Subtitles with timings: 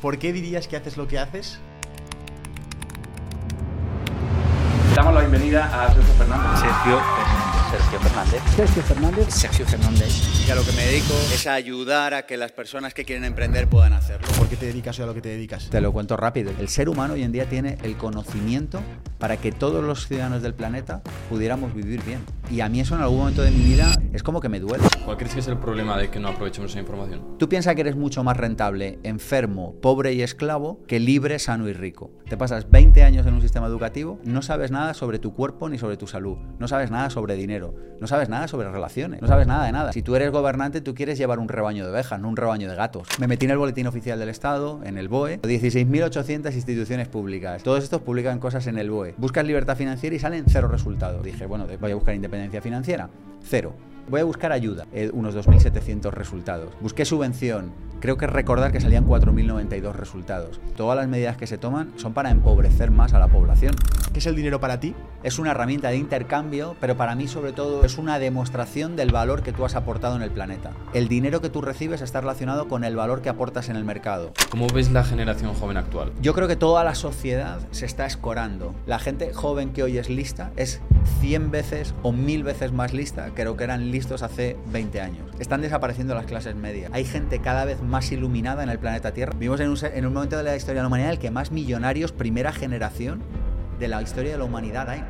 [0.00, 1.58] ¿por qué dirías que haces lo que haces?
[4.94, 6.60] Damos la bienvenida a Sergio Fernández.
[6.60, 7.47] Sergio Fernández.
[7.70, 8.42] Sergio Fernández.
[8.56, 9.28] Sergio Fernández.
[9.28, 10.48] Sergio Fernández.
[10.48, 13.24] Y a lo que me dedico es a ayudar a que las personas que quieren
[13.24, 14.26] emprender puedan hacerlo.
[14.38, 15.68] ¿Por qué te dedicas o a lo que te dedicas?
[15.68, 16.50] Te lo cuento rápido.
[16.58, 18.80] El ser humano hoy en día tiene el conocimiento
[19.18, 22.24] para que todos los ciudadanos del planeta pudiéramos vivir bien.
[22.50, 24.84] Y a mí eso en algún momento de mi vida es como que me duele.
[25.04, 27.36] ¿Cuál crees que es el problema de que no aprovechemos esa información?
[27.38, 31.74] Tú piensas que eres mucho más rentable enfermo, pobre y esclavo que libre, sano y
[31.74, 32.10] rico.
[32.28, 35.78] Te pasas 20 años en un sistema educativo, no sabes nada sobre tu cuerpo ni
[35.78, 39.46] sobre tu salud, no sabes nada sobre dinero, no sabes nada sobre relaciones, no sabes
[39.46, 39.92] nada de nada.
[39.92, 42.76] Si tú eres gobernante, tú quieres llevar un rebaño de ovejas, no un rebaño de
[42.76, 43.08] gatos.
[43.18, 47.62] Me metí en el boletín oficial del Estado, en el BOE, 16.800 instituciones públicas.
[47.62, 49.14] Todos estos publican cosas en el BOE.
[49.16, 51.22] Buscas libertad financiera y salen cero resultados.
[51.24, 53.08] Dije, bueno, voy a buscar independencia financiera.
[53.42, 53.74] Cero.
[54.08, 56.72] Voy a buscar ayuda, eh, unos 2.700 resultados.
[56.80, 60.60] Busqué subvención, creo que recordar que salían 4.092 resultados.
[60.76, 63.76] Todas las medidas que se toman son para empobrecer más a la población.
[64.12, 64.94] ¿Qué es el dinero para ti?
[65.22, 69.42] Es una herramienta de intercambio, pero para mí sobre todo es una demostración del valor
[69.42, 70.70] que tú has aportado en el planeta.
[70.94, 74.32] El dinero que tú recibes está relacionado con el valor que aportas en el mercado.
[74.50, 76.12] ¿Cómo ves la generación joven actual?
[76.22, 78.74] Yo creo que toda la sociedad se está escorando.
[78.86, 80.80] La gente joven que hoy es lista es
[81.20, 85.26] 100 veces o 1000 veces más lista que lo que eran hace 20 años.
[85.40, 86.90] Están desapareciendo las clases medias.
[86.94, 89.32] Hay gente cada vez más iluminada en el planeta Tierra.
[89.32, 91.30] Vivimos en un, en un momento de la historia de la humanidad en el que
[91.30, 93.22] más millonarios, primera generación
[93.78, 95.04] de la historia de la humanidad hay.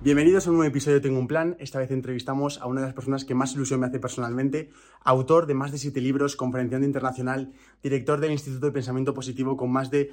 [0.00, 1.56] Bienvenidos a un nuevo episodio de Tengo un Plan.
[1.60, 4.70] Esta vez entrevistamos a una de las personas que más ilusión me hace personalmente,
[5.04, 9.70] autor de más de siete libros, conferenciante internacional, director del Instituto de Pensamiento Positivo con
[9.70, 10.12] más de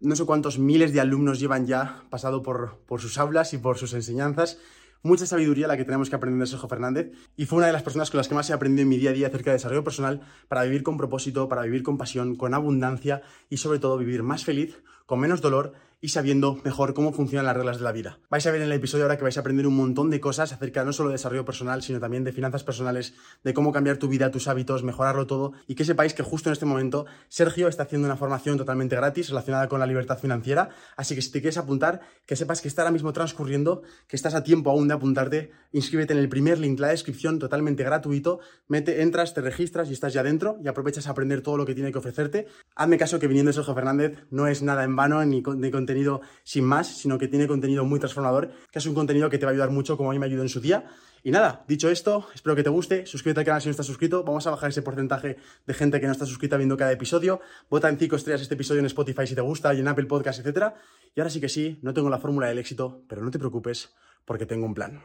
[0.00, 3.76] no sé cuántos miles de alumnos llevan ya pasado por, por sus aulas y por
[3.76, 4.58] sus enseñanzas.
[5.02, 7.84] Mucha sabiduría la que tenemos que aprender de Sergio Fernández y fue una de las
[7.84, 9.84] personas con las que más he aprendido en mi día a día acerca de desarrollo
[9.84, 14.24] personal para vivir con propósito, para vivir con pasión, con abundancia y sobre todo vivir
[14.24, 18.18] más feliz, con menos dolor y sabiendo mejor cómo funcionan las reglas de la vida.
[18.30, 20.52] Vais a ver en el episodio ahora que vais a aprender un montón de cosas
[20.52, 24.08] acerca no solo de desarrollo personal, sino también de finanzas personales, de cómo cambiar tu
[24.08, 27.84] vida, tus hábitos, mejorarlo todo y que sepáis que justo en este momento Sergio está
[27.84, 31.58] haciendo una formación totalmente gratis relacionada con la libertad financiera, así que si te quieres
[31.58, 35.50] apuntar, que sepas que está ahora mismo transcurriendo, que estás a tiempo aún de apuntarte,
[35.72, 40.12] inscríbete en el primer link, la descripción, totalmente gratuito, mete, entras, te registras y estás
[40.12, 42.46] ya dentro y aprovechas a aprender todo lo que tiene que ofrecerte.
[42.74, 46.64] Hazme caso que viniendo Sergio Fernández no es nada en vano ni, ni contenido sin
[46.64, 49.52] más, sino que tiene contenido muy transformador, que es un contenido que te va a
[49.52, 50.84] ayudar mucho como a mí me ayudó en su día.
[51.24, 54.22] Y nada, dicho esto, espero que te guste, suscríbete al canal si no estás suscrito,
[54.22, 57.40] vamos a bajar ese porcentaje de gente que no está suscrita viendo cada episodio,
[57.70, 60.46] vota en 5 estrellas este episodio en Spotify si te gusta y en Apple Podcast,
[60.46, 60.74] etc.
[61.14, 63.94] Y ahora sí que sí, no tengo la fórmula del éxito, pero no te preocupes
[64.26, 65.02] porque tengo un plan.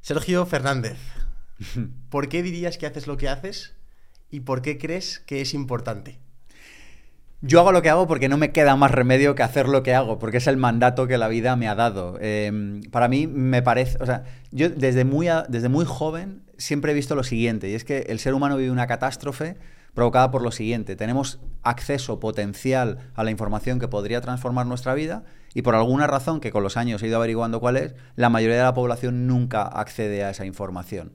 [0.00, 0.98] Sergio Fernández,
[2.10, 3.76] ¿por qué dirías que haces lo que haces
[4.30, 6.18] y por qué crees que es importante?
[7.42, 9.94] Yo hago lo que hago porque no me queda más remedio que hacer lo que
[9.94, 12.18] hago, porque es el mandato que la vida me ha dado.
[12.20, 16.92] Eh, para mí me parece, o sea, yo desde muy, a, desde muy joven siempre
[16.92, 19.56] he visto lo siguiente, y es que el ser humano vive una catástrofe
[19.94, 20.96] provocada por lo siguiente.
[20.96, 25.24] Tenemos acceso potencial a la información que podría transformar nuestra vida
[25.54, 28.58] y por alguna razón que con los años he ido averiguando cuál es, la mayoría
[28.58, 31.12] de la población nunca accede a esa información.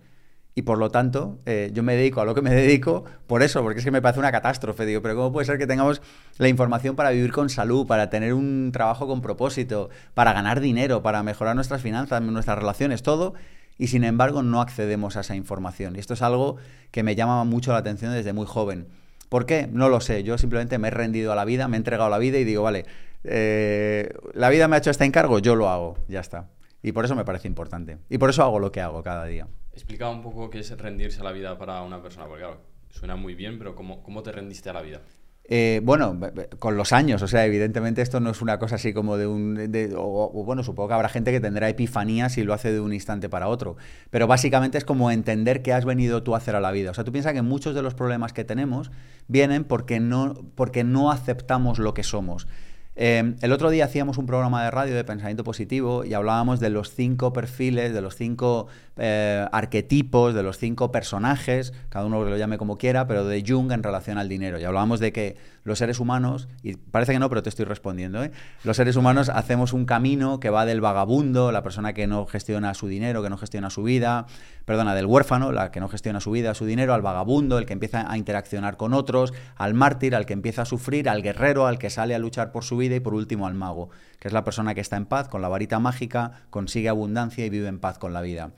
[0.57, 3.61] Y por lo tanto, eh, yo me dedico a lo que me dedico por eso,
[3.61, 4.85] porque es que me parece una catástrofe.
[4.85, 6.01] Digo, pero ¿cómo puede ser que tengamos
[6.37, 11.03] la información para vivir con salud, para tener un trabajo con propósito, para ganar dinero,
[11.03, 13.33] para mejorar nuestras finanzas, nuestras relaciones, todo?
[13.77, 15.97] Y sin embargo, no accedemos a esa información.
[15.97, 16.55] Y esto es algo
[16.91, 18.87] que me llama mucho la atención desde muy joven.
[19.27, 19.67] ¿Por qué?
[19.69, 20.23] No lo sé.
[20.23, 22.45] Yo simplemente me he rendido a la vida, me he entregado a la vida y
[22.45, 22.85] digo, vale,
[23.25, 26.47] eh, la vida me ha hecho este encargo, yo lo hago, ya está.
[26.85, 27.97] Y por eso me parece importante.
[28.11, 29.47] Y por eso hago lo que hago cada día.
[29.73, 32.61] Explica un poco qué es rendirse a la vida para una persona, porque claro,
[32.91, 35.01] suena muy bien, pero ¿cómo, cómo te rendiste a la vida?
[35.45, 36.19] Eh, bueno,
[36.59, 39.71] con los años, o sea, evidentemente esto no es una cosa así como de un...
[39.71, 42.79] De, o, o, bueno, supongo que habrá gente que tendrá epifanías y lo hace de
[42.79, 43.77] un instante para otro,
[44.11, 46.91] pero básicamente es como entender qué has venido tú a hacer a la vida.
[46.91, 48.91] O sea, tú piensas que muchos de los problemas que tenemos
[49.27, 52.47] vienen porque no, porque no aceptamos lo que somos.
[52.97, 56.69] Eh, el otro día hacíamos un programa de radio de pensamiento positivo y hablábamos de
[56.69, 62.37] los cinco perfiles, de los cinco eh, arquetipos, de los cinco personajes, cada uno lo
[62.37, 64.59] llame como quiera, pero de Jung en relación al dinero.
[64.59, 68.23] Y hablábamos de que los seres humanos, y parece que no, pero te estoy respondiendo,
[68.23, 68.31] ¿eh?
[68.63, 72.73] los seres humanos hacemos un camino que va del vagabundo, la persona que no gestiona
[72.73, 74.27] su dinero, que no gestiona su vida,
[74.65, 77.73] perdona, del huérfano, la que no gestiona su vida, su dinero, al vagabundo, el que
[77.73, 81.77] empieza a interaccionar con otros, al mártir, al que empieza a sufrir, al guerrero, al
[81.77, 83.89] que sale a luchar por su vida y por último al mago,
[84.19, 87.49] que es la persona que está en paz con la varita mágica, consigue abundancia y
[87.49, 88.51] vive en paz con la vida.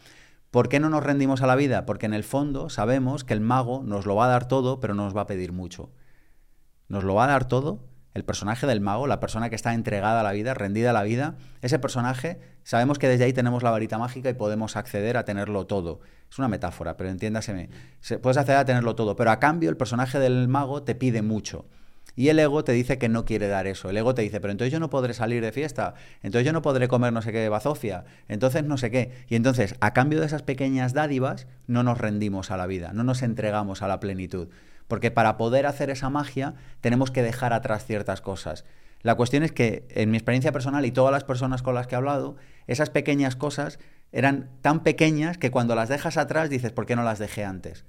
[0.52, 1.86] ¿Por qué no nos rendimos a la vida?
[1.86, 4.94] Porque en el fondo sabemos que el mago nos lo va a dar todo, pero
[4.94, 5.92] no nos va a pedir mucho.
[6.88, 7.84] Nos lo va a dar todo.
[8.18, 11.04] El personaje del mago, la persona que está entregada a la vida, rendida a la
[11.04, 15.24] vida, ese personaje, sabemos que desde ahí tenemos la varita mágica y podemos acceder a
[15.24, 16.00] tenerlo todo.
[16.28, 17.70] Es una metáfora, pero entiéndaseme.
[18.24, 21.68] Puedes acceder a tenerlo todo, pero a cambio el personaje del mago te pide mucho.
[22.16, 23.92] Y el ego te dice que no quiere dar eso.
[23.92, 25.94] El ego te dice, pero entonces yo no podré salir de fiesta,
[26.24, 29.12] entonces yo no podré comer no sé qué bazofia, entonces no sé qué.
[29.30, 33.04] Y entonces, a cambio de esas pequeñas dádivas, no nos rendimos a la vida, no
[33.04, 34.48] nos entregamos a la plenitud.
[34.88, 38.66] Porque para poder hacer esa magia, tenemos que dejar atrás ciertas cosas.
[39.02, 41.96] La cuestión es que, en mi experiencia personal y todas las personas con las que
[41.96, 42.36] he hablado,
[42.66, 43.80] esas pequeñas cosas
[44.12, 47.86] eran tan pequeñas que cuando las dejas atrás dices, ¿por qué no las dejé antes?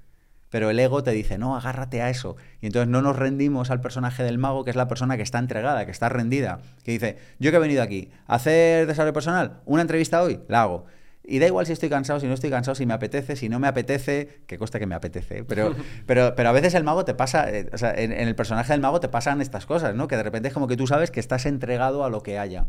[0.49, 2.35] Pero el ego te dice, no, agárrate a eso.
[2.59, 5.37] Y entonces no nos rendimos al personaje del mago, que es la persona que está
[5.39, 9.83] entregada, que está rendida, que dice, yo que he venido aquí hacer desarrollo personal, una
[9.83, 10.85] entrevista hoy, la hago.
[11.29, 13.59] Y da igual si estoy cansado, si no estoy cansado, si me apetece, si no
[13.59, 15.75] me apetece, que coste que me apetece, pero,
[16.07, 18.73] pero, pero a veces el mago te pasa, eh, o sea, en, en, el personaje
[18.73, 20.07] del mago te pasan estas cosas, ¿no?
[20.07, 22.65] Que de repente es como que tú sabes que estás entregado a lo que haya.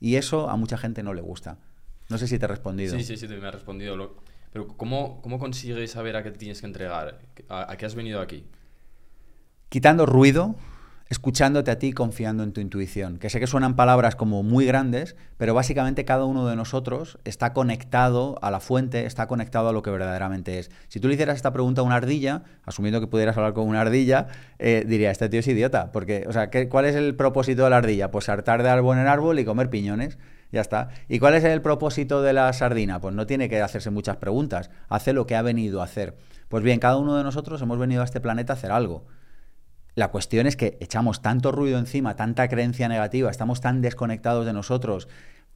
[0.00, 1.58] Y eso a mucha gente no le gusta.
[2.08, 2.96] No sé si te he respondido.
[2.96, 3.96] Sí, sí, sí, me ha respondido.
[3.96, 4.16] Lo...
[4.52, 7.18] Pero ¿cómo, ¿cómo consigues saber a qué te tienes que entregar?
[7.48, 8.44] ¿A, ¿A, qué has venido aquí?
[9.68, 10.54] Quitando ruido,
[11.08, 13.18] escuchándote a ti, confiando en tu intuición.
[13.18, 17.52] Que sé que suenan palabras como muy grandes, pero básicamente cada uno de nosotros está
[17.52, 20.70] conectado a la fuente, está conectado a lo que verdaderamente es.
[20.88, 23.80] Si tú le hicieras esta pregunta a una ardilla, asumiendo que pudieras hablar con una
[23.80, 24.28] ardilla,
[24.58, 25.92] eh, diría, este tío es idiota.
[25.92, 28.10] Porque, o sea, ¿qué, ¿cuál es el propósito de la ardilla?
[28.10, 30.18] Pues saltar de árbol en árbol y comer piñones.
[30.52, 30.90] Ya está.
[31.08, 33.00] ¿Y cuál es el propósito de la sardina?
[33.00, 34.70] Pues no tiene que hacerse muchas preguntas.
[34.88, 36.16] Hace lo que ha venido a hacer.
[36.48, 39.04] Pues bien, cada uno de nosotros hemos venido a este planeta a hacer algo.
[39.94, 44.52] La cuestión es que echamos tanto ruido encima, tanta creencia negativa, estamos tan desconectados de
[44.52, 45.08] nosotros,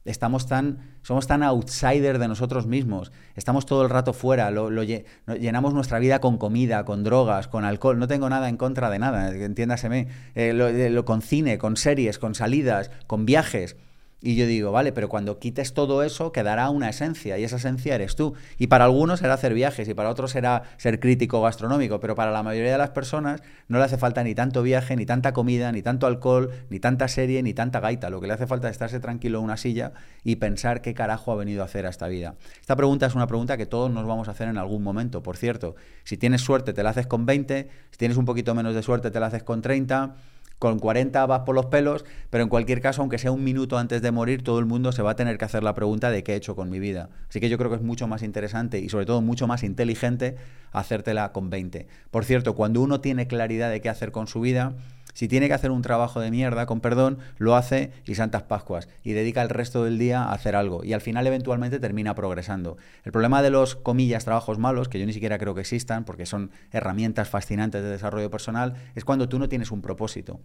[0.05, 4.83] estamos tan, somos tan outsider de nosotros mismos, estamos todo el rato fuera, lo, lo,
[4.83, 8.99] llenamos nuestra vida con comida, con drogas, con alcohol, no tengo nada en contra de
[8.99, 13.75] nada, entiéndaseme, eh, lo, lo, con cine, con series, con salidas, con viajes.
[14.21, 17.95] Y yo digo, vale, pero cuando quites todo eso quedará una esencia y esa esencia
[17.95, 18.33] eres tú.
[18.57, 22.31] Y para algunos será hacer viajes y para otros será ser crítico gastronómico, pero para
[22.31, 25.71] la mayoría de las personas no le hace falta ni tanto viaje, ni tanta comida,
[25.71, 28.09] ni tanto alcohol, ni tanta serie, ni tanta gaita.
[28.09, 29.93] Lo que le hace falta es estarse tranquilo en una silla
[30.25, 32.35] y pensar qué carajo ha venido a hacer a esta vida.
[32.59, 35.23] Esta pregunta es una pregunta que todos nos vamos a hacer en algún momento.
[35.23, 38.75] Por cierto, si tienes suerte te la haces con 20, si tienes un poquito menos
[38.75, 40.15] de suerte te la haces con 30
[40.59, 44.01] con 40 vas por los pelos, pero en cualquier caso, aunque sea un minuto antes
[44.01, 46.33] de morir, todo el mundo se va a tener que hacer la pregunta de qué
[46.33, 47.09] he hecho con mi vida.
[47.29, 50.35] Así que yo creo que es mucho más interesante y sobre todo mucho más inteligente
[50.71, 51.87] hacértela con 20.
[52.11, 54.73] Por cierto, cuando uno tiene claridad de qué hacer con su vida,
[55.13, 58.87] si tiene que hacer un trabajo de mierda, con perdón, lo hace y Santas Pascuas.
[59.03, 60.83] Y dedica el resto del día a hacer algo.
[60.83, 62.77] Y al final, eventualmente, termina progresando.
[63.03, 66.25] El problema de los, comillas, trabajos malos, que yo ni siquiera creo que existan, porque
[66.25, 70.39] son herramientas fascinantes de desarrollo personal, es cuando tú no tienes un propósito.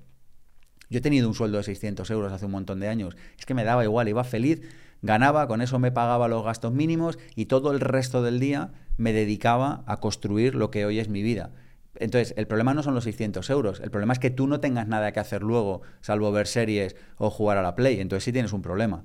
[0.91, 3.17] Yo he tenido un sueldo de 600 euros hace un montón de años.
[3.39, 4.63] Es que me daba igual, iba feliz,
[5.03, 9.13] ganaba, con eso me pagaba los gastos mínimos y todo el resto del día me
[9.13, 11.51] dedicaba a construir lo que hoy es mi vida.
[11.97, 14.89] Entonces, el problema no son los 600 euros, el problema es que tú no tengas
[14.89, 18.01] nada que hacer luego, salvo ver series o jugar a la Play.
[18.01, 19.05] Entonces sí tienes un problema.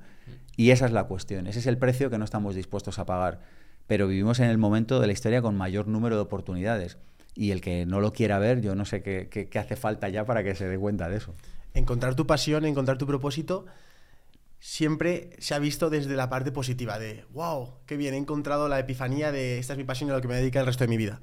[0.56, 3.40] Y esa es la cuestión, ese es el precio que no estamos dispuestos a pagar.
[3.88, 6.98] Pero vivimos en el momento de la historia con mayor número de oportunidades.
[7.36, 10.44] Y el que no lo quiera ver, yo no sé qué, hace falta ya para
[10.44, 11.34] que se dé cuenta de eso.
[11.74, 13.66] Encontrar tu pasión, encontrar tu propósito,
[14.60, 18.80] siempre se ha visto desde la parte positiva de, wow, qué bien, he encontrado la
[18.80, 20.90] epifanía de esta es mi pasión y a lo que me dedica el resto de
[20.90, 21.22] mi vida.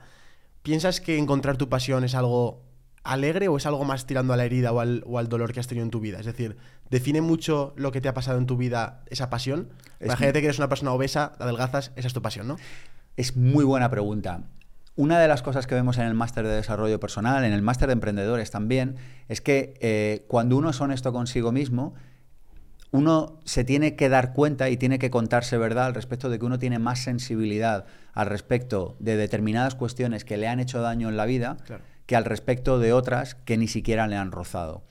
[0.66, 2.60] ¿Piensas que encontrar tu pasión es algo
[3.04, 5.60] alegre o es algo más tirando a la herida o al, o al, dolor que
[5.60, 6.18] has tenido en tu vida?
[6.18, 6.56] Es decir,
[6.90, 9.68] ¿define mucho lo que te ha pasado en tu vida esa pasión?
[10.00, 12.56] Imagínate que eres una persona obesa, adelgazas, esa es tu pasión, ¿no?
[13.16, 14.40] Es muy buena pregunta.
[14.96, 17.86] Una de las cosas que vemos en el máster de desarrollo personal, en el máster
[17.86, 18.96] de emprendedores también,
[19.28, 21.94] es que eh, cuando uno es honesto consigo mismo,
[22.90, 26.44] uno se tiene que dar cuenta y tiene que contarse verdad al respecto de que
[26.44, 31.16] uno tiene más sensibilidad al respecto de determinadas cuestiones que le han hecho daño en
[31.16, 31.82] la vida claro.
[32.06, 34.82] que al respecto de otras que ni siquiera le han rozado.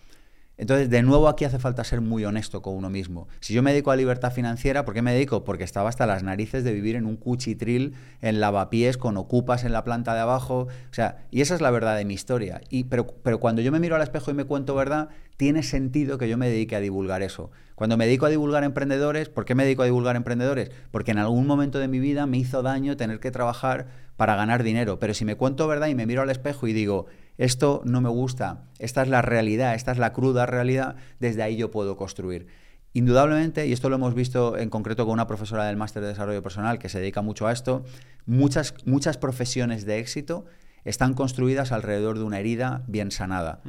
[0.58, 3.28] Entonces, de nuevo aquí hace falta ser muy honesto con uno mismo.
[3.42, 5.44] Si yo me dedico a libertad financiera, ¿por qué me dedico?
[5.44, 9.74] Porque estaba hasta las narices de vivir en un cuchitril, en lavapiés, con ocupas en
[9.74, 10.68] la planta de abajo.
[10.90, 12.62] O sea, y esa es la verdad de mi historia.
[12.70, 16.18] Y, pero, pero cuando yo me miro al espejo y me cuento verdad, tiene sentido
[16.18, 17.52] que yo me dedique a divulgar eso.
[17.76, 20.72] Cuando me dedico a divulgar emprendedores, ¿por qué me dedico a divulgar emprendedores?
[20.92, 24.64] Porque en algún momento de mi vida me hizo daño tener que trabajar para ganar
[24.64, 24.98] dinero.
[25.00, 28.10] Pero si me cuento verdad y me miro al espejo y digo, esto no me
[28.10, 32.48] gusta, esta es la realidad, esta es la cruda realidad, desde ahí yo puedo construir.
[32.94, 36.42] Indudablemente, y esto lo hemos visto en concreto con una profesora del máster de desarrollo
[36.42, 37.84] personal que se dedica mucho a esto,
[38.26, 40.46] muchas, muchas profesiones de éxito
[40.86, 43.62] están construidas alrededor de una herida bien sanada.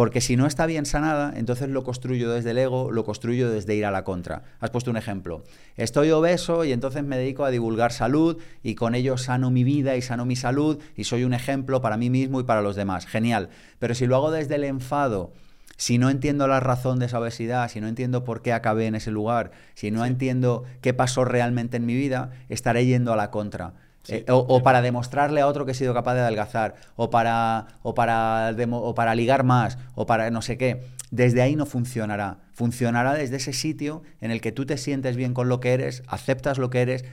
[0.00, 3.74] Porque si no está bien sanada, entonces lo construyo desde el ego, lo construyo desde
[3.74, 4.44] ir a la contra.
[4.58, 5.44] Has puesto un ejemplo.
[5.76, 9.96] Estoy obeso y entonces me dedico a divulgar salud y con ello sano mi vida
[9.96, 13.04] y sano mi salud y soy un ejemplo para mí mismo y para los demás.
[13.04, 13.50] Genial.
[13.78, 15.34] Pero si lo hago desde el enfado,
[15.76, 18.94] si no entiendo la razón de esa obesidad, si no entiendo por qué acabé en
[18.94, 23.30] ese lugar, si no entiendo qué pasó realmente en mi vida, estaré yendo a la
[23.30, 23.74] contra.
[24.10, 27.94] Eh, o, para demostrarle a otro que he sido capaz de adelgazar, o para, o,
[27.94, 28.54] para
[28.94, 30.82] para ligar más, o para no sé qué.
[31.10, 32.38] Desde ahí no funcionará.
[32.52, 36.02] Funcionará desde ese sitio en el que tú te sientes bien con lo que eres,
[36.06, 37.04] aceptas lo que eres.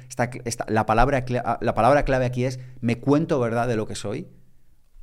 [0.68, 1.25] la, palabra,
[1.62, 4.27] la palabra clave aquí es, me cuento verdad de lo que soy.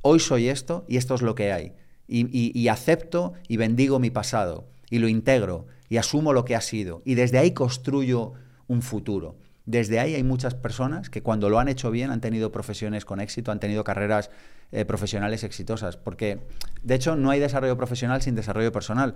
[0.01, 1.73] Hoy soy esto y esto es lo que hay.
[2.07, 4.69] y acepto y bendigo mi pasado.
[4.89, 7.01] Y lo integro y asumo lo que ha sido.
[7.05, 8.33] Y desde ahí construyo
[8.67, 9.37] un futuro.
[9.65, 13.19] Desde ahí hay muchas personas que cuando lo han hecho bien han tenido profesiones con
[13.19, 14.29] éxito, han tenido carreras
[14.71, 15.97] eh, profesionales exitosas.
[15.97, 16.39] Porque,
[16.83, 19.15] de hecho, no hay desarrollo profesional sin desarrollo personal.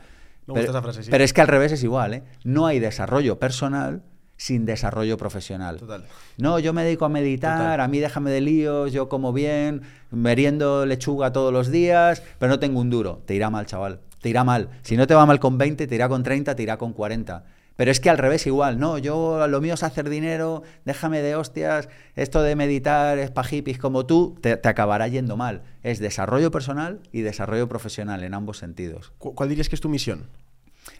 [0.51, 2.23] pero, pero, es que al revés es igual, ¿eh?
[2.43, 4.01] No hay desarrollo personal
[4.39, 5.77] sin desarrollo profesional.
[5.77, 6.05] Total.
[6.37, 10.85] No, yo me dedico a meditar, a mí déjame de líos, yo como bien, meriendo
[10.85, 13.21] lechuga todos los días, pero no tengo un duro.
[13.25, 13.99] Te irá mal, chaval.
[14.21, 14.69] Te irá mal.
[14.81, 17.43] Si no te va mal con 20, te irá con 30, te irá con 40.
[17.79, 21.37] Pero es que al revés igual, no, yo lo mío es hacer dinero, déjame de
[21.37, 25.61] hostias, esto de meditar es pa' hippies como tú, te, acabará yendo mal.
[25.81, 29.13] Es desarrollo personal y desarrollo profesional en ambos sentidos.
[29.17, 30.27] ¿Cuál dirías que es tu misión?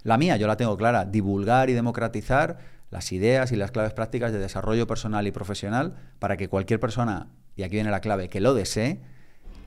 [0.03, 2.59] La mía, yo la tengo clara, divulgar y democratizar
[2.91, 7.27] las ideas y las claves prácticas de desarrollo personal y profesional para que cualquier persona,
[7.57, 9.01] y aquí viene la clave, que lo desee,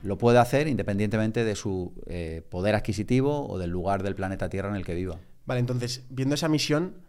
[0.01, 4.69] lo pueda hacer independientemente de su eh, poder adquisitivo o del lugar del planeta Tierra
[4.69, 5.19] en el que viva.
[5.45, 7.02] Vale, entonces, viendo esa misión,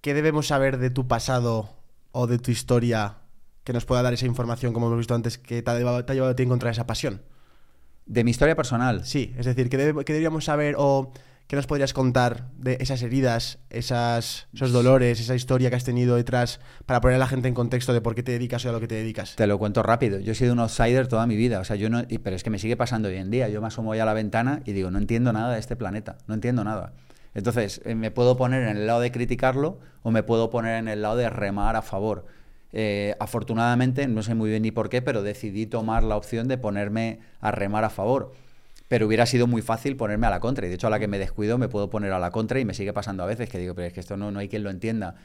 [0.00, 1.70] ¿qué debemos saber de tu pasado
[2.12, 3.18] o de tu historia
[3.64, 6.06] que nos pueda dar esa información, como hemos visto antes, que te ha llevado, a
[6.06, 7.22] ti a encontrar esa pasión?
[8.06, 9.04] De mi historia personal.
[9.04, 11.12] Sí, es decir, ¿qué, deberíamos saber o
[11.46, 16.16] qué nos podrías contar de esas heridas, esas, esos dolores, esa historia que has tenido
[16.16, 18.72] detrás para poner a la gente en contexto de por qué te dedicas o a
[18.72, 19.36] lo que te dedicas?
[19.36, 20.18] Te lo cuento rápido.
[20.20, 22.50] Yo he sido un outsider toda mi vida, o sea, yo no, pero es que
[22.50, 23.48] me sigue pasando hoy en día.
[23.50, 26.16] Yo me asomo ya a la ventana y digo, no entiendo nada de este planeta,
[26.26, 26.94] no entiendo nada.
[27.34, 30.88] Entonces, eh, me puedo poner en el lado de criticarlo o me puedo poner en
[30.88, 32.26] el lado de remar a favor.
[32.72, 36.58] Eh, afortunadamente, no sé muy bien ni por qué, pero decidí tomar la opción de
[36.58, 38.32] ponerme a remar a favor.
[38.88, 40.66] Pero hubiera sido muy fácil ponerme a la contra.
[40.66, 42.64] Y de hecho, a la que me descuido me puedo poner a la contra y
[42.64, 44.62] me sigue pasando a veces que digo, pero es que esto no, no hay quien
[44.62, 45.16] lo entienda.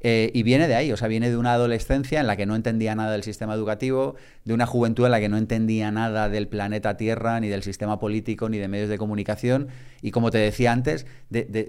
[0.00, 2.54] Eh, y viene de ahí, o sea, viene de una adolescencia en la que no
[2.54, 6.48] entendía nada del sistema educativo, de una juventud en la que no entendía nada del
[6.48, 9.68] planeta Tierra, ni del sistema político, ni de medios de comunicación.
[10.02, 11.06] Y como te decía antes,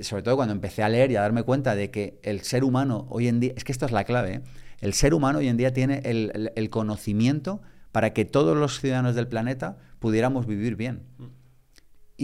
[0.02, 3.08] sobre todo cuando empecé a leer y a darme cuenta de que el ser humano
[3.10, 4.42] hoy en día, es que esto es la clave, ¿eh?
[4.82, 9.28] el ser humano hoy en día tiene el conocimiento para que todos los ciudadanos del
[9.28, 11.02] planeta pudiéramos vivir bien.
[12.18, 12.24] Mm.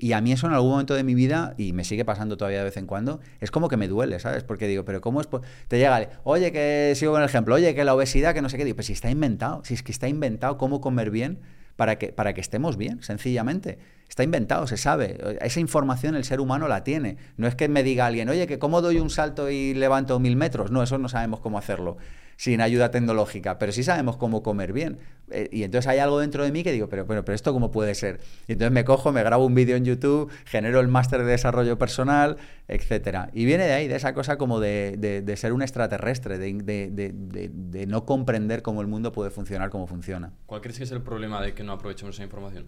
[0.00, 2.58] Y, a mí eso en algún momento de mi vida, y me sigue pasando todavía
[2.58, 4.44] de vez en cuando, es como que me duele, ¿sabes?
[4.44, 5.28] Porque digo, pero ¿cómo es?
[5.68, 8.58] Te llega, oye, que sigo con el ejemplo, oye, que la obesidad, que no sé
[8.58, 11.38] qué, digo, pues si está inventado, si es que está inventado cómo comer bien
[11.76, 13.78] para que, para que estemos bien, sencillamente.
[14.10, 15.18] Está inventado, se sabe.
[15.40, 17.16] Esa información el ser humano la tiene.
[17.36, 20.34] No es que me diga alguien, oye, que cómo doy un salto y levanto mil
[20.34, 20.72] metros.
[20.72, 21.96] No, eso no sabemos cómo hacerlo
[22.40, 24.98] sin ayuda tecnológica, pero sí sabemos cómo comer bien.
[25.30, 27.94] Eh, y entonces hay algo dentro de mí que digo, pero, pero, esto cómo puede
[27.94, 28.18] ser.
[28.48, 31.78] Y entonces me cojo, me grabo un vídeo en YouTube, genero el máster de desarrollo
[31.78, 33.28] personal, etcétera.
[33.34, 38.06] Y viene de ahí, de esa cosa como de, de, ser un extraterrestre, de, no
[38.06, 40.32] comprender cómo el mundo puede funcionar como funciona.
[40.46, 42.66] ¿Cuál crees que es el problema de que no aprovechemos esa información?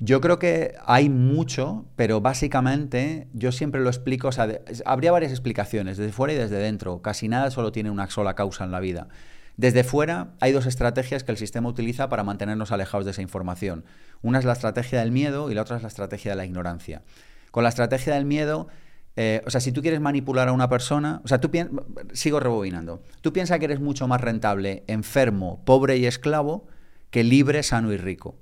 [0.00, 5.32] Yo creo que hay mucho, pero básicamente yo siempre lo explico, o sea, habría varias
[5.32, 7.02] explicaciones, desde fuera y desde dentro.
[7.02, 9.08] Casi nada solo tiene una sola causa en la vida.
[9.56, 13.84] Desde fuera hay dos estrategias que el sistema utiliza para mantenernos alejados de esa información.
[14.22, 17.02] Una es la estrategia del miedo y la otra es la estrategia de la ignorancia.
[17.50, 18.68] Con la estrategia del miedo,
[19.16, 21.50] eh, o sea, si tú quieres manipular a una persona, o sea, tú
[22.12, 26.68] sigo rebobinando, tú piensas que eres mucho más rentable enfermo, pobre y esclavo
[27.10, 28.36] que libre, sano y rico.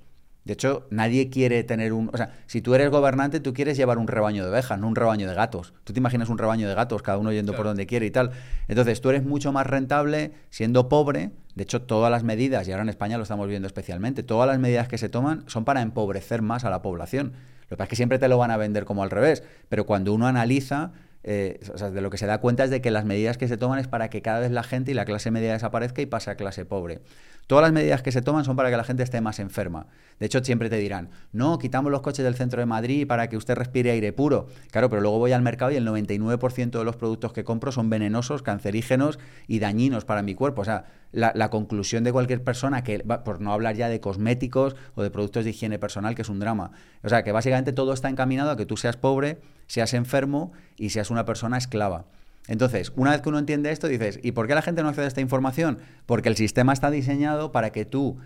[0.47, 2.09] De hecho, nadie quiere tener un...
[2.13, 4.95] O sea, si tú eres gobernante, tú quieres llevar un rebaño de ovejas, no un
[4.95, 5.73] rebaño de gatos.
[5.83, 8.31] Tú te imaginas un rebaño de gatos, cada uno yendo por donde quiere y tal.
[8.69, 11.31] Entonces, tú eres mucho más rentable siendo pobre.
[11.55, 14.57] De hecho, todas las medidas, y ahora en España lo estamos viendo especialmente, todas las
[14.57, 17.33] medidas que se toman son para empobrecer más a la población.
[17.63, 19.43] Lo que pasa es que siempre te lo van a vender como al revés.
[19.67, 22.79] Pero cuando uno analiza, eh, o sea, de lo que se da cuenta es de
[22.79, 25.03] que las medidas que se toman es para que cada vez la gente y la
[25.03, 27.01] clase media desaparezca y pase a clase pobre.
[27.47, 29.87] Todas las medidas que se toman son para que la gente esté más enferma.
[30.19, 33.37] De hecho, siempre te dirán, no, quitamos los coches del centro de Madrid para que
[33.37, 34.47] usted respire aire puro.
[34.69, 37.89] Claro, pero luego voy al mercado y el 99% de los productos que compro son
[37.89, 40.61] venenosos, cancerígenos y dañinos para mi cuerpo.
[40.61, 45.03] O sea, la, conclusión de cualquier persona, que por no hablar ya de cosméticos o
[45.03, 46.71] de productos de higiene personal, que es un drama.
[47.01, 50.89] O sea, que básicamente todo está encaminado a que tú seas pobre, seas enfermo y
[50.89, 52.07] seas una persona esclava.
[52.47, 55.05] Entonces, una vez que uno entiende esto, dices, ¿y por qué la gente no accede
[55.05, 55.79] a esta información?
[56.05, 58.17] Porque el sistema está diseñado para que tú,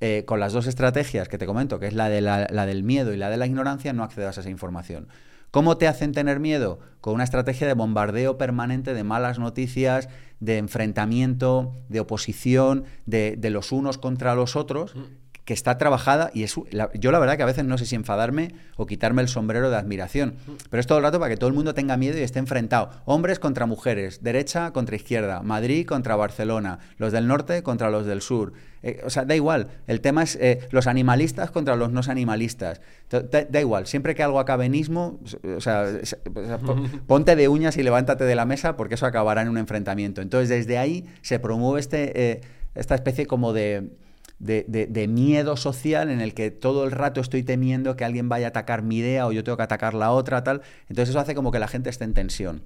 [0.00, 3.12] eh, con las dos estrategias que te comento, que es la, de la, del miedo
[3.12, 5.08] y la de la ignorancia, no accedas a esa información.
[5.50, 6.80] ¿Cómo te hacen tener miedo?
[7.00, 10.08] Con una estrategia de bombardeo permanente de malas noticias,
[10.40, 16.42] de enfrentamiento, de oposición, de, los unos contra los otros, mm que está trabajada y
[16.42, 16.56] es,
[16.94, 19.76] yo la verdad que a veces no sé si enfadarme o quitarme el sombrero de
[19.76, 20.34] admiración,
[20.70, 22.90] pero es todo el rato para que todo el mundo tenga miedo y esté enfrentado.
[23.04, 28.22] Hombres contra mujeres, derecha contra izquierda, Madrid contra Barcelona, los del norte contra los del
[28.22, 28.54] sur.
[28.82, 32.80] Eh, o sea, da igual, el tema es eh, los animalistas contra los no animalistas.
[33.10, 35.20] Da, igual, siempre que algo acabe en ismo,
[35.56, 35.86] o sea,
[37.06, 40.22] ponte de uñas y levántate de la mesa porque eso acabará en un enfrentamiento.
[40.22, 42.40] Entonces, desde ahí se promueve este, eh,
[42.74, 43.90] esta especie como de
[44.38, 48.48] de, miedo social en el que todo el rato estoy temiendo que alguien vaya a
[48.50, 50.62] atacar mi idea o yo tengo que atacar la otra, tal.
[50.88, 52.62] Entonces eso hace como que la gente esté en tensión.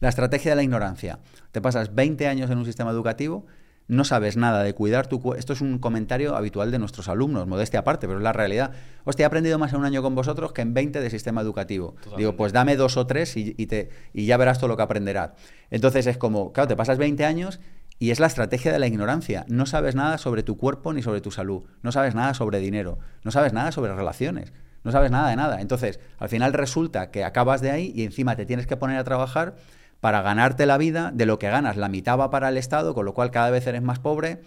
[0.00, 1.18] La estrategia de la ignorancia.
[1.52, 3.46] Te pasas 20 años en un sistema educativo,
[3.90, 5.38] no sabes nada de cuidar tu cuerpo.
[5.38, 8.70] Esto es un comentario habitual de nuestros alumnos, modestia aparte, pero es la realidad.
[9.04, 11.96] Hostia, he aprendido más en un año con vosotros que en 20 de sistema educativo.
[12.16, 15.32] Digo, pues dame dos o tres y, te, y ya verás todo lo que aprenderás.
[15.70, 17.58] Entonces es como, claro, te pasas 20 años
[18.00, 19.44] y es la estrategia de la ignorancia.
[19.46, 21.64] No sabes nada sobre tu cuerpo ni sobre tu salud.
[21.82, 22.98] No sabes nada sobre dinero.
[23.24, 24.54] No sabes nada sobre relaciones.
[24.84, 25.60] No sabes nada de nada.
[25.60, 29.04] Entonces, al final resulta que acabas de ahí y encima te tienes que poner a
[29.04, 29.54] trabajar
[30.00, 31.12] para ganarte la vida.
[31.14, 33.66] De lo que ganas, la mitad va para el Estado, con lo cual cada vez
[33.66, 34.40] eres más pobre.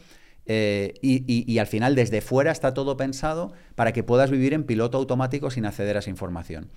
[0.47, 4.63] Eh, y, y, al final desde fuera está todo pensado para que puedas vivir en
[4.63, 6.71] piloto automático sin acceder a esa información.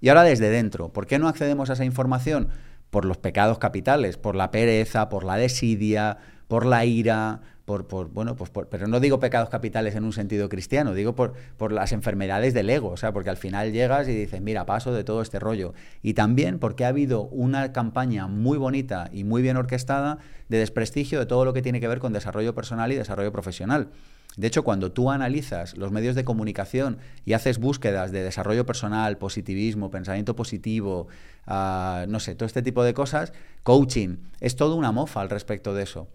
[0.00, 2.48] Y ahora desde dentro, ¿por qué no accedemos a esa información?
[2.90, 8.34] Por los pecados capitales, por la pereza, por la desidia, por la ira, por, bueno,
[8.34, 12.52] pues pero no digo pecados capitales en un sentido cristiano, digo por, por las enfermedades
[12.52, 15.38] del ego, o sea, porque al final llegas y dices, mira, paso de todo este
[15.38, 15.72] rollo.
[16.02, 21.20] Y también porque ha habido una campaña muy bonita y muy bien orquestada de desprestigio
[21.20, 23.90] de todo lo que tiene que ver con desarrollo personal y desarrollo profesional.
[24.36, 29.18] De hecho, cuando tú analizas los medios de comunicación y haces búsquedas de desarrollo personal,
[29.18, 31.08] positivismo, pensamiento positivo,
[31.46, 35.74] ah, no sé, todo este tipo de cosas, coaching, es todo una mofa al respecto
[35.74, 36.08] de eso.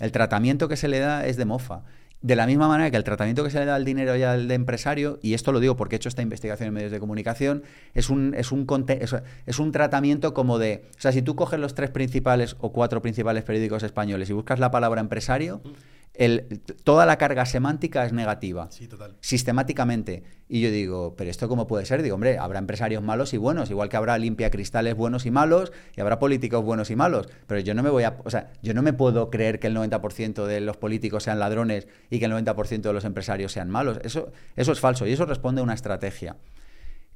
[0.00, 1.84] El tratamiento que se le da es de mofa.
[2.20, 4.46] De la misma manera que el tratamiento que se le da al dinero y al
[4.46, 7.64] de empresario, y esto lo digo porque he hecho esta investigación en medios de comunicación,
[7.94, 8.64] es un, es un,
[9.46, 10.84] es un tratamiento como de...
[10.96, 14.60] O sea, si tú coges los tres principales o cuatro principales periódicos españoles y buscas
[14.60, 15.62] la palabra empresario,
[16.84, 18.68] toda la carga semántica es negativa.
[18.70, 19.16] Sí, total.
[19.20, 20.22] Sistemáticamente.
[20.48, 22.02] Y yo digo, ¿pero esto cómo puede ser?
[22.02, 25.72] Digo, hombre, habrá empresarios malos y buenos, igual que habrá limpia cristales buenos y malos,
[25.96, 27.28] y habrá políticos buenos y malos.
[27.46, 28.18] Pero yo no me voy a.
[28.24, 31.88] O sea, yo no me puedo creer que el 90% de los políticos sean ladrones
[32.10, 33.98] y que el 90% de los empresarios sean malos.
[34.04, 36.36] Eso, eso es falso y eso responde a una estrategia.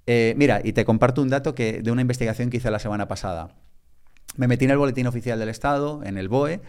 [0.07, 3.09] Eh, mira, y te comparto un dato que, de una investigación que hice la semana
[3.09, 3.55] pasada.
[4.37, 6.61] Me metí en el boletín oficial del Estado, en el BOE,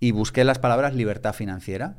[0.00, 1.96] y busqué las palabras libertad financiera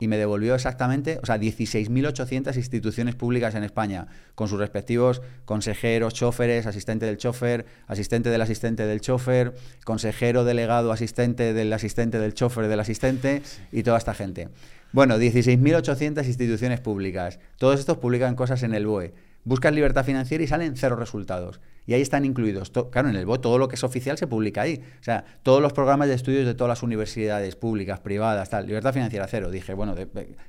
[0.00, 6.14] y me devolvió exactamente, o sea, 16.800 instituciones públicas en España, con sus respectivos consejeros,
[6.14, 12.34] choferes, asistente del chofer, asistente del asistente del chofer, consejero delegado, asistente del asistente del
[12.34, 14.48] chofer del asistente y toda esta gente.
[14.92, 17.40] Bueno, 16.800 instituciones públicas.
[17.56, 19.12] Todos estos publican cosas en el BOE.
[19.48, 21.58] Buscas libertad financiera y salen cero resultados.
[21.86, 24.60] Y ahí están incluidos, claro, en el BOE todo lo que es oficial se publica
[24.60, 24.82] ahí.
[25.00, 28.66] O sea, todos los programas de estudios de todas las universidades públicas, privadas, tal.
[28.66, 29.50] Libertad financiera, cero.
[29.50, 29.94] Dije, bueno,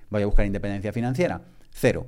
[0.09, 2.07] voy a buscar independencia financiera, cero.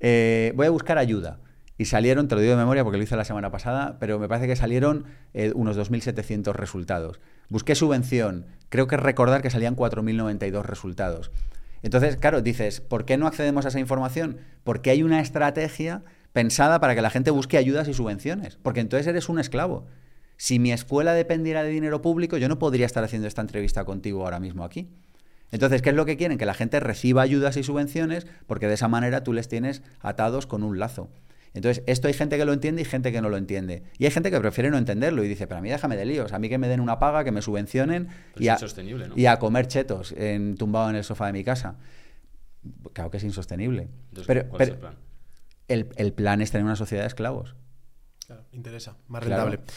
[0.00, 1.38] Eh, voy a buscar ayuda.
[1.78, 4.26] Y salieron, te lo digo de memoria porque lo hice la semana pasada, pero me
[4.26, 5.04] parece que salieron
[5.34, 7.20] eh, unos 2.700 resultados.
[7.48, 11.30] Busqué subvención, creo que recordar que salían 4.092 resultados.
[11.82, 14.38] Entonces, claro, dices, ¿por qué no accedemos a esa información?
[14.64, 19.06] Porque hay una estrategia pensada para que la gente busque ayudas y subvenciones, porque entonces
[19.06, 19.86] eres un esclavo.
[20.36, 24.24] Si mi escuela dependiera de dinero público, yo no podría estar haciendo esta entrevista contigo
[24.24, 24.88] ahora mismo aquí.
[25.50, 26.38] Entonces, ¿qué es lo que quieren?
[26.38, 30.46] Que la gente reciba ayudas y subvenciones porque de esa manera tú les tienes atados
[30.46, 31.08] con un lazo.
[31.54, 33.82] Entonces, esto hay gente que lo entiende y gente que no lo entiende.
[33.98, 36.32] Y hay gente que prefiere no entenderlo y dice, pero a mí déjame de líos,
[36.32, 39.14] a mí que me den una paga, que me subvencionen Pero y a, insostenible, ¿no?
[39.16, 41.76] y a comer chetos en, tumbado en el sofá de mi casa.
[42.92, 43.88] Claro que es insostenible.
[44.10, 44.94] Entonces, pero ¿cuál pero es el plan?
[45.68, 47.54] el- el plan es tener una sociedad de esclavos.
[48.26, 49.50] Claro, interesa, más Claro.
[49.50, 49.72] rentable.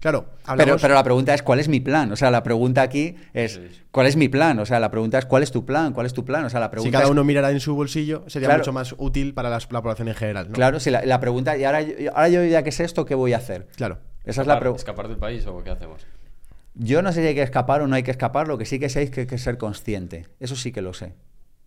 [0.00, 0.82] Claro, Pero, hablamos...
[0.82, 2.12] pero la pregunta es, ¿cuál es mi plan?
[2.12, 3.60] O sea, la pregunta aquí es.
[3.90, 4.58] ¿cuál es mi plan?
[4.60, 5.92] O sea, la pregunta es, ¿cuál es tu plan?
[5.92, 6.44] ¿Cuál es tu plan?
[6.44, 8.60] O sea, la si pregunta cada es- uno mirara en su bolsillo, sería Claro.
[8.60, 10.54] mucho más útil para la población en general, ¿no?
[10.54, 13.14] Claro, si la, la pregunta, y ahora, yo- ahora yo ya que sé esto, ¿qué
[13.16, 13.66] voy a hacer?
[13.76, 13.98] Claro.
[14.24, 14.80] Esa es la ¿Escapar, pregunta.
[14.80, 16.06] ¿Escapar del país o qué hacemos?
[16.74, 18.78] Yo no sé si hay que escapar o no hay que escapar, lo que sí
[18.78, 20.26] que sé es que hay que ser consciente.
[20.38, 21.14] Eso sí que lo sé.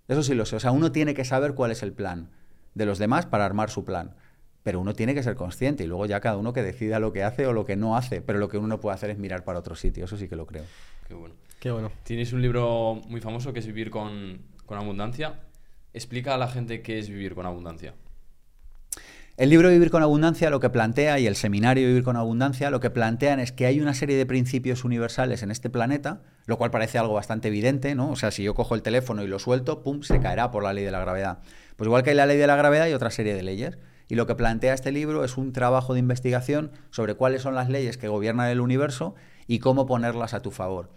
[0.08, 0.56] Eso sí lo sé.
[0.56, 2.30] O sea, uno tiene que saber cuál es el plan
[2.76, 4.16] de los demás para armar su plan.
[4.64, 7.24] Pero uno tiene que ser consciente y luego ya cada uno que decida lo que
[7.24, 8.22] hace o lo que no hace.
[8.22, 10.06] Pero lo que uno no puede hacer es mirar para otro sitio.
[10.06, 10.64] Eso sí que lo creo.
[11.08, 11.36] Qué bueno.
[11.60, 11.92] Qué bueno.
[12.04, 15.42] Tienes un libro muy famoso que es Vivir con, con Abundancia.
[15.94, 17.94] Explica a la gente qué es vivir con abundancia.
[19.38, 22.80] El libro Vivir con Abundancia lo que plantea y el seminario Vivir con Abundancia lo
[22.80, 26.72] que plantean es que hay una serie de principios universales en este planeta, lo cual
[26.72, 28.12] parece algo bastante evidente, ¿no?
[28.12, 30.74] O sea, si yo cojo el teléfono y lo suelto, pum, se caerá por la
[30.74, 31.40] ley de la gravedad.
[31.76, 33.78] Pues igual que hay la ley de la gravedad hay otra serie de leyes.
[34.12, 37.70] Y lo que plantea este libro es un trabajo de investigación sobre cuáles son las
[37.70, 39.16] leyes que gobiernan el universo
[39.48, 40.90] y cómo ponerlas a tu favor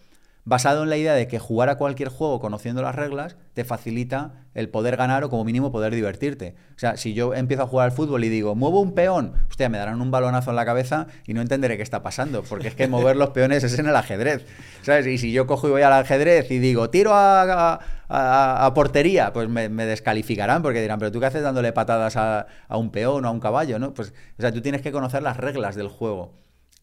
[0.46, 4.32] basado en la idea de que jugar a cualquier juego conociendo las reglas te facilita
[4.52, 6.54] el poder ganar o como mínimo poder divertirte.
[6.76, 9.70] O sea, si yo empiezo a jugar al fútbol y digo, muevo un peón, hostia,
[9.70, 12.74] me darán un balonazo en la cabeza y no entenderé qué está pasando, porque es
[12.74, 14.44] que mover los peones es en el ajedrez,
[14.82, 15.06] ¿sabes?
[15.06, 18.74] Y si yo cojo y voy al ajedrez y digo, tiro a, a- a- a
[18.74, 22.76] portería, pues me, me descalificarán porque dirán, pero tú qué haces dándole patadas a, a
[22.76, 23.94] un peón o a un caballo, ¿no?
[23.94, 26.34] Pues, o sea, tú tienes que conocer las reglas del juego.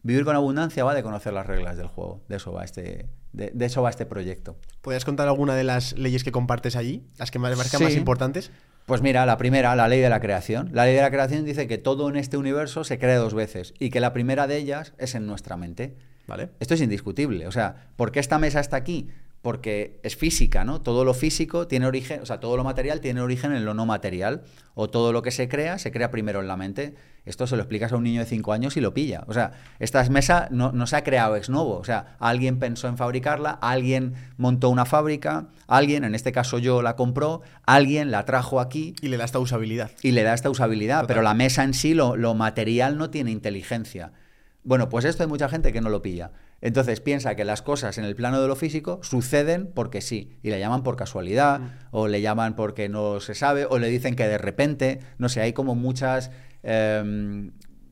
[0.04, 2.22] Vivir con abundancia va de conocer las reglas del juego.
[2.28, 4.56] De eso va este, de, de eso va este proyecto.
[4.80, 7.06] ¿Podrías contar alguna de las leyes que compartes allí?
[7.18, 7.84] Las que me parezcan Sí.
[7.84, 8.50] más importantes.
[8.86, 10.70] Pues mira, la primera, la ley de la creación.
[10.72, 13.74] La ley de la creación dice que todo en este universo se crea dos veces
[13.78, 15.96] y que la primera de ellas es en nuestra mente.
[16.26, 16.50] ¿Vale?
[16.60, 17.46] Esto es indiscutible.
[17.46, 19.08] O sea, ¿por qué esta mesa está aquí?
[19.42, 20.80] Porque es física, ¿no?
[20.80, 23.84] Todo lo físico tiene origen, o sea, todo lo material tiene origen en lo no
[23.86, 24.44] material.
[24.74, 26.94] O todo lo que se crea, se crea primero en la mente.
[27.26, 29.24] Esto se lo explicas a un niño de 5 años y lo pilla.
[29.26, 31.76] O sea, esta mesa no, no se ha creado ex novo.
[31.76, 36.80] O sea, alguien pensó en fabricarla, alguien montó una fábrica, alguien, en este caso yo,
[36.80, 39.90] la compró, alguien la trajo aquí Y le da esta usabilidad.
[40.02, 41.06] y le da esta usabilidad, Total.
[41.08, 44.12] pero la mesa en sí, lo, lo material, no tiene inteligencia.
[44.64, 46.30] Bueno, pues esto hay mucha gente que no lo pilla.
[46.62, 50.50] Entonces piensa que las cosas en el plano de lo físico suceden porque sí, y
[50.50, 54.28] le llaman por casualidad, o le llaman porque no se sabe, o le dicen que
[54.28, 56.30] de repente, no sé, hay como muchas,
[56.62, 57.50] em,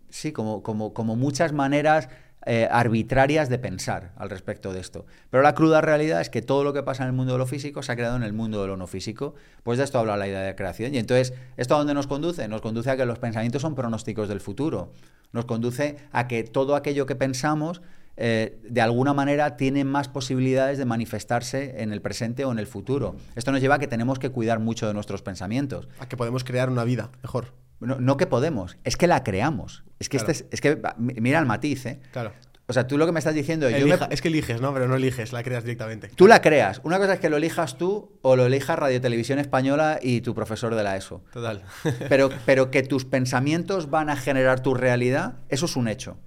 [0.08, 2.08] sí, como, como, como muchas maneras
[2.46, 5.04] eh, arbitrarias de pensar al respecto de esto.
[5.28, 7.46] Pero la cruda realidad es que todo lo que pasa en el mundo de lo
[7.46, 9.34] físico se ha creado en el mundo de lo no físico.
[9.62, 10.94] Pues de esto habla la idea de creación.
[10.94, 12.48] Y entonces, ¿esto a dónde nos conduce?
[12.48, 14.94] Nos conduce a que los pensamientos son pronósticos del futuro.
[15.32, 17.82] Nos conduce a que todo aquello que pensamos
[18.16, 22.66] eh, de alguna manera tiene más posibilidades de manifestarse en el presente o en el
[22.66, 23.16] futuro.
[23.36, 25.88] Esto nos lleva a que tenemos que cuidar mucho de nuestros pensamientos.
[25.98, 27.54] A que podemos crear una vida mejor.
[27.80, 29.84] No, no que podemos, es que la creamos.
[29.98, 30.32] Es que, Claro.
[30.32, 32.00] este es, es que mira el matiz, ¿eh?
[32.12, 32.32] Claro.
[32.66, 34.72] O sea, tú lo que me estás diciendo es, yo me- Es que eliges, ¿no?
[34.72, 36.08] Pero no eliges, la creas directamente.
[36.14, 36.80] tú la creas.
[36.84, 40.34] Una cosa es que lo elijas tú o lo elijas Radio Televisión Española y tu
[40.36, 41.24] profesor de la ESO.
[41.32, 41.62] Total.
[42.08, 46.18] Pero, pero que tus pensamientos van a generar tu realidad, eso es un hecho.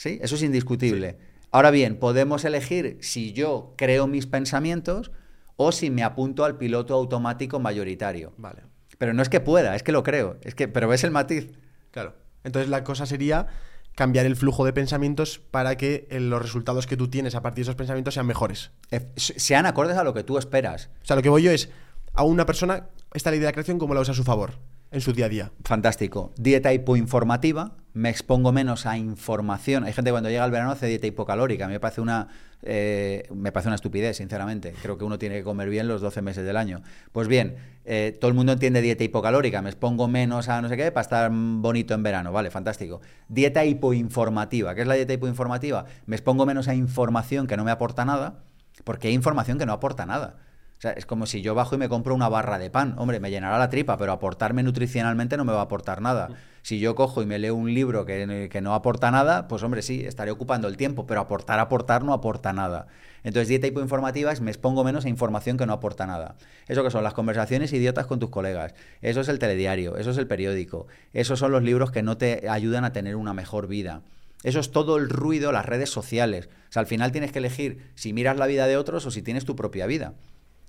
[0.00, 0.18] ¿Sí?
[0.22, 1.18] Eso es indiscutible.
[1.50, 5.10] Ahora bien, podemos elegir si yo creo mis pensamientos
[5.56, 8.32] o si me apunto al piloto automático mayoritario.
[8.38, 8.62] vale.
[8.96, 10.38] Pero no es que pueda, es que lo creo.
[10.40, 11.50] Es que, pero ves el matiz.
[11.90, 12.14] Claro.
[12.44, 13.48] Entonces la cosa sería
[13.94, 17.56] cambiar el flujo de pensamientos para que eh, los resultados que tú tienes a partir
[17.56, 18.70] de esos pensamientos sean mejores.
[18.90, 20.88] Eh, Sean acordes a lo que tú esperas.
[21.02, 21.68] O sea, lo que voy yo es
[22.14, 24.52] a una persona esta ley de la creación cómo la usa a su favor
[24.90, 25.52] en su día a día.
[25.62, 26.32] Fantástico.
[26.38, 27.76] Dieta hipoinformativa.
[27.92, 29.84] Me expongo menos a información.
[29.84, 31.64] Hay gente que cuando llega el verano hace dieta hipocalórica.
[31.64, 32.28] A mí me parece una,
[32.62, 34.74] eh, me parece una estupidez, sinceramente.
[34.80, 36.82] Creo que uno tiene que comer bien los 12 meses del año.
[37.10, 39.60] Pues bien, eh, todo el mundo entiende dieta hipocalórica.
[39.60, 42.30] Me expongo menos a no sé qué para estar bonito en verano.
[42.30, 43.00] Vale, fantástico.
[43.28, 44.74] Dieta hipoinformativa.
[44.76, 45.86] ¿Qué es la dieta hipoinformativa?
[46.06, 48.44] Me expongo menos a información que no me aporta nada,
[48.84, 50.36] porque hay información que no aporta nada.
[50.78, 52.94] O sea, es como si yo bajo y me compro una barra de pan.
[52.96, 56.30] Hombre, me llenará la tripa, pero aportarme nutricionalmente no me va a aportar nada.
[56.62, 59.82] Si yo cojo y me leo un libro que, que no aporta nada, pues hombre,
[59.82, 62.86] sí, estaré ocupando el tiempo, pero aportar, aportar no aporta nada.
[63.22, 66.36] Entonces, dieta hipoinformativa es me expongo menos a información que no aporta nada.
[66.68, 68.74] Eso que son las conversaciones idiotas con tus colegas.
[69.02, 70.86] Eso es el telediario, eso es el periódico.
[71.12, 74.02] Esos son los libros que no te ayudan a tener una mejor vida.
[74.42, 76.48] Eso es todo el ruido, las redes sociales.
[76.70, 79.20] O sea, al final tienes que elegir si miras la vida de otros o si
[79.22, 80.14] tienes tu propia vida.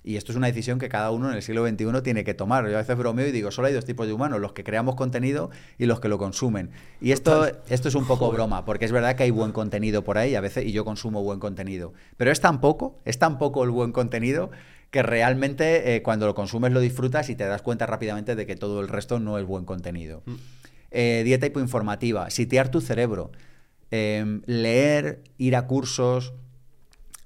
[0.04, 2.68] Y esto es una decisión que cada uno en el siglo XXI tiene que tomar.
[2.68, 4.96] Yo a veces bromeo y digo, solo hay dos tipos de humanos, los que creamos
[4.96, 6.72] contenido y los que lo consumen.
[7.00, 10.18] Y esto, esto es un poco broma, porque es verdad que hay buen contenido por
[10.18, 11.94] ahí a veces y yo consumo buen contenido.
[12.18, 14.50] Pero es tan poco, es tan poco el buen contenido
[14.90, 18.56] que realmente eh, cuando lo consumes lo disfrutas y te das cuenta rápidamente de que
[18.56, 20.22] todo el resto no es buen contenido.
[20.26, 20.36] Mm.
[20.92, 23.32] Eh, dieta hipoinformativa, sitiar tu cerebro,
[23.92, 26.34] em, leer, ir a cursos,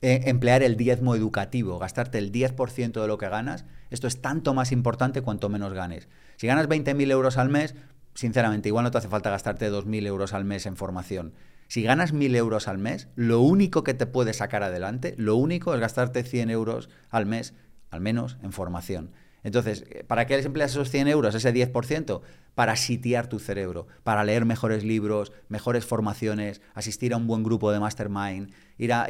[0.05, 4.53] eh, emplear el diezmo educativo, gastarte el 10% de lo que ganas, esto es tanto
[4.53, 6.09] más importante cuanto menos ganes.
[6.35, 7.73] Si ganas 20.000 euros al mes,
[8.13, 11.33] sinceramente, igual no te hace falta gastarte 2.000 euros al mes en formación.
[11.67, 15.73] Si ganas 1.000 euros al mes, lo único que te puede sacar adelante, lo único
[15.73, 17.55] es gastarte 100 euros al mes,
[17.89, 19.09] al menos, en formación.
[19.45, 22.21] Entonces, ¿para qué les empleas esos 100 euros, ese 10%?
[22.55, 27.71] Para sitiar tu cerebro, para leer mejores libros, mejores formaciones, asistir a un buen grupo
[27.71, 29.05] de mastermind, ir a,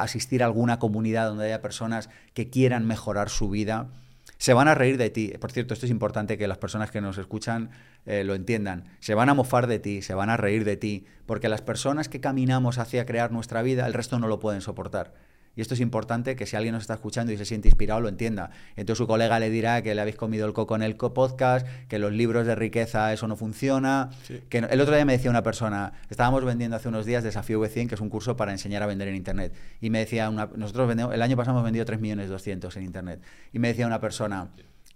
[0.00, 3.90] asistir a alguna comunidad donde haya personas que quieran mejorar su vida.
[4.38, 5.34] Se van a reír de ti.
[5.38, 7.68] Por cierto, esto es importante que las personas que nos escuchan
[8.06, 8.84] eh, lo entiendan.
[9.00, 12.08] Se van a mofar de ti, se van a reír de ti, porque las personas
[12.08, 15.12] que caminamos hacia crear nuestra vida, el resto no lo pueden soportar.
[15.56, 18.08] Y esto es importante que si alguien nos está escuchando y se siente inspirado, lo
[18.08, 18.50] entienda.
[18.76, 21.98] Entonces su colega le dirá que le habéis comido el coco en el podcast, que
[21.98, 24.10] los libros de riqueza eso no funciona.
[24.48, 27.88] Que el otro día me decía una persona, estábamos vendiendo hace unos días Desafío V100,
[27.88, 29.54] que es un curso para enseñar a vender en Internet.
[29.80, 32.82] Y me decía, una, nosotros vendemos, el año pasado hemos vendido 3 millones 200 en
[32.82, 33.22] Internet.
[33.52, 34.50] Y me decía una persona,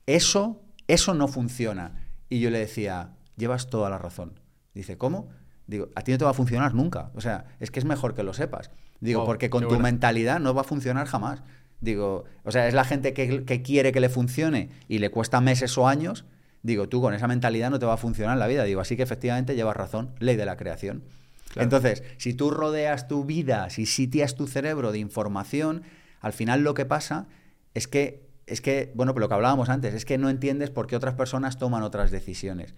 [0.06, 2.08] eso, eso no funciona.
[2.28, 4.40] Y yo le decía, llevas toda la razón.
[4.74, 5.28] Dice, ¿cómo?
[5.66, 7.10] Digo, a ti no te va a funcionar nunca.
[7.14, 8.70] O sea, es que es mejor que lo sepas.
[9.00, 11.42] Digo, porque con tu mentalidad no va a funcionar jamás.
[11.80, 15.78] Digo, o sea, es la gente que, quiere que le funcione y le cuesta meses
[15.78, 16.24] o años.
[16.62, 18.64] Digo, tú con esa mentalidad no te va a funcionar la vida.
[18.64, 21.04] Digo, así que efectivamente llevas razón, ley de la creación.
[21.54, 25.82] Entonces, si tú rodeas tu vida, si sitias tu cerebro de información,
[26.20, 27.26] al final lo que pasa
[27.74, 30.86] es que, es que, bueno, pues lo que hablábamos antes, es que no entiendes por
[30.88, 32.74] qué otras personas toman otras decisiones.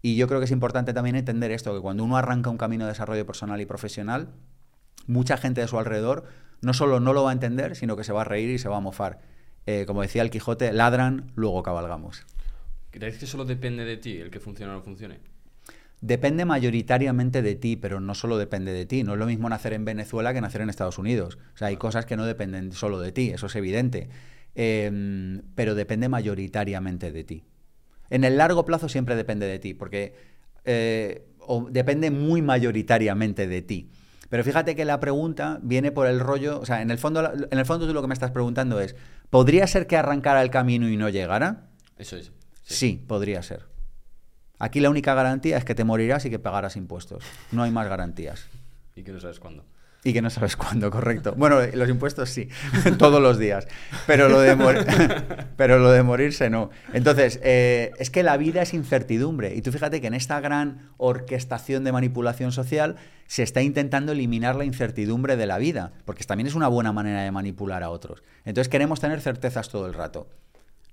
[0.00, 2.84] Y yo creo que es importante también entender esto, que cuando uno arranca un camino
[2.84, 4.28] de desarrollo personal y profesional,
[5.06, 6.24] mucha gente de su alrededor
[6.60, 8.68] no solo no lo va a entender, sino que se va a reír y se
[8.68, 9.20] va a mofar.
[9.66, 12.24] Eh, como decía el Quijote, ladran, luego cabalgamos.
[12.90, 15.20] ¿Crees que solo depende de ti el que funcione o no funcione?
[16.00, 19.04] Depende mayoritariamente de ti, pero no solo depende de ti.
[19.04, 21.38] No es lo mismo nacer en Venezuela que nacer en Estados Unidos.
[21.54, 24.08] O sea, hay cosas que no dependen solo de ti, eso es evidente.
[24.54, 27.44] Em, pero depende mayoritariamente de ti.
[28.10, 30.14] En el largo plazo siempre depende de ti, porque
[30.64, 31.24] eh,
[31.70, 33.90] depende muy mayoritariamente de ti.
[34.34, 37.56] Pero fíjate que la pregunta viene por el rollo, o sea, en el fondo, en
[37.56, 38.96] el fondo tú lo que me estás preguntando es,
[39.30, 41.68] ¿podría ser que arrancara el camino y no llegara?
[41.98, 42.32] Eso es.
[42.64, 43.68] Sí, podría ser.
[44.58, 47.22] Aquí la única garantía es que te morirás y que pagarás impuestos.
[47.52, 48.48] No hay más garantías.
[48.96, 49.66] Y que no sabes cuándo.
[50.04, 51.34] Y que no sabes cuándo, correcto.
[51.36, 52.48] Bueno, los impuestos sí,
[52.98, 53.66] todos los días.
[54.06, 54.54] Pero lo de,
[55.56, 56.70] pero lo de morirse no.
[56.92, 59.54] Entonces, eh, es que la vida es incertidumbre.
[59.54, 64.54] Y tú fíjate que en esta gran orquestación de manipulación social se está intentando eliminar
[64.54, 68.22] la incertidumbre de la vida, porque también es una buena manera de manipular a otros.
[68.44, 70.28] Entonces queremos tener certezas todo el rato.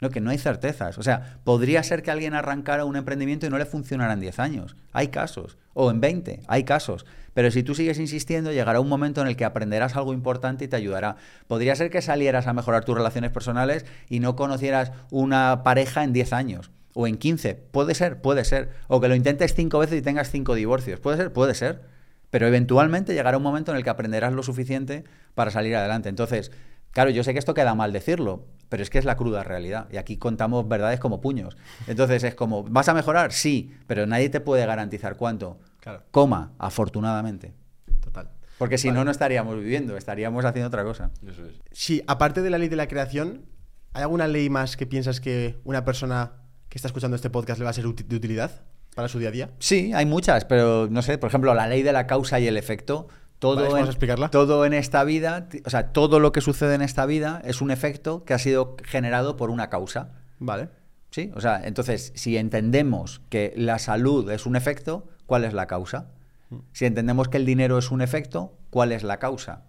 [0.01, 0.97] No, que no hay certezas.
[0.97, 4.39] O sea, podría ser que alguien arrancara un emprendimiento y no le funcionara en 10
[4.39, 4.75] años.
[4.91, 5.59] Hay casos.
[5.75, 6.41] O en 20.
[6.47, 7.05] Hay casos.
[7.35, 10.67] Pero si tú sigues insistiendo, llegará un momento en el que aprenderás algo importante y
[10.67, 11.17] te ayudará.
[11.47, 16.13] Podría ser que salieras a mejorar tus relaciones personales y no conocieras una pareja en
[16.13, 16.71] 10 años.
[16.95, 17.53] O en 15.
[17.53, 18.71] Puede ser, puede ser.
[18.87, 20.99] O que lo intentes 5 veces y tengas 5 divorcios.
[20.99, 21.83] Puede ser, puede ser.
[22.31, 25.03] Pero eventualmente llegará un momento en el que aprenderás lo suficiente
[25.35, 26.09] para salir adelante.
[26.09, 26.51] Entonces,
[26.91, 29.88] Claro, yo sé que esto queda mal decirlo, pero es que es la cruda realidad.
[29.91, 31.58] Y aquí contamos verdades como puños.
[31.88, 33.32] Entonces es como, ¿vas a mejorar?
[33.32, 35.60] Sí, pero nadie te puede garantizar cuánto.
[35.80, 36.04] Claro.
[36.12, 37.54] Coma, afortunadamente.
[38.01, 38.30] Total.
[38.58, 41.12] Porque si no, no estaríamos viviendo, estaríamos haciendo otra cosa.
[41.27, 41.56] Eso es.
[41.71, 43.45] Sí, aparte de la ley de la creación,
[43.93, 46.34] ¿hay alguna ley más que piensas que una persona
[46.69, 48.62] que está escuchando este podcast le va a ser de utilidad
[48.95, 49.49] para su día a día?
[49.60, 52.56] Sí, hay muchas, pero no sé, por ejemplo, la ley de la causa y el
[52.56, 53.08] efecto
[53.41, 54.30] todo, en, explicarla?
[54.30, 57.71] todo en esta vida, o sea, todo lo que sucede en esta vida es un
[57.71, 60.12] efecto que ha sido generado por una causa.
[60.38, 60.69] Vale.
[61.10, 65.65] Sí, o sea, entonces, si entendemos que la salud es un efecto, ¿cuál es la
[65.65, 66.12] causa?
[66.51, 66.58] Mm.
[66.71, 69.63] Si entendemos que el dinero es un efecto, ¿cuál es la causa?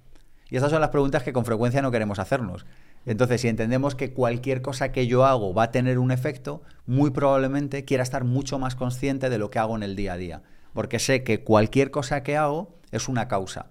[0.50, 2.66] Y estas son las preguntas que con frecuencia no queremos hacernos.
[3.06, 7.11] Entonces, si entendemos que cualquier cosa que yo hago va a tener un efecto, muy
[7.11, 10.42] probablemente quiera estar mucho más consciente de lo que hago en el día a día.
[10.74, 13.70] Porque sé que cualquier cosa que hago es una causa.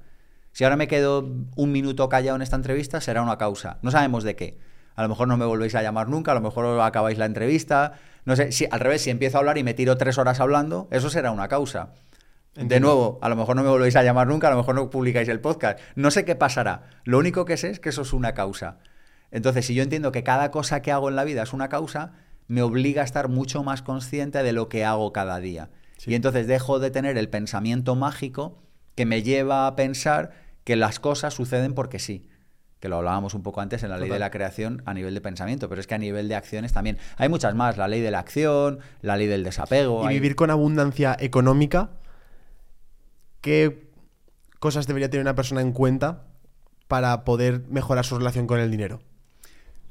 [0.52, 3.78] Si ahora me quedo un minuto callado en esta entrevista, será una causa.
[3.82, 4.60] No sabemos de qué.
[4.96, 7.94] A lo mejor no me volvéis a llamar nunca, a lo mejor acabáis la entrevista.
[8.26, 10.90] No sé, si al revés, si empiezo a hablar y me tiro tres horas hablando,
[10.92, 11.94] eso será una causa.
[12.54, 14.90] De nuevo, a lo mejor no me volvéis a llamar nunca, a lo mejor no
[14.90, 15.80] publicáis el podcast.
[15.96, 16.90] No sé qué pasará.
[17.06, 18.80] Lo único que sé es que eso es una causa.
[19.32, 22.12] Entonces, si yo entiendo que cada cosa que hago en la vida es una causa,
[22.48, 25.70] me obliga a estar mucho más consciente de lo que hago cada día.
[25.96, 26.12] Sí.
[26.12, 28.58] Y entonces dejo de tener el pensamiento mágico
[29.02, 30.30] que me lleva a pensar
[30.64, 32.28] que las cosas suceden porque sí.
[32.80, 34.16] Que lo hablábamos un poco antes en la ley Total.
[34.16, 37.00] de la creación a nivel de pensamiento, pero es que a nivel de acciones también.
[37.18, 40.04] Hay muchas más, la ley de la acción, la ley del desapego.
[40.04, 41.90] Y hay- vivir con abundancia económica,
[43.42, 43.90] ¿qué
[44.60, 46.26] cosas debería tener una persona en cuenta
[46.88, 49.02] para poder mejorar su relación con el dinero?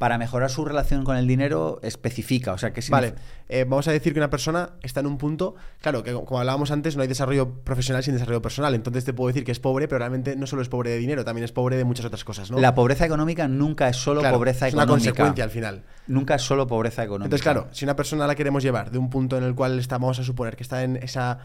[0.00, 2.54] Para mejorar su relación con el dinero, especifica.
[2.54, 3.12] O sea, que Vale,
[3.50, 6.70] eh, vamos a decir que una persona está en un punto, claro, que como hablábamos
[6.70, 8.74] antes, no hay desarrollo profesional sin desarrollo personal.
[8.74, 11.22] Entonces te puedo decir que es pobre, pero realmente no solo es pobre de dinero,
[11.22, 12.58] también es pobre de muchas otras cosas, ¿no?
[12.58, 15.10] La pobreza económica nunca es solo Claro, pobreza es una económica.
[15.10, 15.82] consecuencia al final.
[16.06, 17.26] Nunca es solo pobreza económica.
[17.26, 19.98] Entonces, claro, si una persona la queremos llevar de un punto en el cual está,
[19.98, 21.40] vamos a suponer que está en esa,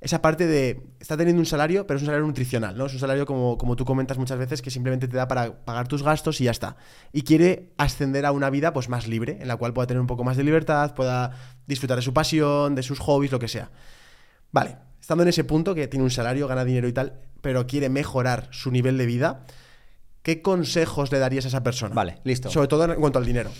[0.00, 0.82] esa parte de.
[0.98, 2.86] Está teniendo un salario, pero es un salario nutricional, ¿no?
[2.86, 5.88] Es un salario, como, como tú comentas muchas veces, que simplemente te da para pagar
[5.88, 6.76] tus gastos y ya está.
[7.12, 10.06] Y quiere ascender a una vida pues más libre, en la cual pueda tener un
[10.06, 11.32] poco más de libertad, pueda
[11.66, 13.70] disfrutar de su pasión, de sus hobbies, lo que sea.
[14.52, 17.90] Vale, estando en ese punto, que tiene un salario, gana dinero y tal, pero quiere
[17.90, 19.44] mejorar su nivel de vida,
[20.22, 21.94] ¿qué consejos le darías a esa persona?
[21.94, 22.50] Vale, listo.
[22.50, 23.50] Sobre todo en cuanto al dinero.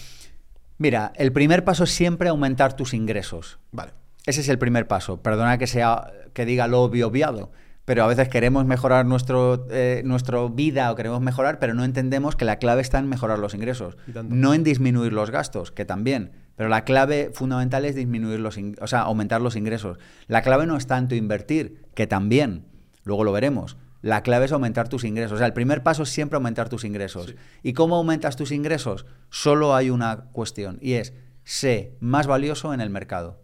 [0.78, 3.58] Mira, el primer paso es siempre aumentar tus ingresos.
[3.70, 3.92] Vale.
[4.26, 5.22] Ese es el primer paso.
[5.22, 7.50] Perdona que sea que diga lo obvio obviado,
[7.84, 12.36] pero a veces queremos mejorar nuestro, eh, nuestra vida o queremos mejorar, pero no entendemos
[12.36, 13.96] que la clave está en mejorar los ingresos,
[14.28, 16.32] no en disminuir los gastos, que también.
[16.56, 19.98] Pero la clave fundamental es disminuir los, o sea, aumentar los ingresos.
[20.26, 22.66] La clave no es tanto invertir, que también.
[23.02, 23.76] Luego lo veremos.
[24.02, 25.32] La clave es aumentar tus ingresos.
[25.32, 27.34] O sea, el primer paso es siempre aumentar tus ingresos.
[27.62, 29.06] ¿Y cómo aumentas tus ingresos?
[29.30, 31.12] Solo hay una cuestión y es
[31.44, 33.39] sé más valioso en el mercado.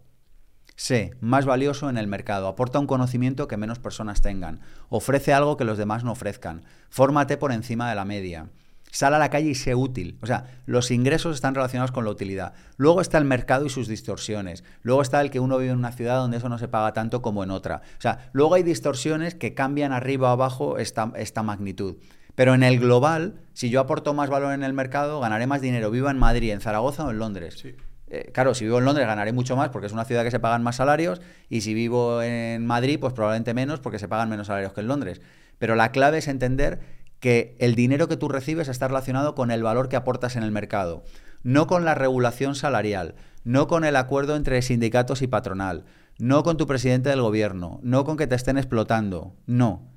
[0.77, 5.57] Sé más valioso en el mercado, aporta un conocimiento que menos personas tengan, ofrece algo
[5.57, 8.51] que los demás no ofrezcan, fórmate por encima de la media,
[8.91, 10.19] sal a la calle y sé útil.
[10.21, 12.53] O sea, los ingresos están relacionados con la utilidad.
[12.77, 14.63] Luego está el mercado y sus distorsiones.
[14.83, 17.23] Luego está el que uno vive en una ciudad donde eso no se paga tanto
[17.23, 17.81] como en otra.
[17.97, 21.07] O sea, luego hay distorsiones que cambian arriba o abajo esta,
[21.43, 21.95] magnitud.
[22.35, 25.89] Pero en el global, si yo aporto más valor en el mercado, ganaré más dinero,
[25.89, 27.55] viva en Madrid, en Zaragoza o en Londres.
[27.59, 27.75] Sí.
[28.09, 30.39] Eh, claro, si vivo en Londres ganaré mucho más porque es una ciudad que se
[30.39, 34.47] pagan más salarios y si vivo en Madrid pues probablemente menos porque se pagan menos
[34.47, 35.21] salarios que en Londres.
[35.57, 36.79] Pero la clave es entender
[37.19, 40.51] que el dinero que tú recibes está relacionado con el valor que aportas en el
[40.51, 41.03] mercado,
[41.43, 45.85] no con la regulación salarial, no con el acuerdo entre sindicatos y patronal,
[46.19, 49.89] no con tu presidente del gobierno, no con que te estén explotando, no.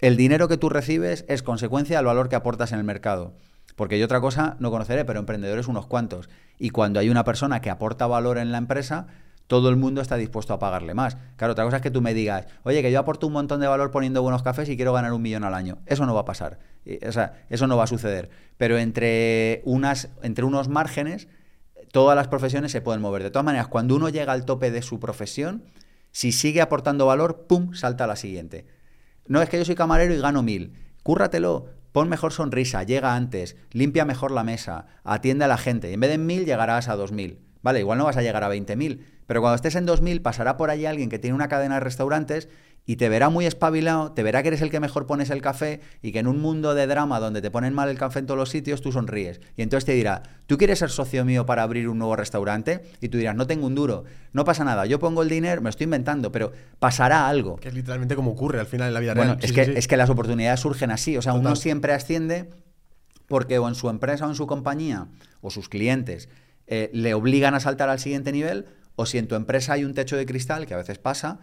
[0.00, 3.34] El dinero que tú recibes es consecuencia del valor que aportas en el mercado.
[3.78, 6.28] Porque yo otra cosa no conoceré, pero emprendedores unos cuantos.
[6.58, 9.06] Y cuando hay una persona que aporta valor en la empresa,
[9.46, 11.16] todo el mundo está dispuesto a pagarle más.
[11.36, 13.68] Claro, otra cosa es que tú me digas, oye, que yo aporto un montón de
[13.68, 15.78] valor poniendo buenos cafés y quiero ganar un millón al año.
[15.86, 16.58] Eso no va a pasar.
[16.84, 18.30] Y, O sea, eso no va a suceder.
[18.56, 21.28] Pero entre, unas, entre unos márgenes,
[21.92, 23.22] todas las profesiones se pueden mover.
[23.22, 25.62] De todas maneras, cuando uno llega al tope de su profesión,
[26.10, 28.66] si sigue aportando valor, ¡pum!, salta a la siguiente.
[29.28, 30.72] No es que yo soy camarero y gano mil.
[31.04, 35.92] Cúrratelo, pon mejor sonrisa, llega antes, limpia mejor la mesa, atiende a la gente.
[35.92, 37.40] En vez de en mil llegarás a dos mil.
[37.62, 40.70] Vale, igual no vas a llegar a 20.000, pero cuando estés en 2.000 pasará por
[40.70, 42.48] allí alguien que tiene una cadena de restaurantes
[42.88, 45.82] y te verá muy espabilado, te verá que eres el que mejor pones el café
[46.00, 48.38] y que en un mundo de drama donde te ponen mal el café en todos
[48.38, 49.42] los sitios, tú sonríes.
[49.58, 52.80] Y entonces te dirá, ¿tú quieres ser socio mío para abrir un nuevo restaurante?
[53.02, 55.68] Y tú dirás, no tengo un duro, no pasa nada, yo pongo el dinero, me
[55.68, 57.56] estoy inventando, pero pasará algo.
[57.56, 59.44] Que es literalmente como ocurre al final en la vida Bueno, real.
[59.44, 59.78] es, Sí, que, sí, sí.
[59.78, 61.14] es que las oportunidades surgen así.
[61.18, 62.48] O sea, uno siempre asciende
[63.26, 65.08] porque o en su empresa o en su compañía
[65.42, 66.30] o sus clientes
[66.66, 68.64] eh, le obligan a saltar al siguiente nivel,
[68.96, 71.38] o si en tu empresa hay un techo de cristal, que a veces pasa,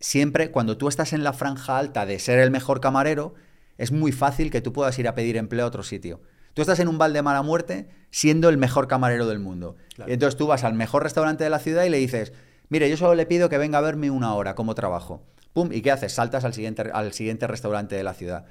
[0.00, 3.34] siempre cuando tú estás en la franja alta de ser el mejor camarero,
[3.78, 6.20] es muy fácil que tú puedas ir a pedir empleo a otro sitio.
[6.54, 9.76] Tú estás en un val de mala muerte siendo el mejor camarero del mundo.
[9.94, 10.10] Claro.
[10.10, 12.32] Y entonces tú vas al mejor restaurante de la ciudad y le dices,
[12.68, 15.22] mire, yo solo le pido que venga a verme una hora como trabajo.
[15.52, 16.12] Pum, ¿y qué haces?
[16.12, 18.46] Saltas al siguiente, al siguiente restaurante de la ciudad.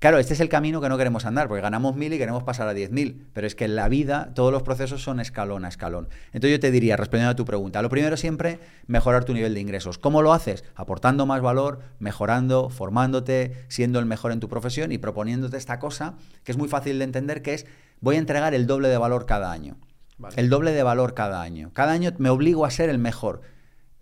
[0.00, 2.68] Claro, este es el camino que no queremos andar, porque ganamos mil y queremos pasar
[2.68, 3.26] a diez mil.
[3.32, 6.08] Pero es que en la vida todos los procesos son escalón a escalón.
[6.26, 9.60] Entonces yo te diría, respondiendo a tu pregunta, lo primero siempre, mejorar tu nivel de
[9.60, 9.96] ingresos.
[9.96, 10.62] ¿Cómo lo haces?
[10.74, 16.14] Aportando más valor, mejorando, formándote, siendo el mejor en tu profesión y proponiéndote esta cosa
[16.42, 17.66] que es muy fácil de entender, que es
[18.00, 19.78] voy a entregar el doble de valor cada año.
[20.18, 20.34] Vale.
[20.38, 21.70] El doble de valor cada año.
[21.72, 23.40] Cada año me obligo a ser el mejor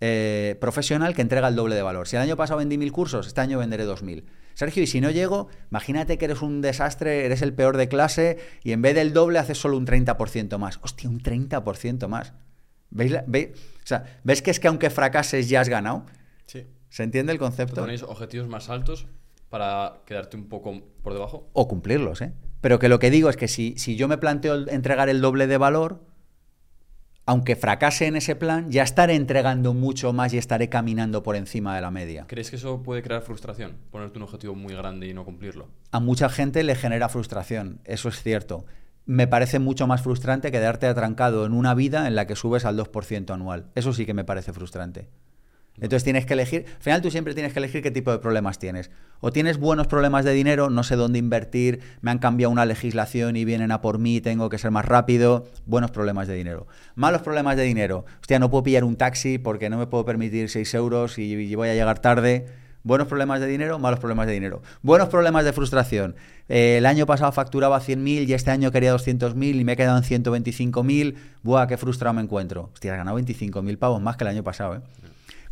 [0.01, 2.09] eh, profesional que entrega el doble de valor.
[2.09, 4.25] Si el año pasado vendí mil cursos, este año venderé dos mil.
[4.55, 8.37] Sergio, y si no llego, imagínate que eres un desastre, eres el peor de clase
[8.63, 10.79] y en vez del doble haces solo un 30% más.
[10.83, 12.33] Hostia, un 30% más.
[12.91, 13.11] ¿Veis?
[13.11, 13.49] la- veis?
[13.83, 16.05] O sea, ¿ves que es que aunque fracases ya has ganado?
[16.45, 16.65] Sí.
[16.89, 17.81] ¿Se entiende el ¿Tú concepto?
[17.81, 19.07] tenéis objetivos más altos
[19.49, 21.49] para quedarte un poco por debajo?
[21.53, 22.33] O cumplirlos, ¿eh?
[22.61, 25.47] Pero que lo que digo es que si, si yo me planteo entregar el doble
[25.47, 26.01] de valor,
[27.25, 31.75] aunque fracase en ese plan, ya estaré entregando mucho más y estaré caminando por encima
[31.75, 32.25] de la media.
[32.27, 33.77] ¿Crees que eso puede crear frustración?
[33.91, 35.69] Ponerte un objetivo muy grande y no cumplirlo.
[35.91, 38.65] A mucha gente le genera frustración, eso es cierto.
[39.05, 42.77] Me parece mucho más frustrante quedarte atrancado en una vida en la que subes al
[42.77, 43.67] 2% anual.
[43.75, 45.09] Eso sí que me parece frustrante.
[45.77, 48.59] Entonces tienes que elegir, al final tú siempre tienes que elegir qué tipo de problemas
[48.59, 48.91] tienes.
[49.21, 53.35] O tienes buenos problemas de dinero, no sé dónde invertir, me han cambiado una legislación
[53.37, 56.67] y vienen a por mí, tengo que ser más rápido, buenos problemas de dinero.
[56.95, 60.49] Malos problemas de dinero, hostia, no puedo pillar un taxi porque no me puedo permitir
[60.49, 62.45] 6 euros y, voy a llegar tarde.
[62.83, 64.61] Buenos problemas de dinero, malos problemas de dinero.
[64.81, 66.15] Buenos problemas de frustración.
[66.49, 69.97] Eh, el año pasado facturaba 100.000 y este año quería 200.000 y me he quedado
[69.97, 71.15] en 125.000.
[71.43, 72.71] Buah, qué frustrado me encuentro.
[72.73, 74.81] Hostia, has ganado 25.000 pavos más que el año pasado, ¿eh?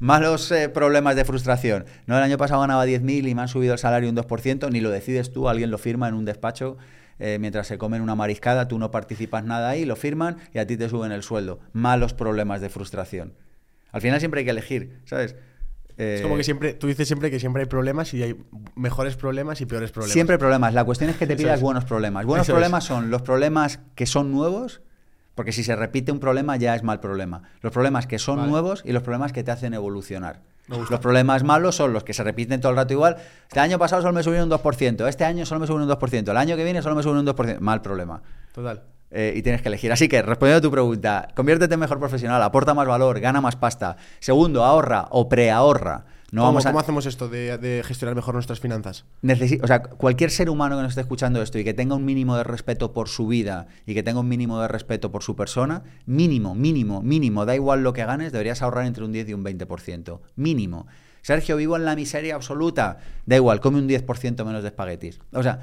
[0.02, 1.86] Malos eh, problemas de frustración.
[2.08, 4.82] No, el año pasado ganaba 10.000 y me han subido el salario un 2%, ni
[4.82, 6.78] lo decides tú, alguien lo firma en un despacho
[7.24, 10.66] eh, mientras se comen una mariscada, tú no participas nada ahí, lo firman y a
[10.66, 11.60] ti te suben el sueldo.
[11.72, 13.36] Malos problemas de frustración.
[13.92, 15.36] Al final siempre hay que elegir, ¿sabes?
[15.98, 18.36] Eh, Es como que siempre, tú dices siempre que siempre hay problemas y hay
[18.76, 20.14] mejores problemas y peores problemas.
[20.14, 20.74] Siempre hay problemas.
[20.74, 22.26] La cuestión es que te pidas buenos problemas.
[22.26, 22.56] Buenos Eso es.
[22.56, 24.82] problemas son los problemas que son nuevos,
[25.36, 27.44] porque si se repite un problema ya es mal problema.
[27.62, 28.50] Los problemas que son Vale.
[28.50, 30.42] nuevos y los problemas que te hacen evolucionar.
[30.68, 33.18] Los problemas malos son los que se repiten todo el rato igual.
[33.48, 36.30] Este año pasado solo me subieron un 2%, este año solo me subieron un 2%,
[36.30, 37.60] el año que viene solo me subieron un 2%.
[37.60, 38.22] Mal problema.
[38.54, 38.82] Total.
[39.10, 39.92] Eh, y tienes que elegir.
[39.92, 43.58] Así que, respondiendo a tu pregunta, conviértete en mejor profesional, aporta más valor, gana más
[43.58, 43.98] pasta.
[44.20, 46.06] Segundo, ahorra o preahorra.
[46.32, 46.70] No ¿Cómo, vamos a...
[46.70, 49.04] cómo hacemos esto de, de gestionar mejor nuestras finanzas?
[49.22, 52.06] Necesi- o sea, cualquier ser humano que nos esté escuchando esto y que tenga un
[52.06, 55.36] mínimo de respeto por su vida y que tenga un mínimo de respeto por su
[55.36, 59.34] persona, mínimo, mínimo, mínimo, da igual lo que ganes, deberías ahorrar entre un 10 y
[59.34, 60.20] un 20%.
[60.38, 60.88] Mínimo.
[61.22, 62.98] Sergio, vivo en la miseria absoluta.
[63.26, 65.20] Da igual, come un 10% menos de espaguetis.
[65.34, 65.60] O sea,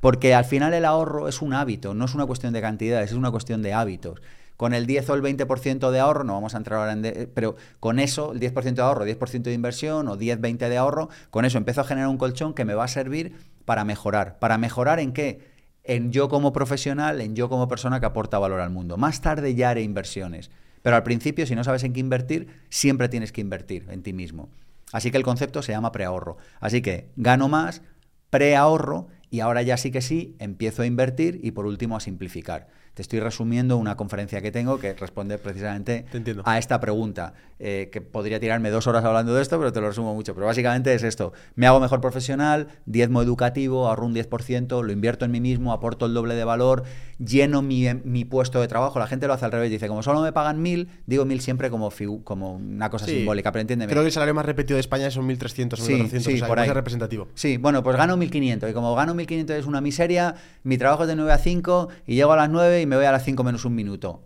[0.00, 3.16] porque al final el ahorro es un hábito, no es una cuestión de cantidades, es
[3.16, 4.20] una cuestión de hábitos.
[4.56, 7.02] Con el 10 o el 20% de ahorro, no vamos a entrar ahora en...
[7.02, 11.08] de- pero con eso, el 10% de ahorro, 10% de inversión o 10-20 de ahorro,
[11.30, 13.34] con eso empiezo a generar un colchón que me va a servir
[13.64, 14.38] para mejorar.
[14.38, 15.50] ¿Para mejorar en qué?
[15.84, 18.96] En yo como profesional, en yo como persona que aporta valor al mundo.
[18.96, 20.50] Más tarde ya haré inversiones.
[20.82, 24.12] Pero al principio, si no sabes en qué invertir, siempre tienes que invertir en ti
[24.12, 24.48] mismo.
[24.92, 26.36] Así que el concepto se llama preahorro.
[26.60, 27.82] Así que gano más,
[28.30, 32.68] preahorro y ahora ya sí que sí, empiezo a invertir y por último a simplificar.
[32.94, 36.04] Te estoy resumiendo una conferencia que tengo que responde precisamente
[36.44, 39.88] a esta pregunta, eh, que podría tirarme dos horas hablando de esto, pero te lo
[39.88, 40.34] resumo mucho.
[40.34, 45.24] Pero básicamente es esto, me hago mejor profesional, diezmo educativo, ahorro un 10%, lo invierto
[45.24, 46.82] en mí mismo, aporto el doble de valor,
[47.18, 48.98] lleno mi, mi puesto de trabajo.
[48.98, 51.70] La gente lo hace al revés, dice, como solo me pagan mil, digo mil siempre
[51.70, 51.90] como,
[52.24, 53.12] como una cosa Sí.
[53.12, 53.90] simbólica, pero entiéndeme.
[53.90, 56.38] Creo que el salario más repetido de España son 1.300 o Sí, 1.400, sí, o
[56.40, 56.68] sea, por ahí.
[56.68, 57.28] representativo.
[57.32, 61.08] Sí, bueno, pues gano 1.500 y como gano 1.500 es una miseria, mi trabajo es
[61.08, 63.42] de 9 a 5 y llego a las 9 y me voy a las 5
[63.44, 64.22] menos un minuto.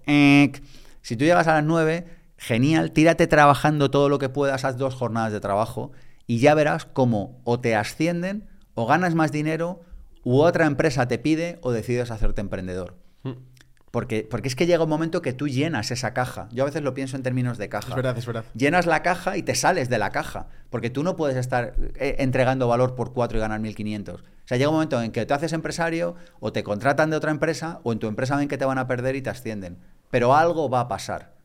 [1.03, 4.95] Si tú llegas a las 9, genial, tírate trabajando todo lo que puedas, haz dos
[4.95, 5.93] jornadas de trabajo
[6.27, 9.81] y ya verás cómo o te ascienden o ganas más dinero
[10.25, 12.97] u otra empresa te pide o decides hacerte emprendedor.
[13.23, 13.33] Mm.
[13.93, 16.49] Porque, porque es que llega un momento que tú llenas esa caja.
[16.53, 18.45] Yo a veces lo pienso en términos de caja Es verdad, es verdad.
[18.55, 20.49] llenas la caja y te sales de la caja.
[20.69, 24.21] Porque tú no puedes estar eh, entregando valor por 4 y ganar 1.500.
[24.47, 27.81] Sea, llega un momento en que te haces empresario o te contratan de otra empresa
[27.83, 29.79] o en tu empresa ven que te van a perder y te ascienden.
[30.11, 31.37] Pero algo va a pasar.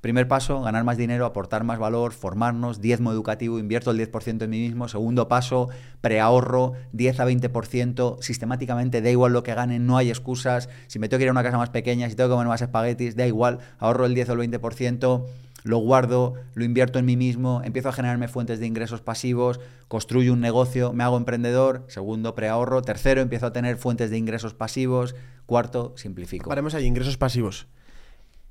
[0.00, 4.50] Primer paso, ganar más dinero, aportar más valor, formarnos, diezmo educativo, invierto el 10% en
[4.50, 4.88] mí mismo.
[4.88, 5.68] Segundo paso,
[6.00, 10.68] preahorro, 10 a 20%, sistemáticamente, da igual lo que gane, no hay excusas.
[10.88, 12.62] Si me tengo que ir a una casa más pequeña, si tengo que comer más
[12.62, 15.24] espaguetis, da igual, ahorro el 10 o el 20%,
[15.64, 20.32] lo guardo, lo invierto en mí mismo, empiezo a generarme fuentes de ingresos pasivos, construyo
[20.32, 21.84] un negocio, me hago emprendedor.
[21.88, 22.82] Segundo, preahorro.
[22.82, 25.14] Tercero, empiezo a tener fuentes de ingresos pasivos.
[25.46, 26.48] Cuarto, simplifico.
[26.48, 27.66] Paremos ahí, ingresos pasivos.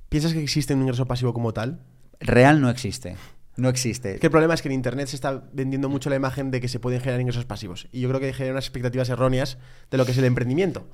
[0.08, 1.80] ¿Piensas que existe un ingreso pasivo como tal?
[2.20, 3.16] Real no existe.
[3.56, 4.14] No existe.
[4.14, 6.60] Es que el problema es que en Internet se está vendiendo mucho la imagen de
[6.60, 7.88] que se pueden generar ingresos pasivos.
[7.92, 9.58] Y yo creo que genera unas expectativas erróneas
[9.90, 10.86] de lo que es el emprendimiento.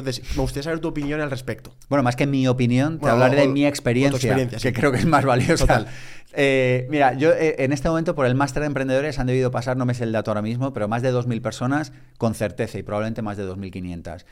[0.00, 1.74] Entonces, me gustaría saber tu opinión al respecto.
[1.88, 4.58] Bueno, más que mi opinión, te Bueno, hablaré de mi experiencia, sí.
[4.60, 5.66] que creo que es más valiosa.
[5.66, 5.86] Total.
[6.32, 9.76] Eh, mira, yo eh, en este momento por el máster de emprendedores han debido pasar,
[9.76, 12.82] no me sé el dato ahora mismo, pero más de 2.000 personas con certeza y
[12.82, 14.24] probablemente más de 2.500.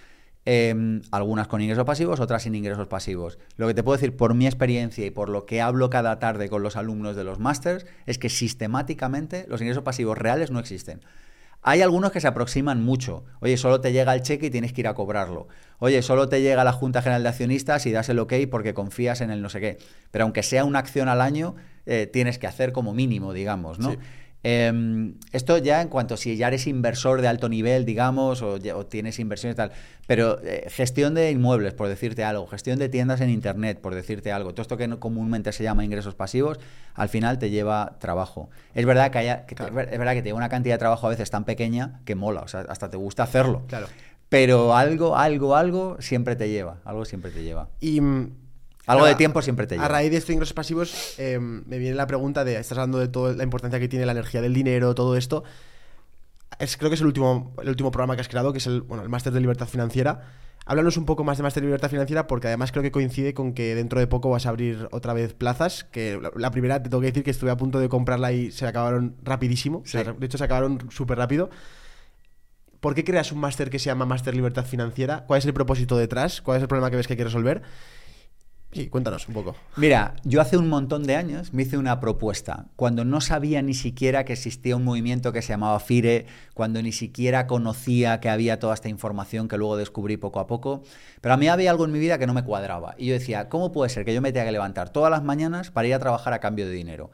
[0.47, 3.39] Eh, algunas con ingresos pasivos, otras sin ingresos pasivos.
[3.57, 6.51] Lo que te puedo decir por mi experiencia y por lo que hablo cada tarde
[6.51, 11.01] con los alumnos de los másters es que sistemáticamente los ingresos pasivos reales no existen.
[11.67, 13.25] Hay algunos que se aproximan mucho.
[13.41, 15.49] Oye, solo te llega el cheque y tienes que ir a cobrarlo.
[15.79, 19.23] Oye, solo te llega la Junta General de Accionistas y das el ok porque confías
[19.23, 19.79] en el no sé qué.
[20.11, 21.55] Pero aunque sea una acción al año,
[21.87, 23.93] eh, tienes que hacer como mínimo, digamos, ¿no?
[23.93, 23.99] Sí.
[24.47, 29.19] Em, esto ya en cuanto si ya eres inversor de alto nivel, digamos, o, tienes
[29.19, 29.73] inversiones y tal,
[30.07, 34.33] pero eh, gestión de inmuebles, por decirte algo, gestión de tiendas en Internet, por decirte
[34.33, 36.61] algo, todo esto que comúnmente se llama ingresos pasivos,
[36.93, 38.51] al final te lleva trabajo.
[38.75, 41.31] Es verdad que, haya, es verdad que te lleva una cantidad de trabajo a veces
[41.31, 43.65] tan pequeña que mola, o sea, hasta te gusta hacerlo.
[43.67, 43.87] Claro.
[44.29, 47.71] Pero algo, algo, algo siempre te lleva, algo siempre te lleva.
[47.81, 48.01] Y
[48.87, 49.87] algo de tiempo siempre te lleva.
[49.87, 53.09] A raíz de estos ingresos pasivos, eh, me viene la pregunta de, estás hablando de
[53.09, 55.45] toda la importancia que tiene la energía del dinero, todo esto.
[56.59, 58.83] Es, creo que es el último, el último programa que has creado, que es el,
[58.83, 60.23] bueno, el Máster de Libertad Financiera.
[60.67, 63.53] Háblanos un poco más de Máster de Libertad Financiera, porque además creo que coincide con
[63.53, 67.01] que dentro de poco vas a abrir otra vez plazas, que la, primera te tengo
[67.01, 69.83] que decir que estuve a punto de comprarla y se acabaron rapidísimo.
[69.93, 71.51] de hecho, se acabaron súper rápido.
[72.81, 75.25] ¿Por qué creas un máster que se llama Máster Libertad Financiera?
[75.27, 76.43] ¿Cuál es el propósito detrás?
[76.43, 77.63] ¿Cuál es el problema que ves que hay que resolver?
[78.75, 79.55] Sí, cuéntanos un poco.
[79.77, 83.73] Mira, yo hace un montón de años me hice una propuesta, cuando no sabía ni
[83.73, 88.59] siquiera que existía un movimiento que se llamaba FIRE, cuando ni siquiera conocía que había
[88.59, 90.83] toda esta información que luego descubrí poco a poco,
[91.21, 92.97] pero a mí había algo en mi vida que no me cuadraba.
[92.99, 95.71] Y yo decía, ¿cómo puede ser que yo me tenga que levantar todas las mañanas
[95.71, 97.11] para ir a trabajar a cambio de dinero?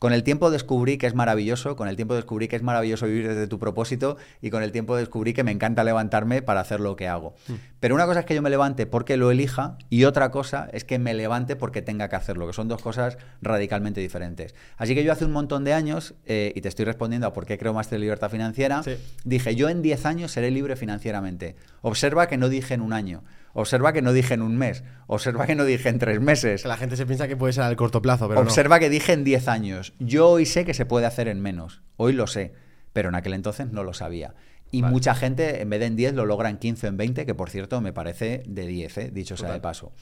[0.00, 3.28] Con el tiempo descubrí que es maravilloso, con el tiempo descubrí que es maravilloso vivir
[3.28, 6.96] desde tu propósito y con el tiempo descubrí que me encanta levantarme para hacer lo
[6.96, 7.34] que hago.
[7.48, 7.52] Mm.
[7.80, 10.84] Pero una cosa es que yo me levante porque lo elija y otra cosa es
[10.84, 14.54] que me levante porque tenga que hacerlo, que son dos cosas radicalmente diferentes.
[14.78, 17.44] Así que yo hace un montón de años, eh, y te estoy respondiendo a por
[17.44, 18.80] qué creo más de libertad financiera,
[19.24, 21.56] dije, yo en 10 años seré libre financieramente.
[21.82, 23.22] Observa que no dije en un año.
[23.52, 24.84] Observa que no dije en un mes.
[25.06, 26.64] Observa que no dije en tres meses.
[26.64, 29.24] La gente se piensa que puede ser al corto plazo, pero Observa que dije en
[29.24, 29.94] diez años.
[29.98, 31.82] Yo hoy sé que se puede hacer en menos.
[31.96, 32.52] Hoy lo sé.
[32.92, 34.34] Pero en aquel entonces no lo sabía.
[34.72, 37.26] Y mucha gente, en vez de en 10, lo logra en 15 o en 20,
[37.26, 39.10] que por cierto me parece de 10, ¿eh?
[39.12, 39.92] dicho sea de paso.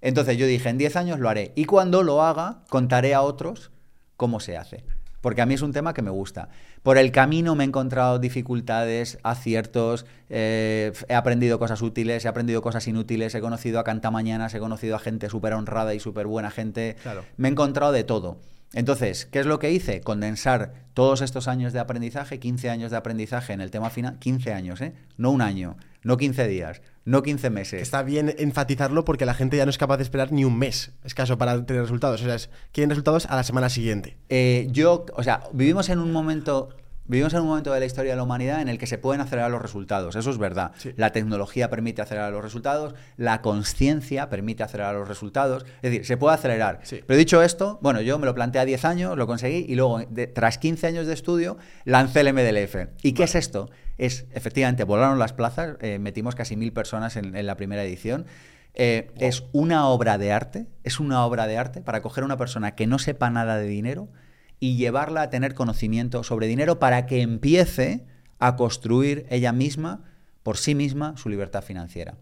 [0.00, 1.52] Entonces yo dije, en 10 años lo haré.
[1.54, 3.72] Y cuando lo haga, contaré a otros
[4.16, 4.84] cómo se hace
[5.26, 6.50] porque a mí es un tema que me gusta.
[6.84, 12.62] Por el camino me he encontrado dificultades, aciertos, eh, he aprendido cosas útiles, he aprendido
[12.62, 16.52] cosas inútiles, he conocido a cantamañanas, he conocido a gente súper honrada y súper buena
[16.52, 16.94] gente.
[17.38, 18.38] Me he encontrado de todo.
[18.72, 20.00] Entonces, ¿qué es lo que hice?
[20.00, 24.52] Condensar todos estos años de aprendizaje, 15 años de aprendizaje en el tema final, 15
[24.52, 24.92] años, ¿eh?
[25.16, 27.80] No un año, no 15 días, no 15 meses.
[27.80, 30.92] Está bien enfatizarlo porque la gente ya no es capaz de esperar ni un mes
[31.04, 32.20] escaso para tener resultados.
[32.20, 32.36] O sea,
[32.72, 34.18] quieren resultados a la semana siguiente.
[34.28, 36.68] Eh, yo, o sea, vivimos en un momento
[37.08, 39.20] Vivimos en un momento de la historia de la humanidad en el que se pueden
[39.20, 40.72] acelerar los resultados, eso es verdad.
[40.96, 46.16] La tecnología permite acelerar los resultados, la conciencia permite acelerar los resultados, es decir, se
[46.16, 46.80] puede acelerar.
[47.06, 50.00] Pero dicho esto, bueno, yo me lo planteé a 10 años, lo conseguí y luego,
[50.34, 52.88] tras 15 años de estudio, lancé el MDLF.
[53.02, 53.70] ¿Y qué es esto?
[53.98, 58.26] Es, efectivamente, volaron las plazas, eh, metimos casi mil personas en, la primera edición.
[58.74, 62.36] Eh, es una obra de arte, es una obra de arte para coger a una
[62.36, 64.08] persona que no sepa nada de dinero
[64.60, 68.04] y llevarla a tener conocimiento sobre dinero para que empiece
[68.38, 70.04] a construir ella misma,
[70.42, 72.16] por sí misma, su libertad financiera.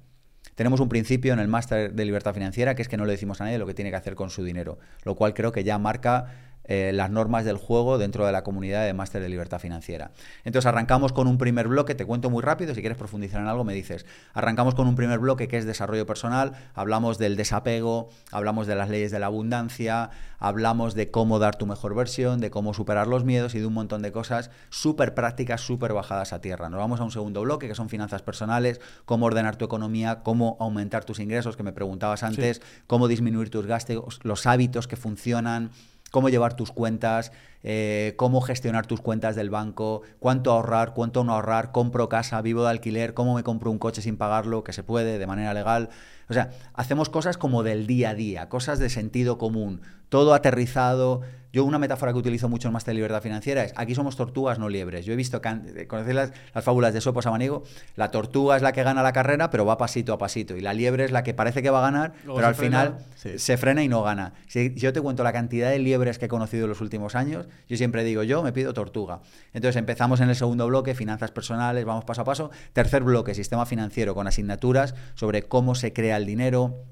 [0.54, 3.40] Tenemos un principio en el máster de libertad financiera que es que no le decimos
[3.40, 5.78] a nadie lo que tiene que hacer con su dinero, lo cual creo que ya
[5.78, 10.10] marca eh, las normas del juego dentro de la comunidad de máster de libertad financiera.
[10.44, 13.64] Entonces arrancamos con un primer bloque, te cuento muy rápido, si quieres profundizar en algo
[13.64, 14.06] me dices.
[14.32, 18.88] Arrancamos con un primer bloque que es desarrollo personal, hablamos del desapego, hablamos de las
[18.88, 23.24] leyes de la abundancia, hablamos de cómo dar tu mejor versión, de cómo superar los
[23.24, 26.68] miedos y de un montón de cosas súper prácticas, súper bajadas a tierra.
[26.68, 30.56] Nos vamos a un segundo bloque que son finanzas personales, cómo ordenar tu economía, cómo
[30.60, 35.70] aumentar tus ingresos, que me preguntabas antes, cómo disminuir tus gastos, los hábitos que funcionan
[36.14, 37.32] cómo llevar tus cuentas,
[37.64, 42.62] eh, cómo gestionar tus cuentas del banco, cuánto ahorrar, cuánto no ahorrar, compro casa, vivo
[42.62, 45.88] de alquiler, cómo me compro un coche sin pagarlo, que se puede de manera legal.
[46.28, 51.22] O sea, hacemos cosas como del día a día, cosas de sentido común, todo aterrizado,
[51.54, 54.58] yo una metáfora que utilizo mucho en Máster de Libertad Financiera es, aquí somos tortugas,
[54.58, 55.06] no liebres.
[55.06, 55.40] Yo he visto,
[55.86, 57.62] ¿conocéis las, las fábulas de Sopo Samaniego?
[57.94, 60.56] La tortuga es la que gana la carrera, pero va pasito a pasito.
[60.56, 63.56] Y la liebre es la que parece que va a ganar, pero al final se
[63.56, 64.32] frena y no gana.
[64.48, 67.46] Si, yo te cuento la cantidad de liebres que he conocido en los últimos años,
[67.68, 69.20] yo siempre digo, yo me pido tortuga.
[69.52, 72.50] Entonces empezamos en el segundo bloque, finanzas personales, vamos paso a paso.
[72.72, 76.84] Tercer bloque, sistema financiero con asignaturas sobre cómo se crea el dinero,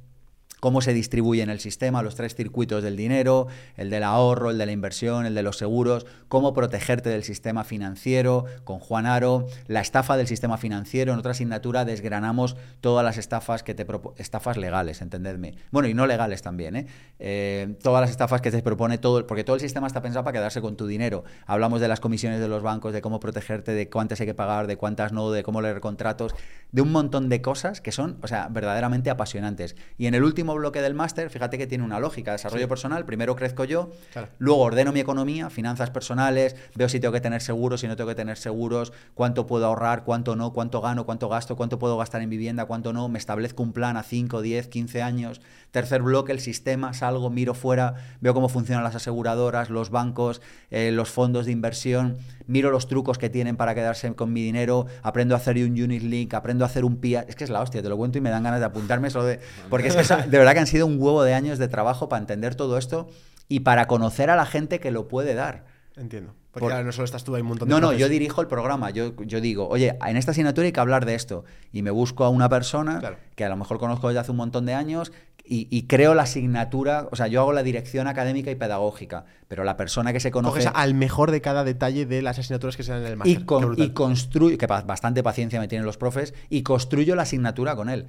[0.62, 4.58] cómo se distribuye en el sistema, los tres circuitos del dinero, el del ahorro, el
[4.58, 9.48] de la inversión, el de los seguros, cómo protegerte del sistema financiero, con Juan Aro,
[9.66, 13.84] la estafa del sistema financiero, en otra asignatura desgranamos todas las estafas que te
[14.18, 15.56] estafas legales, entendedme.
[15.72, 16.86] Bueno, y no legales también, ¿eh?
[17.18, 17.74] ¿eh?
[17.82, 20.60] todas las estafas que te propone todo, porque todo el sistema está pensado para quedarse
[20.60, 21.24] con tu dinero.
[21.44, 24.68] Hablamos de las comisiones de los bancos, de cómo protegerte, de cuántas hay que pagar,
[24.68, 26.36] de cuántas no, de cómo leer contratos,
[26.70, 29.74] de un montón de cosas que son, o sea, verdaderamente apasionantes.
[29.98, 33.04] Y en el último último bloque del máster, fíjate que tiene una lógica, desarrollo personal,
[33.04, 34.28] primero crezco yo, Claro.
[34.38, 38.08] luego ordeno mi economía, finanzas personales, veo si tengo que tener seguros, si no tengo
[38.08, 42.22] que tener seguros, cuánto puedo ahorrar, cuánto no, cuánto gano, cuánto gasto, cuánto puedo gastar
[42.22, 45.40] en vivienda, cuánto no, me establezco un plan a 5, 10, 15 años.
[45.70, 50.90] Tercer bloque, el sistema, salgo, miro fuera, veo cómo funcionan las aseguradoras, los bancos, eh,
[50.92, 55.34] los fondos de inversión, miro los trucos que tienen para quedarse con mi dinero, aprendo
[55.34, 57.24] a hacer un unit link, aprendo a hacer un PIA.
[57.28, 59.24] Es que es la hostia, te lo cuento y me dan ganas de apuntarme solo
[59.24, 59.40] de...
[59.70, 62.08] Porque es que esa- de verdad que han sido un huevo de años de trabajo
[62.08, 63.08] para entender todo esto
[63.48, 65.64] y para conocer a la gente que lo puede dar.
[65.96, 66.34] Entiendo.
[66.52, 68.42] Porque Por- claro, no solo estás tú, hay un montón de No, no, yo dirijo
[68.42, 68.90] el programa.
[68.90, 71.44] Yo, yo digo, oye, en esta asignatura hay que hablar de esto.
[71.72, 73.16] Y me busco a una persona Claro.
[73.36, 75.12] que a lo mejor conozco desde hace un montón de años
[75.44, 79.64] y, y creo la asignatura, o sea, yo hago la dirección académica y pedagógica, pero
[79.64, 80.60] la persona que se conoce...
[80.60, 83.40] Coges al mejor de cada detalle de las asignaturas que se dan en el máster.
[83.40, 87.76] y, con, y construyo, que bastante paciencia me tienen los profes, y construyo la asignatura
[87.76, 88.06] con él.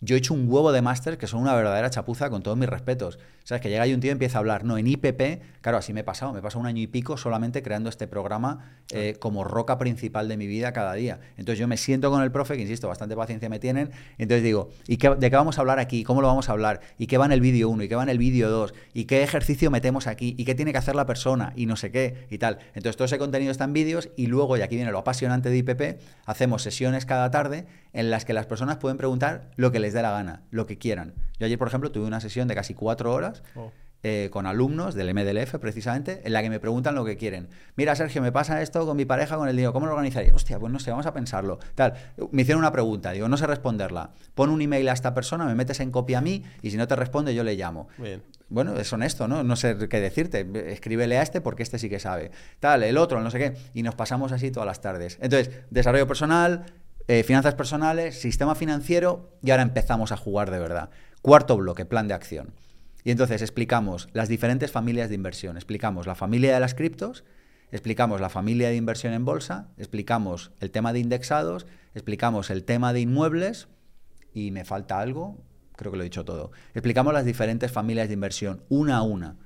[0.00, 2.68] Yo he hecho un huevo de máster que son una verdadera chapuza con todos mis
[2.68, 3.18] respetos.
[3.44, 3.62] ¿Sabes?
[3.62, 4.64] Que llega ahí un tío y empieza a hablar.
[4.64, 6.32] No, en IPP, claro, así me he pasado.
[6.32, 10.28] Me he pasado un año y pico solamente creando este programa eh, como roca principal
[10.28, 11.20] de mi vida cada día.
[11.36, 13.90] Entonces yo me siento con el profe, que insisto, bastante paciencia me tienen.
[14.18, 16.04] Entonces digo, ¿y qué- de qué vamos a hablar aquí?
[16.04, 16.80] ¿Cómo lo vamos a hablar?
[16.98, 17.82] ¿Y qué va en el vídeo 1?
[17.84, 18.74] ¿Y qué va en el vídeo 2?
[18.94, 20.34] ¿Y qué ejercicio metemos aquí?
[20.38, 21.52] ¿Y qué tiene que hacer la persona?
[21.56, 22.58] Y no sé qué, y tal.
[22.74, 25.58] Entonces todo ese contenido está en vídeos y luego, y aquí viene lo apasionante de
[25.58, 29.92] IPP, hacemos sesiones cada tarde en las que las personas pueden preguntar lo que les
[29.92, 31.14] dé la gana, lo que quieran.
[31.38, 33.72] Yo ayer, por ejemplo, tuve una sesión de casi cuatro horas Oh.
[34.02, 37.48] eh, con alumnos del MDLF, precisamente, en la que me preguntan lo que quieren.
[37.76, 40.34] Mira, Sergio, me pasa esto con mi pareja, con el dinero, ¿cómo lo organizaría?
[40.34, 41.58] Hostia, pues no sé, vamos a pensarlo.
[41.74, 41.92] Tal.
[42.30, 44.12] Me hicieron una pregunta, digo, no sé responderla.
[44.34, 46.86] Pon un email a esta persona, me metes en copia a mí y si no
[46.88, 47.88] te responde, yo le llamo.
[47.98, 48.22] Bien.
[48.48, 49.42] Bueno, es honesto, ¿no?
[49.44, 50.46] No sé qué decirte.
[50.72, 52.30] Escríbele a este porque este sí que sabe.
[52.58, 53.54] Tal, el otro, no sé qué.
[53.74, 55.18] Y nos pasamos así todas las tardes.
[55.20, 56.64] Entonces, desarrollo personal,
[57.12, 60.90] eh, finanzas personales, sistema financiero y ahora empezamos a jugar de verdad.
[61.22, 62.54] Cuarto bloque, plan de acción.
[63.02, 65.56] Y entonces explicamos las diferentes familias de inversión.
[65.56, 67.24] Explicamos la familia de las criptos,
[67.72, 72.92] explicamos la familia de inversión en bolsa, explicamos el tema de indexados, explicamos el tema
[72.92, 73.66] de inmuebles
[74.32, 75.42] y me falta algo,
[75.74, 76.52] creo que lo he dicho todo.
[76.74, 79.36] Explicamos las diferentes familias de inversión una a una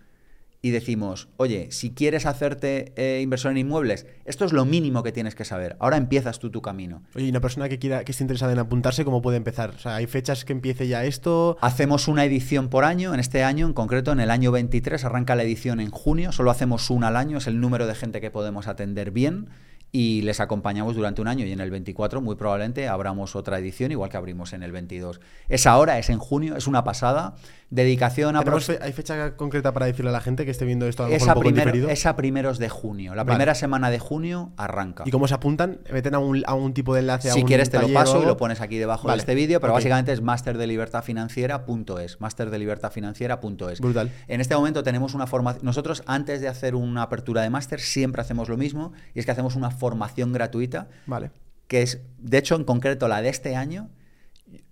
[0.64, 5.12] y decimos, oye, si quieres hacerte eh, inversión en inmuebles, esto es lo mínimo que
[5.12, 5.76] tienes que saber.
[5.78, 7.02] Ahora empiezas tú tu camino.
[7.14, 9.74] Oye, y una persona que quiera, que esté interesada en apuntarse, ¿cómo puede empezar?
[9.76, 11.58] O sea, ¿hay fechas que empiece ya esto?
[11.60, 15.36] Hacemos una edición por año, en este año en concreto, en el año 23, arranca
[15.36, 18.30] la edición en junio, solo hacemos una al año, es el número de gente que
[18.30, 19.50] podemos atender bien
[19.94, 23.92] y les acompañamos durante un año y en el 24 muy probablemente abramos otra edición
[23.92, 25.20] igual que abrimos en el 22.
[25.48, 27.36] Es ahora, es en junio, es una pasada.
[27.74, 28.40] Dedicación a...
[28.40, 31.08] ¿Tenemos fe- ¿Hay fecha concreta para decirle a la gente que esté viendo esto a
[31.08, 31.88] lo Es mejor a, un poco primero- diferido?
[31.90, 33.14] es a primeros de junio.
[33.16, 33.34] La Vale.
[33.36, 35.02] primera semana de junio arranca.
[35.06, 35.80] ¿Y cómo se apuntan?
[35.92, 37.30] ¿Meten a un, a un tipo de enlace?
[37.30, 39.34] a Si un quieres te lo paso y lo pones aquí debajo Vale, de este
[39.34, 43.80] vídeo, pero básicamente es masterdelibertadfinanciera.es, masterdelibertadfinanciera.es.
[43.80, 44.10] Brutal.
[44.28, 48.20] En este momento tenemos una formación, nosotros antes de hacer una apertura de máster siempre
[48.22, 51.30] hacemos lo mismo y es que hacemos una formación gratuita Vale.
[51.66, 53.88] que es, de hecho en concreto la de este año,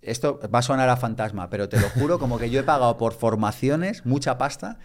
[0.02, 2.96] esto va a sonar a fantasma, pero te lo juro como que yo he pagado
[2.98, 4.78] por formaciones mucha pasta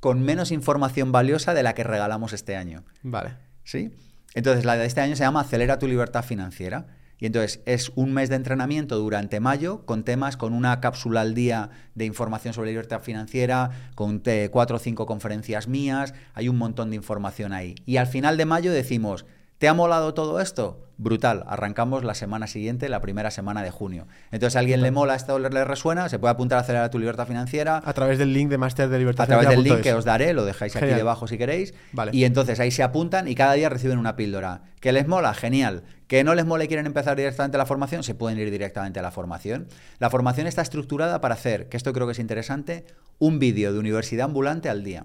[0.00, 2.84] con menos información valiosa de la que regalamos este año.
[3.02, 3.36] Vale.
[3.64, 3.92] ¿Sí?
[4.34, 6.86] Entonces, la de este año se llama Acelera tu libertad financiera.
[7.20, 11.34] Y entonces es un mes de entrenamiento durante mayo con temas, con una cápsula al
[11.34, 16.88] día de información sobre libertad financiera, con cuatro o cinco conferencias mías, hay un montón
[16.88, 17.74] de información ahí.
[17.84, 19.26] Y al final de mayo decimos,
[19.60, 20.86] ¿te ha molado todo esto?
[20.96, 24.06] Brutal, arrancamos la semana siguiente, la primera semana de junio.
[24.30, 26.98] Entonces, a alguien le mola esto, le le resuena, se puede apuntar a acelerar tu
[26.98, 29.92] libertad financiera, A través del link de Master de Libertad a través del link que
[29.92, 31.74] os daré, lo dejáis aquí debajo si queréis.
[31.92, 32.10] Vale.
[32.14, 34.62] Y entonces ahí se apuntan y cada día reciben una píldora.
[34.80, 35.34] ¿Que les mola?
[35.34, 35.82] Genial.
[36.06, 38.02] ¿Que no les mola y quieren empezar directamente la formación?
[38.02, 39.68] Se pueden ir directamente a la formación.
[39.98, 42.86] La formación está estructurada para hacer, que esto creo que es interesante,
[43.18, 45.04] un vídeo de universidad ambulante al día.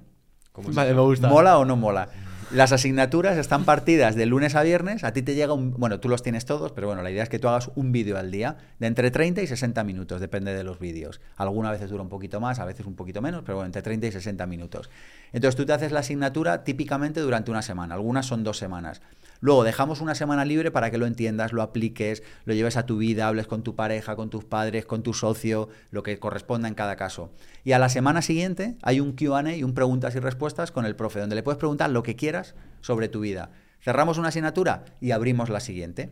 [1.30, 2.08] ¿Mola o no mola?
[2.52, 5.04] Las asignaturas están partidas de lunes a viernes.
[5.04, 5.72] A ti te llega un.
[5.72, 8.20] Bueno, tú los tienes todos, pero bueno, la idea es que tú hagas un vídeo
[8.20, 11.22] al día de entre 30 y 60 minutos, depende de los vídeos.
[11.38, 14.08] Algunas veces dura un poquito más, a veces un poquito menos, pero bueno, entre 30
[14.08, 14.92] y 60 minutos.
[15.34, 19.02] Entonces tú te haces la asignatura típicamente durante una semana, algunas son dos semanas.
[19.46, 22.98] Luego dejamos una semana libre para que lo entiendas, lo apliques, lo lleves a tu
[22.98, 26.74] vida, hables con tu pareja, con tus padres, con tu socio, lo que corresponda en
[26.74, 27.32] cada caso.
[27.64, 30.96] Y a la semana siguiente hay un QA y un preguntas y respuestas con el
[30.96, 33.52] profe, donde le puedes preguntar lo que quieras sobre tu vida.
[33.82, 36.10] Cerramos una asignatura y abrimos la siguiente.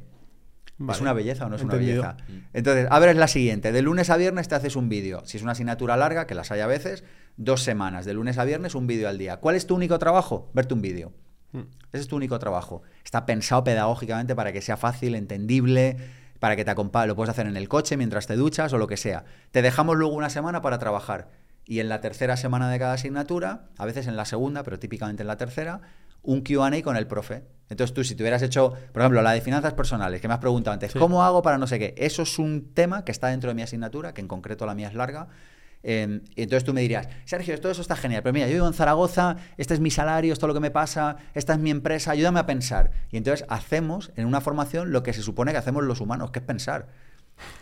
[0.78, 0.96] Vale.
[0.96, 2.04] ¿Es una belleza o no es Entendido.
[2.04, 2.50] una belleza?
[2.54, 3.72] Entonces, abres la siguiente.
[3.72, 5.24] De lunes a viernes te haces un vídeo.
[5.26, 7.04] Si es una asignatura larga, que las hay a veces,
[7.38, 8.06] dos semanas.
[8.06, 9.38] De lunes a viernes, un vídeo al día.
[9.38, 10.52] ¿Cuál es tu único trabajo?
[10.54, 11.14] Verte un vídeo.
[11.54, 12.82] Ese es tu único trabajo.
[13.04, 15.98] Está pensado pedagógicamente para que sea fácil, entendible,
[16.40, 17.08] para que te acompañe.
[17.08, 19.26] Lo puedes hacer en el coche mientras te duchas o lo que sea.
[19.52, 21.30] Te dejamos luego una semana para trabajar.
[21.66, 25.24] Y en la tercera semana de cada asignatura, a veces en la segunda, pero típicamente
[25.24, 25.82] en la tercera,
[26.24, 27.44] un QA con el profe.
[27.70, 30.40] Entonces tú, si te hubieras hecho, por ejemplo, la de finanzas personales, que me has
[30.40, 31.94] preguntado antes, ¿cómo hago para no sé qué?
[31.98, 34.88] Eso es un tema que está dentro de mi asignatura, que en concreto la mía
[34.88, 35.28] es larga.
[35.84, 38.68] Eh, y entonces tú me dirías, Sergio, todo eso está genial, pero mira, yo vivo
[38.68, 41.72] en Zaragoza, este es mi salario, esto es lo que me pasa, esta es mi
[41.72, 42.92] empresa, ayúdame a pensar.
[43.12, 46.40] Y entonces hacemos en una formación lo que se supone que hacemos los humanos, que
[46.40, 46.88] es pensar.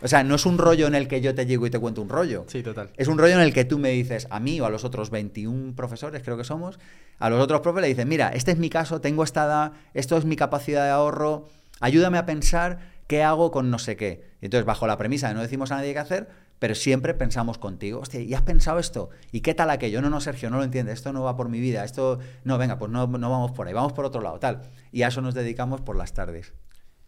[0.02, 2.02] O sea, no es un rollo en el que yo te llego y te cuento
[2.02, 2.44] un rollo.
[2.48, 2.90] Sí, total.
[2.96, 5.10] Es un rollo en el que tú me dices, a mí o a los otros
[5.10, 6.78] 21 profesores, creo que somos,
[7.18, 10.16] a los otros profes le dices, mira, este es mi caso, tengo esta edad, esto
[10.16, 11.48] es mi capacidad de ahorro,
[11.80, 14.24] ayúdame a pensar qué hago con no sé qué.
[14.40, 16.28] Y entonces, bajo la premisa de no decimos a nadie qué hacer,
[16.62, 19.10] pero siempre pensamos contigo, hostia, ¿y has pensado esto?
[19.32, 20.00] ¿Y qué tal aquello?
[20.00, 22.78] No, no, Sergio, no lo entiendes, esto no va por mi vida, esto, no, venga,
[22.78, 24.62] pues no, no vamos por ahí, vamos por otro lado, tal.
[24.92, 26.52] Y a eso nos dedicamos por las tardes.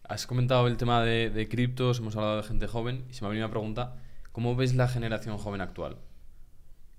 [0.09, 3.26] Has comentado el tema de, de criptos, hemos hablado de gente joven y se me
[3.26, 3.94] ha venido una pregunta,
[4.32, 5.98] ¿cómo ves la generación joven actual?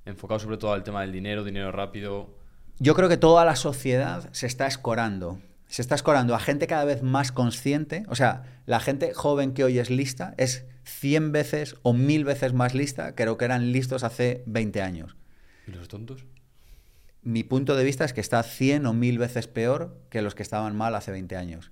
[0.05, 2.37] Enfocado sobre todo al tema del dinero, dinero rápido.
[2.79, 5.41] Yo creo que toda la sociedad se está escorando.
[5.67, 8.05] Se está escorando a gente cada vez más consciente.
[8.07, 12.53] O sea, la gente joven que hoy es lista es 100 veces o 1000 veces
[12.53, 15.15] más lista que lo que eran listos hace 20 años.
[15.67, 16.25] ¿Y los tontos?
[17.21, 20.43] Mi punto de vista es que está 100 o 1000 veces peor que los que
[20.43, 21.71] estaban mal hace 20 años.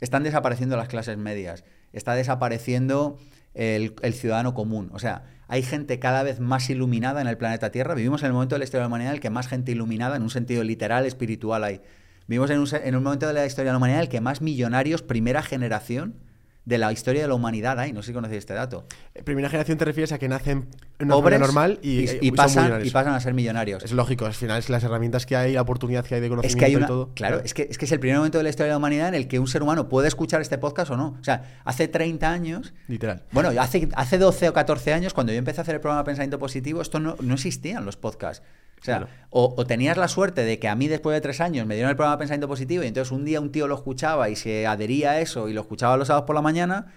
[0.00, 3.16] Están desapareciendo las clases medias, está desapareciendo
[3.54, 4.90] el, el, ciudadano común.
[4.92, 7.94] O sea, hay gente cada vez más iluminada en el planeta Tierra.
[7.94, 9.70] Vivimos en el momento de la historia de la humanidad en el que más gente
[9.70, 11.80] iluminada, en un sentido literal, espiritual, hay.
[12.26, 14.20] Vivimos en un, en un momento de la historia de la humanidad en el que
[14.20, 16.16] más millonarios, primera generación,
[16.64, 17.92] de la historia de la humanidad hay.
[17.92, 18.86] No sé si conocéis este dato.
[19.24, 22.30] Primera generación te refieres a que nacen en una Pobres normal y, y, eh, y
[22.32, 23.82] pasan, y pasan a ser millonarios.
[23.82, 26.30] Es lógico, al final es las herramientas que hay, la oportunidad que hay de Es
[26.30, 27.10] conocimiento que hay una, y todo.
[27.14, 29.08] Claro, es que, es que es el primer momento de la historia de la humanidad
[29.08, 31.16] en el que un ser humano puede escuchar este podcast o no.
[31.20, 33.22] O sea, hace 30 años, Literal.
[33.32, 36.38] bueno, hace, hace 12 o 14 años, cuando yo empecé a hacer el programa pensamiento
[36.38, 38.44] positivo, esto no, no existían los podcasts.
[38.82, 39.12] O sea, Claro.
[39.30, 41.88] o, o tenías la suerte de que a mí después de tres años me dieron
[41.90, 45.12] el programa pensamiento positivo y entonces un día un tío lo escuchaba y se adhería
[45.12, 46.92] a eso y lo escuchaba los sábados por la mañana,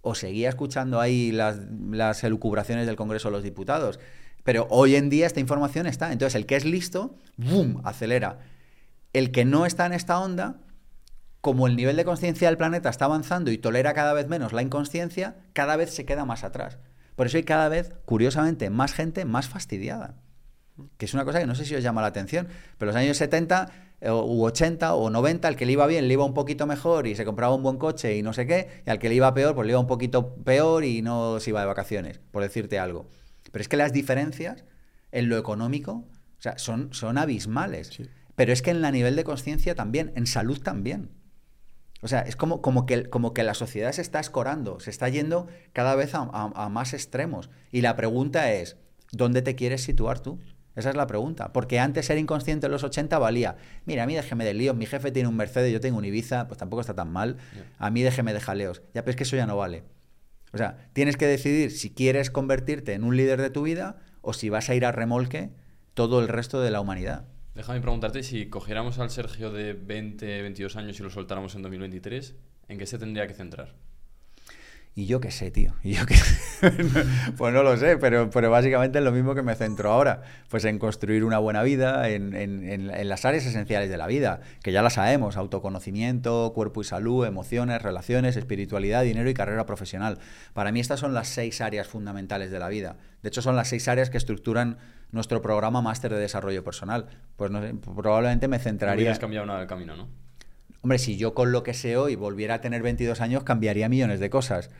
[0.00, 1.58] o seguía escuchando ahí las,
[1.90, 3.98] las elucubraciones del Congreso de los Diputados.
[4.42, 6.12] Pero hoy en día esta información está.
[6.12, 8.38] Entonces el que es listo, ¡boom!, acelera.
[9.12, 10.56] El que no está en esta onda,
[11.40, 14.62] como el nivel de conciencia del planeta está avanzando y tolera cada vez menos la
[14.62, 16.78] inconsciencia, cada vez se queda más atrás.
[17.14, 20.14] Por eso hay cada vez, curiosamente, más gente más fastidiada.
[20.96, 22.48] Que es una cosa que no sé si os llama la atención,
[22.78, 23.70] pero los años 70
[24.00, 27.06] eh, u 80 o 90, al que le iba bien le iba un poquito mejor
[27.06, 29.32] y se compraba un buen coche y no sé qué, y al que le iba
[29.34, 32.78] peor, pues le iba un poquito peor y no se iba de vacaciones, por decirte
[32.78, 33.08] algo.
[33.50, 34.64] Pero es que las diferencias
[35.10, 35.92] en lo económico
[36.38, 37.88] o sea, son, son abismales.
[37.88, 38.08] Sí.
[38.36, 41.10] Pero es que en la nivel de conciencia también, en salud también.
[42.00, 45.08] O sea, es como, como, que, como que la sociedad se está escorando, se está
[45.08, 47.50] yendo cada vez a, a- a más extremos.
[47.72, 48.76] Y la pregunta es,
[49.10, 50.38] ¿dónde te quieres situar tú?
[50.78, 51.52] Esa es la pregunta.
[51.52, 53.56] Porque antes ser inconsciente en los 80 valía.
[53.84, 56.46] Mira, a mí déjeme de líos, mi jefe tiene un Mercedes, yo tengo un Ibiza,
[56.46, 57.36] pues tampoco está tan mal.
[57.78, 58.82] A mí déjeme de jaleos.
[58.94, 59.82] Ya, pero es que eso ya no vale.
[60.52, 64.32] O sea, tienes que decidir si quieres convertirte en un líder de tu vida o
[64.32, 65.50] si vas a ir a remolque
[65.94, 67.26] todo el resto de la humanidad.
[67.56, 72.36] Déjame preguntarte si cogiéramos al Sergio de 20, 22 años y lo soltáramos en 2023,
[72.68, 73.74] ¿en qué se tendría que centrar?
[74.98, 75.74] Y yo qué sé, tío.
[75.84, 76.16] Y yo qué
[77.36, 80.22] pues no lo sé, pero, pero básicamente es lo mismo que me centro ahora.
[80.48, 84.08] Pues en construir una buena vida, en, en- en- en las áreas esenciales de la
[84.08, 89.66] vida, que ya las sabemos, autoconocimiento, cuerpo y salud, emociones, relaciones, espiritualidad, dinero y carrera
[89.66, 90.18] profesional.
[90.52, 92.96] Para mí estas son las seis áreas fundamentales de la vida.
[93.22, 94.78] De hecho, son las seis áreas que estructuran
[95.12, 97.06] nuestro programa Máster de Desarrollo Personal.
[97.36, 98.96] Pues no sé, probablemente me No centraría...
[98.96, 100.08] hubieras cambiado nada del camino, ¿no?
[100.80, 104.20] Hombre, si yo con lo que sé hoy volviera a tener 22 años, cambiaría millones
[104.20, 104.70] de cosas.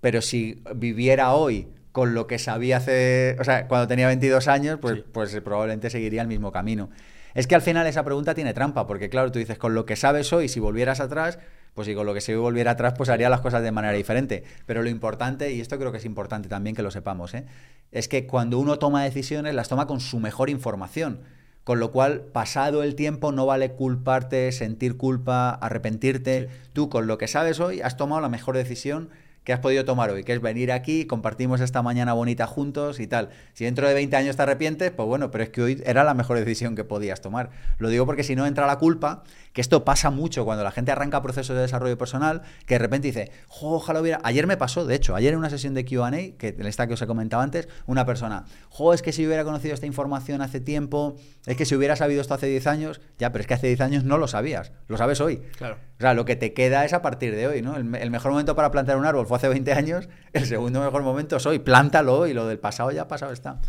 [0.00, 4.78] Pero si viviera hoy con lo que sabía hace, o sea, cuando tenía 22 años,
[4.80, 5.04] pues, Sí.
[5.12, 6.90] pues probablemente seguiría el mismo camino.
[7.34, 9.96] Es que al final esa pregunta tiene trampa, porque claro, tú dices, con lo que
[9.96, 11.38] sabes hoy, si volvieras atrás,
[11.74, 14.42] pues si con lo que hoy volviera atrás, pues haría las cosas de manera diferente.
[14.66, 17.44] Pero lo importante, y esto creo que es importante también que lo sepamos, ¿eh?
[17.92, 21.20] es que cuando uno toma decisiones, las toma con su mejor información.
[21.64, 26.48] Con lo cual, pasado el tiempo, no vale culparte, sentir culpa, arrepentirte.
[26.72, 29.10] Tú, con lo que sabes hoy, has tomado la mejor decisión
[29.48, 33.06] que has podido tomar hoy, que es venir aquí, compartimos esta mañana bonita juntos y
[33.06, 33.30] tal.
[33.54, 36.12] Si dentro de 20 años te arrepientes, pues bueno, pero es que hoy era la
[36.12, 37.48] mejor decisión que podías tomar.
[37.78, 39.22] Lo digo porque si no entra la culpa,
[39.54, 43.06] que esto pasa mucho cuando la gente arranca procesos de desarrollo personal, que de repente
[43.08, 44.20] dice, "Jo, ojalá hubiera...
[44.22, 47.00] Ayer me pasó, de hecho, ayer en una sesión de Q&A, que esta que os
[47.00, 51.16] he comentado antes, una persona, jo, es que si hubiera conocido esta información hace tiempo,
[51.46, 53.80] es que si hubiera sabido esto hace 10 años, ya, pero es que hace 10
[53.80, 55.38] años no lo sabías, lo sabes hoy.
[55.56, 55.78] Claro.
[55.96, 57.76] O sea, lo que te queda es a partir de hoy, ¿no?
[57.76, 61.02] El, el mejor momento para plantar un árbol fue hace 20 años, el segundo mejor
[61.02, 61.58] momento es hoy.
[61.58, 63.60] Plántalo y lo del pasado ya pasado está.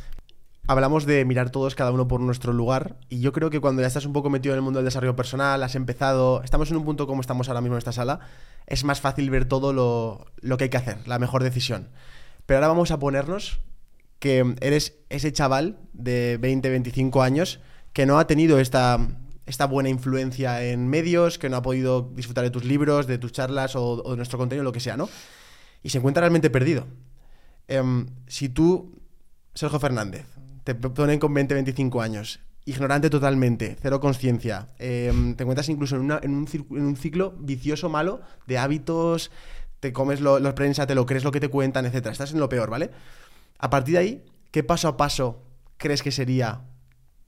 [0.68, 3.88] Hablamos de mirar todos cada uno por nuestro lugar y yo creo que cuando ya
[3.88, 6.86] estás un poco metido en el mundo del desarrollo personal, has empezado, estamos en un
[6.86, 8.20] punto como estamos ahora mismo en esta sala,
[8.68, 11.90] es más fácil ver todo lo, lo que hay que hacer, la mejor decisión.
[12.46, 13.62] Pero ahora vamos a ponernos
[14.20, 17.62] que eres ese chaval de 20, 25 años
[17.94, 19.00] que no ha tenido esta,
[19.48, 23.32] esta buena influencia en medios, que no ha podido disfrutar de tus libros, de tus
[23.32, 25.10] charlas o, o de nuestro contenido, lo que sea, ¿no?
[25.84, 26.88] Y se encuentra realmente perdido.
[27.68, 28.96] Em, si tú,
[29.54, 30.26] Sergio Fernández,
[30.64, 36.12] te ponen con 20, 25 años, ignorante totalmente, cero conciencia, em, te encuentras incluso en,
[36.12, 39.32] en un, en un ciclo vicioso malo de hábitos,
[39.80, 42.12] te comes lo, la prensa, te lo crees lo que te cuentan, etcétera.
[42.12, 42.92] Estás en lo peor, ¿vale?
[43.58, 45.42] A partir de ahí, ¿qué paso a paso
[45.78, 46.62] crees que sería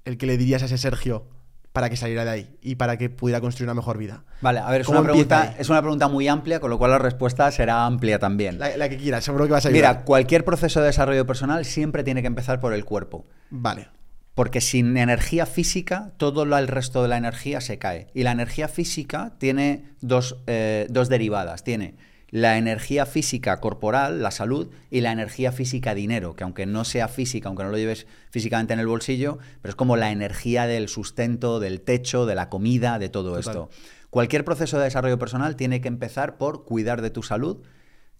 [0.06, 1.26] el que le dirías a ese Sergio
[1.74, 4.24] para que saliera de ahí y para que pudiera construir una mejor vida?
[4.42, 6.92] Vale, a ver, es ¿Cómo una, pregunta, es una pregunta muy amplia, con lo cual
[6.92, 8.60] la respuesta será amplia también.
[8.60, 9.94] La, la que quieras, seguro que vas a ayudar.
[9.96, 13.26] Mira, cualquier proceso de desarrollo personal siempre tiene que empezar por el cuerpo.
[13.50, 13.88] Vale.
[14.34, 18.08] Porque sin energía física, todo lo- el resto de la energía se cae.
[18.14, 21.64] Y la energía física tiene dos, eh, dos derivadas.
[21.64, 21.96] Tiene
[22.32, 27.08] la energía física corporal, la salud, y la energía física dinero, que aunque no sea
[27.10, 30.88] física, aunque no lo lleves físicamente en el bolsillo, pero es como la energía del
[30.88, 33.40] sustento, del techo, de la comida, de todo Total.
[33.42, 33.70] esto.
[34.10, 37.58] Cualquier proceso de desarrollo personal tiene que empezar por cuidar de tu salud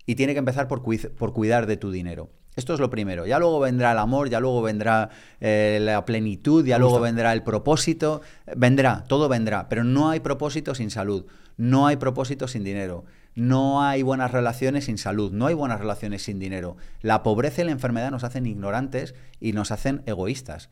[0.06, 2.30] y tiene que empezar por, cui- por cuidar de tu dinero.
[2.58, 3.26] Esto es lo primero.
[3.26, 5.10] Ya luego vendrá el amor, ya luego vendrá
[5.40, 8.22] eh, la plenitud, ya luego vendrá el propósito.
[8.58, 9.70] Vendrá, todo vendrá.
[9.70, 11.28] Pero no hay propósito sin salud.
[11.56, 13.06] No hay propósito sin dinero.
[13.36, 15.32] No hay buenas relaciones sin salud.
[15.32, 16.78] No hay buenas relaciones sin dinero.
[17.02, 20.70] La pobreza y la enfermedad nos hacen ignorantes y nos hacen egoístas.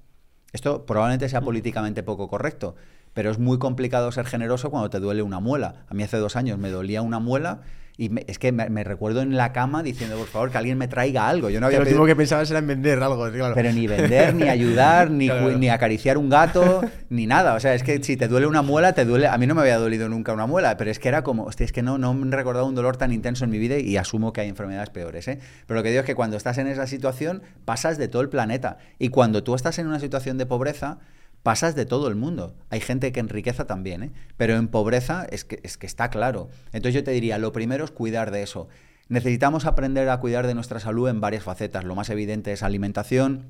[0.52, 2.76] Esto probablemente sea políticamente poco correcto,
[3.14, 5.86] pero es muy complicado ser generoso cuando te duele una muela.
[5.88, 7.62] A mí hace dos años me dolía una muela
[8.00, 10.88] y me- es que me, recuerdo en la cama diciendo, por favor, que alguien me
[10.88, 11.50] traiga algo.
[11.50, 13.54] Yo no había lo pedido- último que pensabas era en vender algo, claro.
[13.54, 17.54] pero ni vender, ni ayudar, ni, Claro, ni acariciar un gato, ni nada.
[17.56, 19.28] O sea, es que si te duele una muela, te duele.
[19.28, 21.66] A mí no me había dolido nunca una muela, pero es que era como, hostia,
[21.66, 23.98] es que no, no me he recordado un dolor tan intenso en mi vida y
[23.98, 25.28] asumo que hay enfermedades peores.
[25.28, 25.40] ¿eh?
[25.68, 28.30] Pero lo que digo es que cuando estás en esa situación, pasas de todo el
[28.30, 28.78] planeta.
[28.98, 31.00] Y cuando tú estás en una situación de pobreza,
[31.44, 32.56] pasas de todo el mundo.
[32.70, 34.12] Hay gente que en riqueza también, ¿eh?
[34.38, 36.50] pero en pobreza es que, es que está claro.
[36.74, 38.68] Entonces yo te diría, lo primero es cuidar de eso.
[39.08, 41.84] Necesitamos aprender a cuidar de nuestra salud en varias facetas.
[41.84, 43.48] Lo más evidente es alimentación,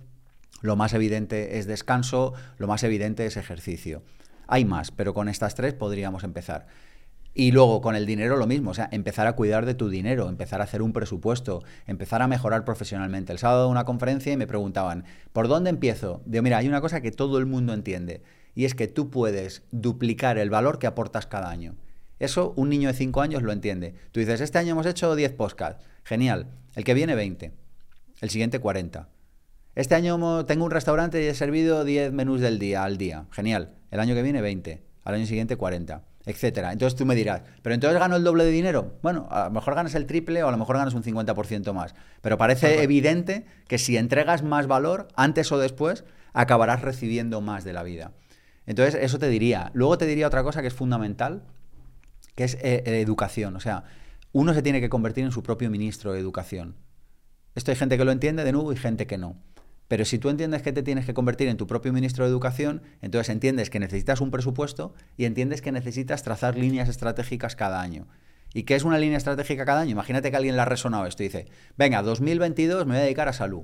[0.62, 4.04] lo más evidente es descanso, lo más evidente es ejercicio.
[4.48, 6.68] Hay más, pero con estas tres podríamos empezar.
[7.40, 10.28] Y luego con el dinero lo mismo, o sea, empezar a cuidar de tu dinero,
[10.28, 13.32] empezar a hacer un presupuesto, empezar a mejorar profesionalmente.
[13.32, 16.22] El sábado una conferencia y me preguntaban, ¿por dónde empiezo?
[16.26, 18.24] Digo, mira, hay una cosa que todo el mundo entiende
[18.56, 21.76] y es que tú puedes duplicar el valor que aportas cada año.
[22.20, 23.96] Eso un niño de 5 años lo entiende.
[24.12, 26.48] Tú dices, este año hemos hecho 10 podcasts, genial.
[26.76, 27.54] El que viene 20,
[28.20, 29.08] el siguiente 40.
[29.76, 33.28] Este año tengo un restaurante y he servido 10 menús del día al día.
[33.32, 33.76] Genial.
[33.92, 34.84] El año que viene 20.
[35.06, 36.04] Al año siguiente 40.
[36.30, 36.72] Etcétera.
[36.72, 38.94] Entonces tú me dirás, ¿pero entonces gano el doble de dinero?
[39.02, 41.96] Bueno, a lo mejor ganas el triple o a lo mejor ganas un 50% más.
[42.22, 46.04] Pero parece evidente que si entregas más valor, antes o después,
[46.34, 48.12] acabarás recibiendo más de la vida.
[48.68, 49.72] Entonces, eso te diría.
[49.74, 51.42] Luego te diría otra cosa que es fundamental,
[52.36, 53.56] que es eh, eh, educación.
[53.56, 53.86] O sea,
[54.32, 56.76] uno se tiene que convertir en su propio ministro de educación.
[57.56, 59.36] Esto hay gente que lo entiende de nuevo y gente que no.
[59.90, 62.84] Pero si tú entiendes que te tienes que convertir en tu propio ministro de educación,
[63.02, 68.08] entonces entiendes que necesitas un presupuesto y entiendes que necesitas trazar líneas estratégicas cada año.
[68.54, 69.92] ¿Y qué es una línea estratégica cada año?
[69.92, 73.28] Imagínate que alguien le ha resonado esto y dice, venga, 2022 me voy a dedicar
[73.30, 73.64] a salud,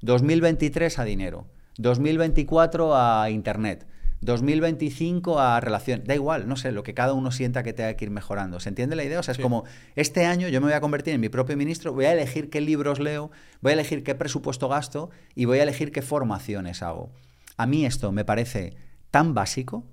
[0.00, 1.46] 2023 a dinero,
[1.76, 3.86] 2024 a internet,
[4.20, 6.02] 2025 a relación.
[6.04, 8.60] Da igual, no sé, lo que cada uno sienta que tenga que ir mejorando.
[8.60, 9.20] ¿Se entiende la idea?
[9.20, 9.64] O sea, es como,
[9.94, 12.60] este año yo me voy a convertir en mi propio ministro, voy a elegir qué
[12.60, 17.10] libros leo, voy a elegir qué presupuesto gasto y voy a elegir qué formaciones hago.
[17.56, 18.76] A mí esto me parece
[19.10, 19.84] tan básico,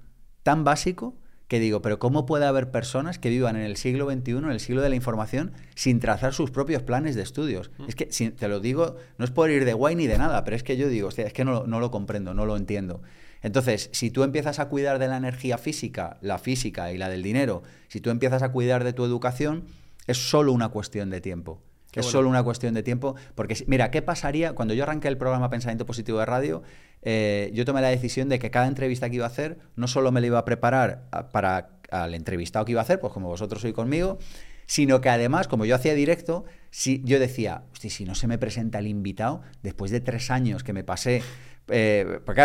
[0.44, 1.16] tan básico,
[1.48, 4.60] que digo, pero ¿cómo puede haber personas que vivan en el siglo XXI, en el
[4.60, 7.70] siglo de la información, sin trazar sus propios planes de estudios?
[7.88, 10.44] Es que, si, te lo digo, no es por ir de guay ni de nada,
[10.44, 13.02] pero es que yo digo, hostia, es que no, no lo comprendo, no lo entiendo.
[13.44, 17.22] Entonces, si tú empiezas a cuidar de la energía física, la física y la del
[17.22, 19.66] dinero, si tú empiezas a cuidar de tu educación,
[20.08, 21.62] es solo una cuestión de tiempo.
[21.92, 22.12] Qué es bueno.
[22.20, 23.16] solo una cuestión de tiempo.
[23.36, 26.64] Porque, mira, ¿qué pasaría cuando yo arranqué el programa Pensamiento Positivo de Radio?
[27.06, 30.14] eh, yo tomé la decisión de que cada entrevista que iba a hacer, no solo
[30.14, 33.28] me la iba a preparar a- para al entrevistado que iba a hacer, pues como
[33.28, 34.18] vosotros sois conmigo,
[34.68, 38.38] sino que además, como yo hacía directo, si, yo decía, "Hostia, si no se me
[38.38, 41.22] presenta el invitado, después de tres años que me pasé
[41.70, 42.38] Eh, pues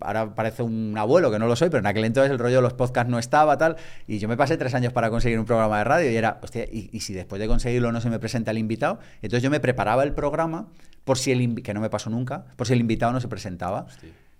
[0.00, 2.62] ahora parece un abuelo que no lo soy, pero en aquel entonces el rollo de
[2.62, 3.76] los podcasts no estaba tal.
[4.06, 6.64] Y yo me pasé tres años para conseguir un programa de radio y era, hostia,
[6.64, 10.02] y, si después de conseguirlo no se me presenta el invitado, entonces yo me preparaba
[10.02, 10.68] el programa
[11.04, 13.86] por si el que no me pasó nunca, por si el invitado no se presentaba.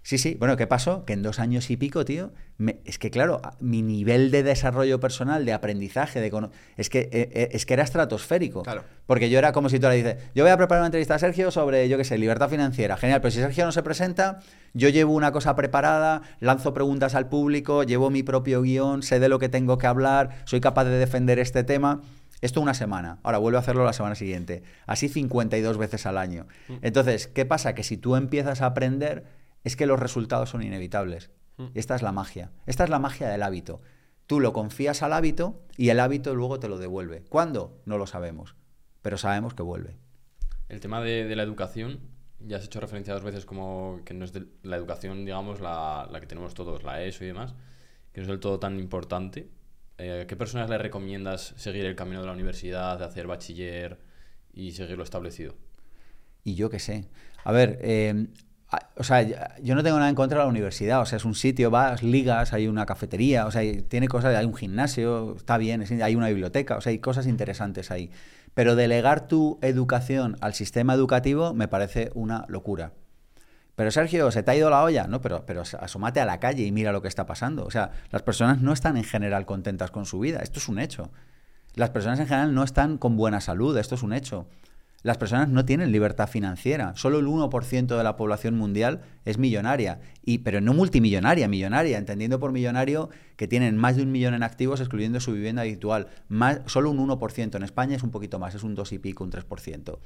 [0.03, 0.35] Sí, sí.
[0.39, 1.05] Bueno, ¿qué pasó?
[1.05, 4.99] Que en dos años y pico, tío, me- es que claro, mi nivel de desarrollo
[4.99, 6.31] personal, de aprendizaje, de
[6.79, 8.63] es que eh, eh, es que era estratosférico.
[8.63, 8.85] Claro.
[9.07, 11.19] Porque yo era como si tú le dices, yo voy a preparar una entrevista a
[11.19, 12.97] Sergio sobre, yo qué sé, libertad financiera.
[12.97, 14.41] Genial, pero si Sergio no se presenta,
[14.73, 19.29] yo llevo una cosa preparada, lanzo preguntas al público, llevo mi propio guion, sé de
[19.29, 22.01] lo que tengo que hablar, soy capaz de defender este tema.
[22.41, 23.19] Esto una semana.
[23.23, 24.63] Ahora vuelvo a hacerlo la semana siguiente.
[24.87, 26.47] Así 52 veces al año.
[26.81, 27.75] Entonces, ¿qué pasa?
[27.75, 29.25] Que si tú empiezas a aprender,
[29.65, 31.31] es que los resultados son inevitables.
[31.75, 32.51] Esta es la magia.
[32.67, 33.83] Esta es la magia del hábito.
[34.27, 37.23] Tú lo confías al hábito y el hábito luego te lo devuelve.
[37.29, 37.83] ¿Cuándo?
[37.85, 38.55] No lo sabemos.
[39.03, 39.99] Pero sabemos que vuelve.
[40.71, 42.01] El tema de, de la educación,
[42.39, 46.09] ya has hecho referencia dos veces como que no es de- la educación, digamos, la,
[46.11, 47.55] la que tenemos todos, la ESO y demás,
[48.13, 49.51] que no es del todo tan importante.
[49.99, 53.99] Eh, ¿Qué personas le recomiendas seguir el camino de la universidad, de hacer bachiller
[54.55, 55.57] y seguir lo establecido?
[56.43, 57.05] Y yo qué sé.
[57.45, 58.29] A ver, eh,
[58.97, 61.01] o sea, yo no tengo nada en contra de la universidad.
[61.01, 64.47] O sea, es un sitio, vas, ligas, hay una cafetería, o sea, tiene cosas, hay
[64.47, 68.11] un gimnasio, está bien, hay una biblioteca, o sea, hay cosas interesantes ahí.
[68.55, 72.93] Pero delegar tu educación al sistema educativo me parece una locura.
[73.77, 75.07] Pero Sergio, ¿se te ha ido la olla?
[75.07, 77.65] No, pero, pero asómate a la calle y mira lo que está pasando.
[77.65, 80.41] O sea, las personas no están en general contentas con su vida.
[80.43, 81.11] Esto es un hecho.
[81.77, 83.77] Las personas en general no están con buena salud.
[83.79, 84.47] Esto es un hecho.
[85.03, 86.93] Las personas no tienen libertad financiera.
[86.95, 90.01] Solo el 1% de la población mundial es millonaria.
[90.23, 94.43] Y, pero no multimillonaria, millonaria, entendiendo por millonario que tienen más de un millón en
[94.43, 96.09] activos excluyendo su vivienda habitual.
[96.29, 97.57] Más, solo un 1%.
[97.57, 99.99] En España es un poquito más, es un 2 y pico, un 3%.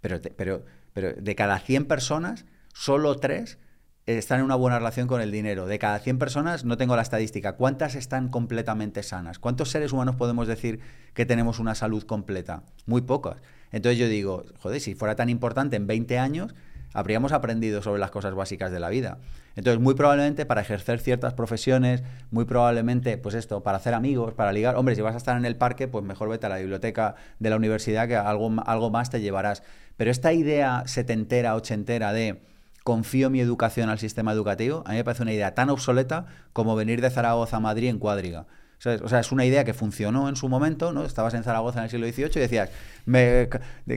[0.00, 3.58] Pero, pero, pero de cada 100 personas, solo 3
[4.06, 5.66] están en una buena relación con el dinero.
[5.66, 7.56] De cada 100 personas, no tengo la estadística.
[7.56, 9.40] ¿Cuántas están completamente sanas?
[9.40, 10.78] ¿Cuántos seres humanos podemos decir
[11.14, 12.62] que tenemos una salud completa?
[12.86, 13.38] Muy pocas.
[13.76, 16.54] Entonces yo digo, joder, si fuera tan importante en 20 años,
[16.94, 19.18] habríamos aprendido sobre las cosas básicas de la vida.
[19.54, 24.50] Entonces, muy probablemente para ejercer ciertas profesiones, muy probablemente, pues esto, para hacer amigos, para
[24.50, 27.16] ligar, hombre, si vas a estar en el parque, pues mejor vete a la biblioteca
[27.38, 29.62] de la universidad, que algo, algo más te llevarás.
[29.98, 32.40] Pero esta idea setentera, ochentera de
[32.82, 36.24] confío mi educación al sistema educativo, a mí me parece una idea tan obsoleta
[36.54, 38.46] como venir de Zaragoza a Madrid en cuadriga.
[38.84, 41.04] O sea, es una idea que funcionó en su momento, ¿no?
[41.04, 42.70] Estabas en Zaragoza en el siglo XVIII y decías,
[43.04, 43.48] me,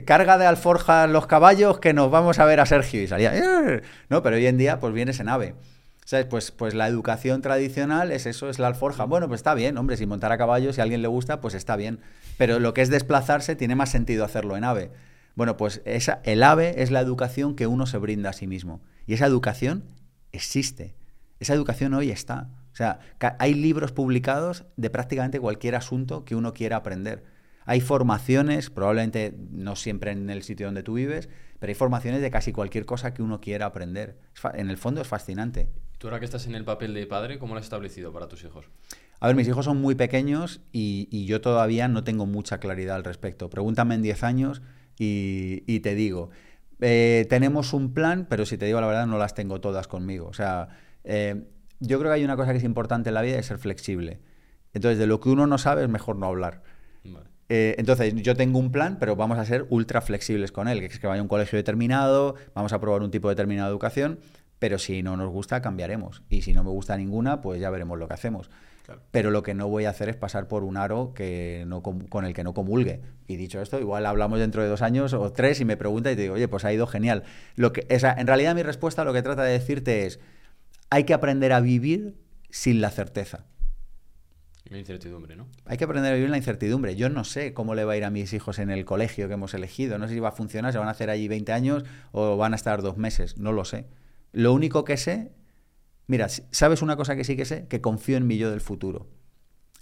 [0.04, 3.02] carga de alforjas los caballos que nos vamos a ver a Sergio.
[3.02, 3.82] Y salía, "Eh".
[4.08, 5.54] no, pero hoy en día pues vienes en ave.
[6.06, 6.26] ¿Sabes?
[6.26, 9.04] Pues, pues la educación tradicional es eso, es la alforja.
[9.04, 11.54] Bueno, pues está bien, hombre, si montar a caballo, si a alguien le gusta, pues
[11.54, 12.00] está bien.
[12.36, 14.90] Pero lo que es desplazarse tiene más sentido hacerlo en ave.
[15.36, 18.80] Bueno, pues esa, el AVE es la educación que uno se brinda a sí mismo.
[19.06, 19.84] Y esa educación
[20.32, 20.94] existe.
[21.38, 22.48] Esa educación hoy está.
[22.72, 23.00] O sea,
[23.38, 27.24] hay libros publicados de prácticamente cualquier asunto que uno quiera aprender.
[27.64, 32.30] Hay formaciones, probablemente no siempre en el sitio donde tú vives, pero hay formaciones de
[32.30, 34.16] casi cualquier cosa que uno quiera aprender.
[34.54, 35.68] En el fondo es fascinante.
[35.98, 38.42] Tú ahora que estás en el papel de padre, ¿cómo lo has establecido para tus
[38.44, 38.66] hijos?
[39.20, 42.96] A ver, mis hijos son muy pequeños y, y yo todavía no tengo mucha claridad
[42.96, 43.50] al respecto.
[43.50, 44.62] Pregúntame en 10 años
[44.98, 46.30] y, y te digo.
[46.80, 50.26] Eh, tenemos un plan, pero si te digo la verdad, no las tengo todas conmigo.
[50.26, 50.68] O sea,
[51.04, 51.44] eh,
[51.80, 54.20] yo creo que hay una cosa que es importante en la vida, es ser flexible.
[54.72, 56.62] Entonces, de lo que uno no sabe es mejor no hablar.
[57.04, 57.26] Vale.
[57.48, 60.86] Eh, entonces, yo tengo un plan, pero vamos a ser ultra flexibles con él, que
[60.86, 64.20] es que vaya a un colegio determinado, vamos a probar un tipo determinado de educación,
[64.60, 66.22] pero si no nos gusta, cambiaremos.
[66.28, 68.50] Y si no me gusta ninguna, pues ya veremos lo que hacemos.
[69.10, 72.24] Pero lo que no voy a hacer es pasar por un aro que no con
[72.24, 73.00] el que no comulgue.
[73.26, 76.16] Y dicho esto, igual hablamos dentro de dos años o tres y me pregunta y
[76.16, 77.22] te digo, oye, pues ha ido genial.
[77.56, 80.20] Lo que, o sea, en realidad mi respuesta lo que trata de decirte es,
[80.90, 82.16] hay que aprender a vivir
[82.50, 83.46] sin la certeza.
[84.64, 85.48] La incertidumbre, ¿no?
[85.64, 86.94] Hay que aprender a vivir la incertidumbre.
[86.94, 89.34] Yo no sé cómo le va a ir a mis hijos en el colegio que
[89.34, 89.98] hemos elegido.
[89.98, 92.52] No sé si va a funcionar, si van a hacer allí 20 años o van
[92.52, 93.38] a estar dos meses.
[93.38, 93.86] No lo sé.
[94.32, 95.32] Lo único que sé,
[96.06, 97.66] mira, ¿sabes una cosa que sí que sé?
[97.66, 99.08] Que confío en mi yo del futuro.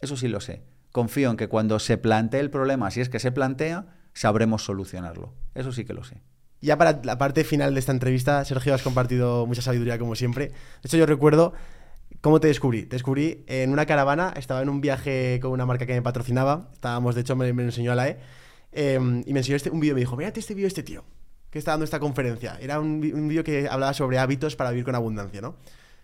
[0.00, 0.62] Eso sí lo sé.
[0.92, 5.34] Confío en que cuando se plantee el problema, si es que se plantea, sabremos solucionarlo.
[5.54, 6.22] Eso sí que lo sé.
[6.60, 10.48] Ya para la parte final de esta entrevista, Sergio, has compartido mucha sabiduría como siempre.
[10.48, 10.54] De
[10.84, 11.52] hecho, yo recuerdo
[12.20, 12.82] cómo te descubrí.
[12.82, 16.70] Te descubrí en una caravana, estaba en un viaje con una marca que me patrocinaba.
[16.72, 18.18] Estábamos, de hecho, me, enseñó a la E.
[18.72, 21.04] eh, y me enseñó este, un vídeo me dijo, mírate este vídeo de este tío
[21.50, 22.58] que está dando esta conferencia.
[22.60, 25.56] Era un, un vídeo que hablaba sobre hábitos para vivir con abundancia, ¿no?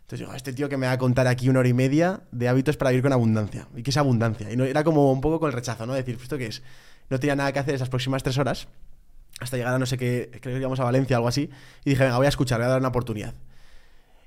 [0.05, 2.49] Entonces digo, este tío que me va a contar aquí una hora y media de
[2.49, 3.69] hábitos para vivir con abundancia.
[3.75, 4.53] ¿Y qué es abundancia?
[4.53, 5.95] Y no, era como un poco con el rechazo, ¿no?
[5.95, 6.63] Decir, ¿esto qué es?
[7.11, 8.69] No tenía nada que hacer esas próximas tres horas
[9.41, 11.51] hasta llegar a no sé qué, creo que íbamos a Valencia o algo así.
[11.85, 13.35] Y dije, venga, voy a escuchar, voy a dar una oportunidad.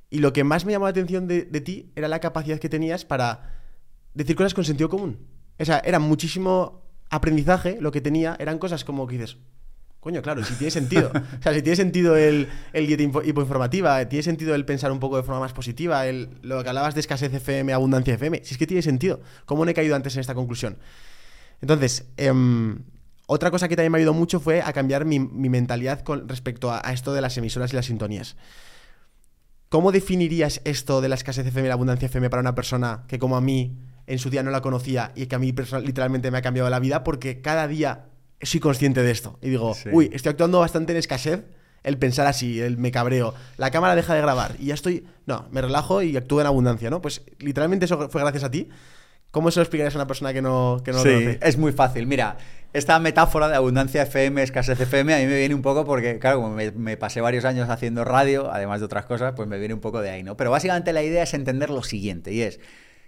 [0.10, 2.70] Y lo que más me llamó la atención de, de ti era la capacidad que
[2.70, 3.56] tenías para
[4.14, 5.20] decir cosas con sentido común.
[5.60, 9.38] O sea, era muchísimo aprendizaje lo que tenía, eran cosas como que dices,
[10.00, 11.12] coño, claro, si tiene sentido.
[11.40, 15.18] o sea, si tiene sentido el, el info- hipoinformativa, tiene sentido el pensar un poco
[15.18, 18.58] de forma más positiva, el, lo que hablabas de escasez FM, abundancia FM, si es
[18.58, 19.20] que tiene sentido.
[19.46, 20.78] ¿Cómo no he caído antes en esta conclusión?
[21.62, 22.80] Entonces, em,
[23.28, 26.28] otra cosa que también me ha ayudado mucho fue a cambiar mi, mi mentalidad con
[26.28, 28.36] respecto a, a esto de las emisoras y las sintonías.
[29.70, 33.20] ¿Cómo definirías esto de la escasez FM y la abundancia FM para una persona que
[33.20, 36.32] como a mí en su día no la conocía y que a mí personal- literalmente
[36.32, 37.04] me ha cambiado la vida?
[37.04, 38.06] Porque cada día
[38.42, 39.90] soy consciente de esto y digo, Sí.
[39.92, 41.44] uy, estoy actuando bastante en escasez.
[41.84, 45.48] El pensar así, el me cabreo, la cámara deja de grabar y ya estoy, no,
[45.52, 47.02] me relajo y actúo en abundancia, ¿no?
[47.02, 48.68] Pues literalmente eso fue gracias a ti.
[49.32, 51.40] ¿Cómo se lo explicarías a una persona que no, que no lo Sí, conoce?
[51.42, 52.08] es muy fácil.
[52.08, 52.38] Mira,
[52.74, 56.42] esta metáfora de abundancia FM, escasez FM, a mí me viene un poco porque, claro,
[56.42, 59.74] como me, me pasé varios años haciendo radio, además de otras cosas, pues me viene
[59.74, 60.38] un poco de ahí, ¿no?
[60.38, 62.60] Pero básicamente la idea es entender lo siguiente, y es,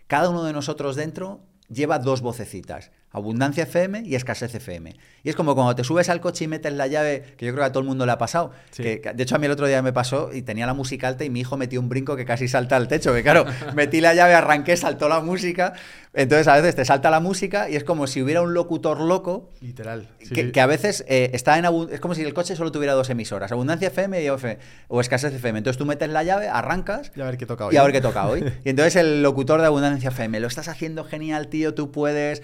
[0.07, 4.95] cada uno de nosotros dentro lleva dos vocecitas, abundancia FM y escasez FM.
[5.23, 7.63] Y es como cuando te subes al coche y metes la llave, que yo creo
[7.63, 8.83] que a todo el mundo le ha pasado, Sí.
[8.83, 11.07] que, que- de hecho a mí el otro día me pasó y tenía la música
[11.07, 13.45] alta y mi hijo metió un brinco que casi salta al techo, que claro,
[13.75, 15.73] metí la llave, arranqué, saltó la música,
[16.13, 19.51] entonces a veces te salta la música y es como si hubiera un locutor loco
[19.61, 20.07] Literal.
[20.21, 23.09] sí, que, a veces eh, está en es como si el coche solo tuviera dos
[23.09, 24.45] emisoras, abundancia FM y OF,
[24.87, 25.59] o escasez FM.
[25.59, 27.75] Entonces tú metes la llave, arrancas Y a ver qué toca hoy.
[27.75, 28.43] y a ver qué toca hoy.
[28.65, 32.41] Y entonces el locutor de Abundancia FM, lo estás haciendo genial, tío, tú puedes,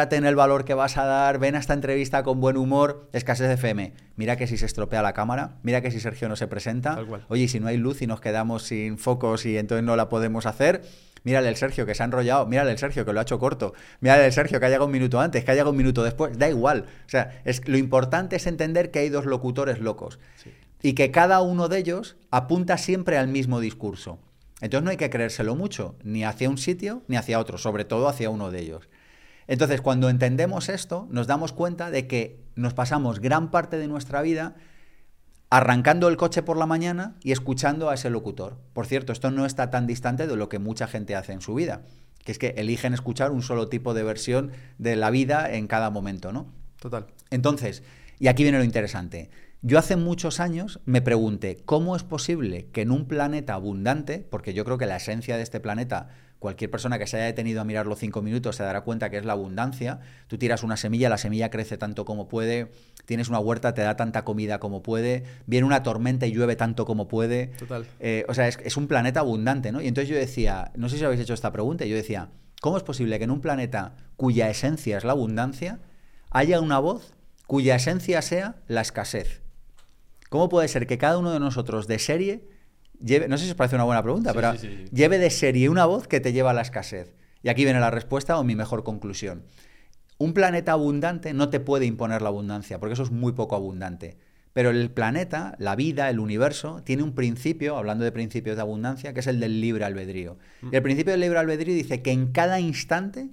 [0.00, 3.10] céntrate en el valor que vas a dar, ven a esta entrevista con buen humor,
[3.12, 3.92] escasez FM.
[4.16, 6.98] Mira que si se estropea la cámara, mira que si Sergio no se presenta,
[7.28, 10.08] oye, y si no hay luz y nos quedamos sin focos y entonces no la
[10.08, 10.80] podemos hacer,
[11.22, 13.74] mírale el Sergio que se ha enrollado, mírale el Sergio que lo ha hecho corto,
[14.00, 16.38] mírale el Sergio que ha llegado un minuto antes, que ha llegado un minuto después,
[16.38, 16.86] da igual.
[17.04, 20.18] O sea, es, lo importante es entender que hay dos locutores locos
[20.80, 24.18] y que cada uno de ellos apunta siempre al mismo discurso.
[24.62, 28.08] Entonces no hay que creérselo mucho, ni hacia un sitio ni hacia otro, sobre todo
[28.08, 28.88] hacia uno de ellos.
[29.50, 34.22] Entonces, cuando entendemos esto, nos damos cuenta de que nos pasamos gran parte de nuestra
[34.22, 34.54] vida
[35.50, 38.58] arrancando el coche por la mañana y escuchando a ese locutor.
[38.72, 41.52] Por cierto, esto no está tan distante de lo que mucha gente hace en su
[41.54, 41.82] vida,
[42.24, 45.90] que es que eligen escuchar un solo tipo de versión de la vida en cada
[45.90, 46.46] momento, ¿no?
[46.78, 47.08] Total.
[47.30, 47.82] Entonces,
[48.20, 49.30] y aquí viene lo interesante.
[49.62, 54.54] Yo hace muchos años me pregunté, ¿cómo es posible que en un planeta abundante, porque
[54.54, 56.08] yo creo que la esencia de este planeta,
[56.38, 59.26] cualquier persona que se haya detenido a mirarlo cinco minutos se dará cuenta que es
[59.26, 62.70] la abundancia, tú tiras una semilla, la semilla crece tanto como puede,
[63.04, 66.86] tienes una huerta, te da tanta comida como puede, viene una tormenta y llueve tanto
[66.86, 67.48] como puede.
[67.58, 67.84] Total.
[67.98, 69.82] Eh, o sea, es, es un planeta abundante, ¿no?
[69.82, 72.30] Y entonces yo decía, no sé si habéis hecho esta pregunta, yo decía,
[72.62, 75.80] ¿cómo es posible que en un planeta cuya esencia es la abundancia,
[76.30, 77.12] haya una voz
[77.46, 79.39] cuya esencia sea la escasez?
[80.30, 82.48] ¿Cómo puede ser que cada uno de nosotros de serie
[82.98, 84.94] lleve, no sé si os parece una buena pregunta, Sí, pero sí, sí, sí.
[84.94, 87.14] lleve de serie una voz que te lleva a la escasez?
[87.42, 89.44] Y aquí viene la respuesta o mi mejor conclusión.
[90.18, 94.18] Un planeta abundante no te puede imponer la abundancia, porque eso es muy poco abundante.
[94.52, 99.12] Pero el planeta, la vida, el universo, tiene un principio, hablando de principios de abundancia,
[99.14, 100.38] que es el del libre albedrío.
[100.70, 103.30] Y el principio del libre albedrío dice que en cada instante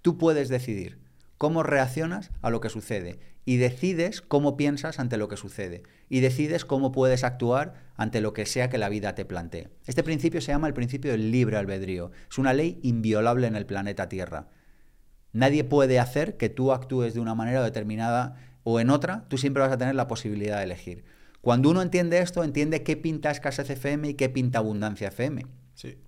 [0.00, 0.98] tú puedes decidir
[1.36, 6.20] cómo reaccionas a lo que sucede y decides cómo piensas ante lo que sucede y
[6.20, 9.68] decides cómo puedes actuar ante lo que sea que la vida te plantee.
[9.86, 12.12] Este principio se llama el principio del libre albedrío.
[12.30, 14.48] Es una ley inviolable en el planeta Tierra.
[15.32, 19.62] Nadie puede hacer que tú actúes de una manera determinada o en otra, tú siempre
[19.62, 21.04] vas a tener la posibilidad de elegir.
[21.40, 25.46] Cuando uno entiende esto, entiende qué pinta escasez FM y qué pinta abundancia FM.
[25.74, 25.98] Sí.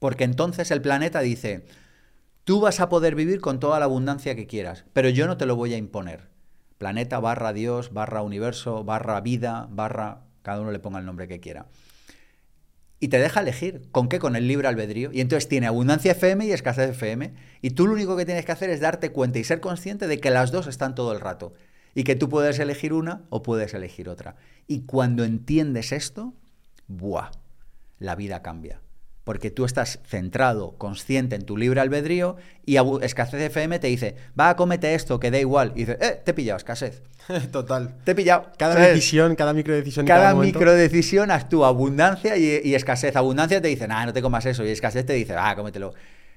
[0.00, 1.66] Porque entonces el planeta dice,
[2.42, 5.46] tú vas a poder vivir con toda la abundancia que quieras, pero yo no te
[5.46, 6.29] lo voy a imponer.
[6.80, 11.38] Planeta barra Dios, barra universo, barra vida, barra, cada uno le ponga el nombre que
[11.38, 11.66] quiera.
[13.00, 13.82] Y te deja elegir.
[13.92, 14.18] ¿Con qué?
[14.18, 15.10] Con el libre albedrío.
[15.12, 17.34] Y entonces tiene abundancia FM y escasez FM.
[17.60, 20.20] Y tú lo único que tienes que hacer es darte cuenta y ser consciente de
[20.20, 21.52] que las dos están todo el rato.
[21.94, 24.36] Y que tú puedes elegir una o puedes elegir otra.
[24.66, 26.32] Y cuando entiendes esto,
[26.88, 27.30] ¡buah!
[27.98, 28.80] La vida cambia.
[29.24, 34.56] Porque tú estás centrado, consciente en tu libre albedrío y escasez FM te dice, va,
[34.56, 35.72] cómete esto, que da igual.
[35.76, 37.02] Y dices, eh, te he pillado, escasez.
[37.52, 37.96] Total.
[38.04, 38.50] Te he pillado.
[38.56, 38.88] Cada ¿sabes?
[38.88, 40.06] decisión, cada microdecisión.
[40.06, 40.58] Cada momento.
[40.58, 43.14] microdecisión actúa abundancia y, y escasez.
[43.14, 44.64] Abundancia te dice, nah, no te comas eso.
[44.64, 45.92] Y escasez te dice, va, cómetelo.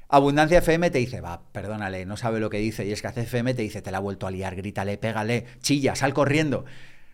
[0.10, 2.86] Abundancia FM te dice, va, perdónale, no sabe lo que dice.
[2.86, 6.14] Y escasez FM te dice, te la ha vuelto a liar, grítale, pégale, chilla, sal
[6.14, 6.66] corriendo.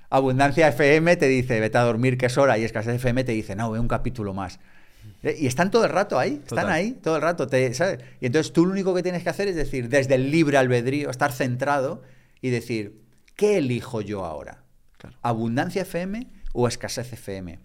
[0.10, 2.58] Abundancia FM te dice, vete a dormir, que es hora.
[2.58, 4.60] Y escasez FM te dice, no, ve un capítulo más.
[5.23, 6.69] Eh, Y están todo el rato ahí, están Total.
[6.69, 7.99] ahí todo el rato, te, ¿sabes?
[8.22, 11.10] Y entonces tú lo único que tienes que hacer es decir, desde el libre albedrío,
[11.10, 12.02] estar centrado
[12.41, 13.02] y decir,
[13.36, 14.64] ¿qué elijo yo ahora?
[15.22, 17.60] ¿Abundancia FM o escasez FM?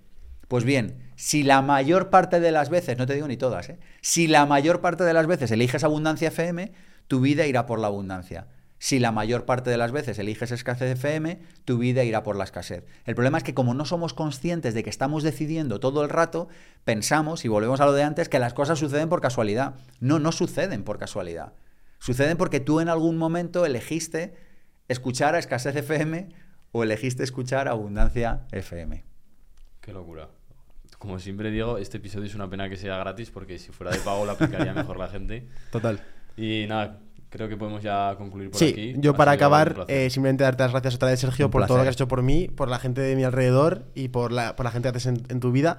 [0.49, 3.79] Pues bien, si la mayor parte de las veces, no te digo ni todas, ¿eh?
[4.01, 6.71] si la mayor parte de las veces eliges abundancia FM,
[7.09, 8.47] tu vida irá por la abundancia.
[8.85, 12.45] Si la mayor parte de las veces eliges escasez FM, tu vida irá por la
[12.45, 12.85] escasez.
[13.07, 16.49] El problema es que como no somos conscientes de que estamos decidiendo todo el rato,
[16.85, 19.77] pensamos, y volvemos a lo de antes, que las cosas suceden por casualidad.
[20.01, 21.55] No, no suceden por casualidad.
[21.99, 24.35] Suceden porque tú en algún momento elegiste
[24.87, 26.29] escuchar a escasez FM
[26.73, 29.03] o elegiste escuchar abundancia FM.
[29.81, 30.29] Qué locura.
[30.99, 34.01] Como siempre digo, este episodio es una pena que sea gratis porque si fuera de
[34.01, 35.49] pago lo aplicaría mejor la gente.
[35.73, 36.03] Total.
[36.37, 37.01] Y nada,
[37.35, 38.95] creo que podemos ya concluir por Sí, aquí.
[38.99, 41.83] yo para acabar, eh, simplemente darte las gracias otra vez, Sergio, Un por todo lo
[41.83, 44.63] que has hecho por mí, por la gente de mi alrededor y por la, por
[44.65, 45.79] la gente que haces en, en tu vida.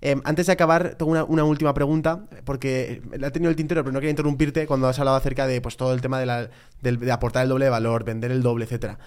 [0.00, 3.82] Eh, antes de acabar, tengo una, una última pregunta, porque la he tenido el tintero,
[3.82, 6.48] pero no quería interrumpirte cuando has hablado acerca de pues, todo el tema de, la-
[6.80, 8.98] de aportar el doble de valor, vender el doble, etcétera.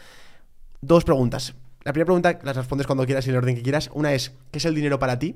[0.82, 1.56] Dos preguntas.
[1.84, 3.90] La primera pregunta las respondes cuando quieras y en el orden que quieras.
[3.94, 5.36] Una es, ¿qué es el dinero para ti?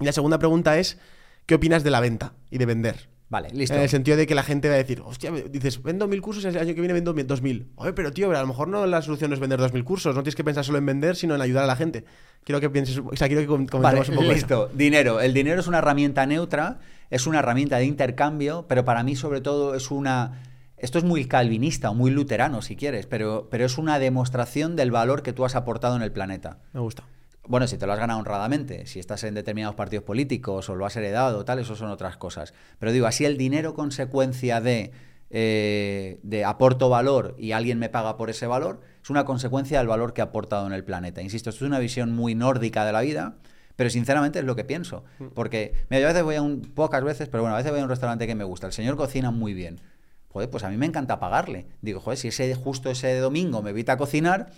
[0.00, 0.98] Y la segunda pregunta es,
[1.46, 3.08] ¿qué opinas de la venta y de vender?
[3.30, 3.74] Vale, listo.
[3.74, 6.44] En el sentido de que la gente va a decir, hostia, dices, vendo mil cursos
[6.44, 7.68] y el año que viene vendo mil- dos mil.
[7.76, 9.82] Oye, pero tío, pero a lo mejor no la solución no es vender dos mil
[9.82, 12.04] cursos, no tienes que pensar solo en vender, sino en ayudar a la gente.
[12.44, 14.70] Quiero que pienses, o sea, quiero que com- comentemos Vale, un poco listo.
[14.74, 15.20] Dinero.
[15.20, 16.78] El dinero es una herramienta neutra,
[17.10, 20.42] es una herramienta de intercambio, pero para mí sobre todo es una...
[20.76, 24.90] Esto es muy calvinista o muy luterano si quieres, pero, pero es una demostración del
[24.90, 26.58] valor que tú has aportado en el planeta.
[26.74, 27.04] Me gusta.
[27.46, 30.86] Bueno, si te lo has ganado honradamente, si estás en determinados partidos políticos o lo
[30.86, 32.54] has heredado, tal, eso son otras cosas.
[32.78, 34.92] Pero digo, así el dinero consecuencia de,
[35.30, 39.88] eh, de aporto valor y alguien me paga por ese valor, es una consecuencia del
[39.88, 41.22] valor que ha aportado en el planeta.
[41.22, 43.36] Insisto, esto es una visión muy nórdica de la vida,
[43.76, 45.04] pero sinceramente es lo que pienso.
[45.34, 47.80] Porque, mira, yo a veces voy a un, pocas veces, pero bueno, a veces voy
[47.80, 48.68] a un restaurante que me gusta.
[48.68, 49.80] El señor cocina muy bien.
[50.28, 51.66] Joder, pues a mí me encanta pagarle.
[51.82, 54.50] Digo, joder, si ese justo ese domingo me evita cocinar,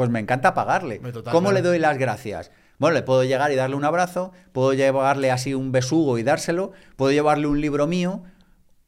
[0.00, 0.98] pues me encanta pagarle.
[0.98, 1.62] Total, ¿Cómo claro.
[1.62, 2.50] le doy las gracias?
[2.78, 6.72] Bueno, le puedo llegar y darle un abrazo, puedo llevarle así un besugo y dárselo,
[6.96, 8.22] puedo llevarle un libro mío,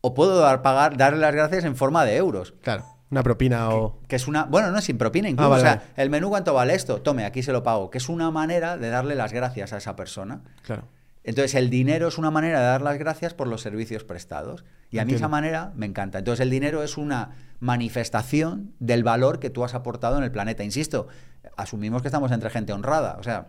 [0.01, 2.55] o puedo dar, pagar, darle las gracias en forma de euros.
[2.63, 4.01] Claro, una propina o...
[4.09, 4.45] Que es una.
[4.45, 5.49] Bueno, no sin propina incluso.
[5.49, 7.91] Ah, vale, o sea, el menú cuánto vale esto, tome, aquí se lo pago.
[7.91, 10.41] Que es una manera de darle las gracias a esa persona.
[10.63, 10.85] Claro.
[11.25, 14.65] Entonces, el dinero es una manera de dar las gracias por los servicios prestados.
[14.91, 15.17] Y a mí Entiendo.
[15.17, 16.19] esa manera me encanta.
[16.19, 17.31] Entonces, el dinero es una
[17.61, 20.65] manifestación del valor que tú has aportado en el planeta.
[20.65, 21.07] Insisto,
[21.57, 23.17] asumimos que estamos entre gente honrada.
[23.19, 23.49] O sea,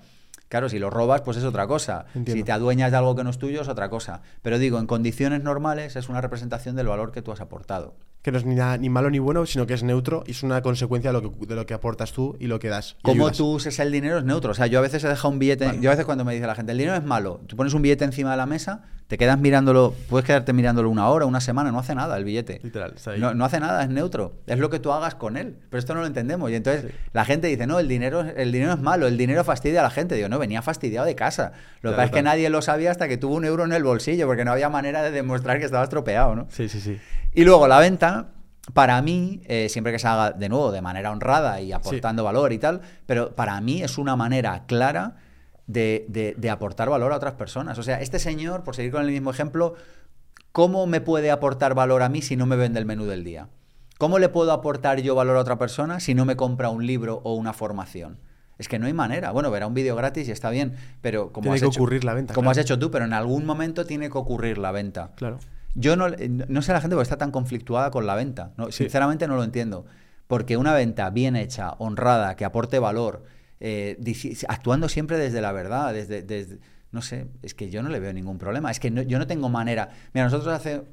[0.49, 2.05] claro, si lo robas, pues es otra cosa.
[2.13, 2.33] Entiendo.
[2.33, 4.21] Si te adueñas de algo que no es tuyo, es otra cosa.
[4.41, 7.95] Pero digo, en condiciones normales es una representación del valor que tú has aportado.
[8.23, 10.41] Que no es ni, nada- ni malo ni bueno, sino que es neutro y es
[10.43, 12.95] una consecuencia de lo que, de lo que aportas tú y lo que das.
[13.03, 14.51] Cómo tú uses el dinero es neutro.
[14.51, 15.77] O sea, yo a veces he dejado un billete.
[15.81, 17.81] Yo a veces cuando me dice la gente, el dinero es malo, tú pones un
[17.83, 21.71] billete encima de la mesa, te quedas mirándolo, puedes quedarte mirándolo una hora, una semana,
[21.71, 22.59] no hace nada el billete.
[22.63, 22.95] Literal.
[23.19, 24.33] No, no hace nada, es neutro.
[24.47, 25.57] Es lo que tú hagas con él.
[25.69, 26.49] Pero esto no lo entendemos.
[26.49, 29.81] Y entonces la gente dice, no, el dinero, el dinero es malo, el dinero fastidia
[29.81, 30.15] a la gente.
[30.15, 31.51] Digo, no, venía fastidiado de casa.
[31.81, 33.73] Lo Claro, que pasa es que nadie lo sabía hasta que tuvo un euro en
[33.73, 36.47] el bolsillo, porque no había manera de demostrar que estaba estropeado, ¿no?
[36.49, 36.99] Sí, sí, sí.
[37.33, 38.27] Y luego la venta,
[38.73, 42.53] para mí, eh, siempre que se haga de nuevo de manera honrada y aportando valor
[42.53, 45.17] y tal, pero para mí es una manera clara
[45.67, 47.77] de, de- de aportar valor a otras personas.
[47.77, 49.75] O sea, este señor, por seguir con el mismo ejemplo,
[50.51, 53.47] ¿cómo me puede aportar valor a mí si no me vende el menú del día?
[53.97, 57.21] ¿Cómo le puedo aportar yo valor a otra persona si no me compra un libro
[57.23, 58.17] o una formación?
[58.57, 59.31] Es que no hay manera.
[59.31, 62.03] Bueno, verá un vídeo gratis y está bien, pero como Tiene has que hecho- ocurrir
[62.03, 62.51] la venta, Como claro.
[62.51, 65.11] has hecho tú, pero en algún momento tiene que ocurrir la venta.
[65.15, 65.39] Claro.
[65.75, 68.51] Yo no, no sé la gente porque está tan conflictuada con la venta.
[68.57, 68.83] No, Sí.
[68.83, 69.85] Sinceramente no lo entiendo.
[70.27, 73.23] Porque una venta bien hecha, honrada, que aporte valor,
[73.63, 73.97] eh,
[74.49, 76.59] actuando siempre desde la verdad, desde, desde-
[76.91, 78.69] No sé, es que yo no le veo ningún problema.
[78.69, 79.89] Es que yo no tengo manera.
[80.13, 80.83] Mira, nosotros hace.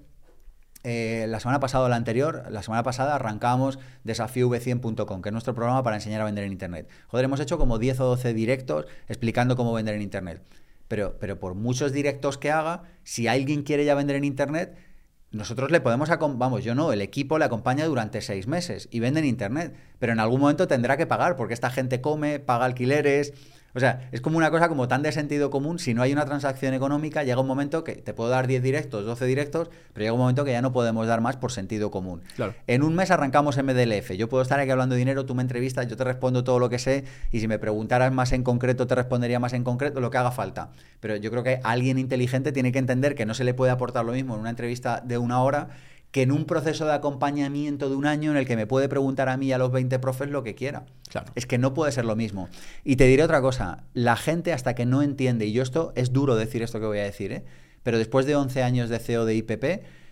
[0.83, 5.55] eh, la semana pasada o la anterior, la semana pasada arrancamos desafíov100.com, que es nuestro
[5.55, 6.89] programa para enseñar a vender en Internet.
[7.09, 10.43] Joder, hemos hecho como 10 o 12 directos explicando cómo vender en Internet.
[10.89, 14.75] Pero, pero por muchos directos que haga, si alguien quiere ya vender en Internet,
[15.33, 19.21] nosotros le podemos vamos, yo no, el equipo le acompaña durante seis meses y vende
[19.21, 23.33] en internet, pero en algún momento tendrá que pagar porque esta gente come, paga alquileres.
[23.75, 26.25] O sea, es como una cosa como tan de sentido común, si no hay una
[26.25, 30.13] transacción económica, llega un momento que te puedo dar 10 directos, 12 directos, pero llega
[30.13, 32.23] un momento que ya no podemos dar más por sentido común.
[32.37, 32.55] Claro.
[32.67, 34.13] En un mes arrancamos MDLF.
[34.13, 36.69] Yo puedo estar aquí hablando de dinero, tú me entrevistas, yo te respondo todo lo
[36.69, 40.11] que sé y si me preguntaras más en concreto, te respondería más en concreto lo
[40.11, 40.71] que haga falta.
[41.01, 44.05] Pero yo creo que alguien inteligente tiene que entender que no se le puede aportar
[44.05, 45.69] lo mismo en una entrevista de una hora
[46.11, 49.29] que en un proceso de acompañamiento de un año en el que me puede preguntar
[49.29, 50.85] a mí y a los 20 profes lo que quiera.
[51.09, 51.31] Claro.
[51.35, 52.49] Es que no puede ser lo mismo.
[52.85, 56.13] Y te diré otra cosa, la gente hasta que no entiende, y yo esto es
[56.13, 57.45] duro decir esto que voy a decir, ¿eh?
[57.83, 59.65] pero después de 11 años de CEO de IPP,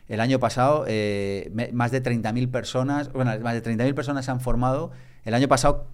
[0.08, 4.40] el año pasado eh, más de 30.000 personas, bueno, más de 30.000 personas se han
[4.40, 4.90] formado,
[5.24, 5.86] el año pasado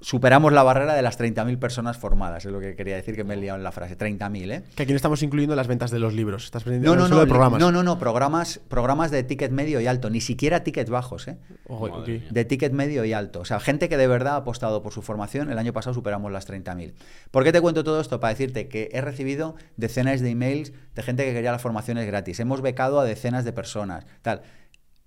[0.00, 3.34] superamos la barrera de las 30.000 personas formadas, es lo que quería decir que me
[3.34, 3.96] he liado en la frase.
[3.96, 4.62] 30.000, ¿eh?
[4.74, 6.44] Que aquí no estamos incluyendo las ventas de los libros.
[6.44, 7.60] Estás No, no, solo no, de programas.
[7.60, 11.38] no, no, no, programas, programas de ticket medio y alto, ni siquiera tickets bajos, ¿eh?
[11.66, 13.40] Ojo, de ticket medio y alto.
[13.40, 15.50] O sea, gente que de verdad ha apostado por su formación.
[15.50, 16.94] El año pasado superamos las 30.000.
[17.30, 18.20] ¿Por qué te cuento todo esto?
[18.20, 22.40] Para decirte que he recibido decenas de emails de gente que quería las formaciones gratis.
[22.40, 24.06] Hemos becado a decenas de personas.
[24.22, 24.42] Tal.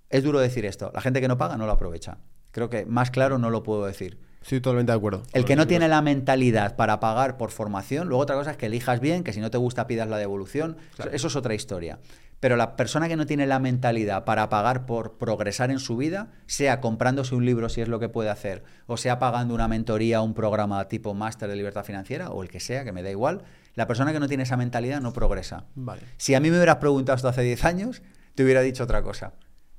[0.10, 0.92] Es duro decir esto.
[0.94, 2.18] La gente que no paga no lo aprovecha.
[2.52, 4.20] Creo que más claro no lo puedo decir.
[4.42, 5.24] Estoy totalmente de acuerdo.
[5.34, 8.66] El que no tiene la mentalidad para pagar por formación, luego otra cosa es que
[8.66, 10.78] elijas bien, que si no te gusta pidas la devolución,
[11.12, 12.00] eso es otra historia.
[12.40, 16.32] Pero la persona que no tiene la mentalidad para pagar por progresar en su vida,
[16.48, 20.22] sea comprándose un libro si es lo que puede hacer, o sea pagando una mentoría,
[20.22, 23.44] un programa tipo máster de libertad financiera, o el que sea, que me da igual,
[23.76, 25.66] la persona que no tiene esa mentalidad no progresa.
[25.76, 26.02] Vale.
[26.18, 28.02] Si a mí me hubieras preguntado esto hace 10 años,
[28.34, 29.34] te hubiera dicho otra cosa.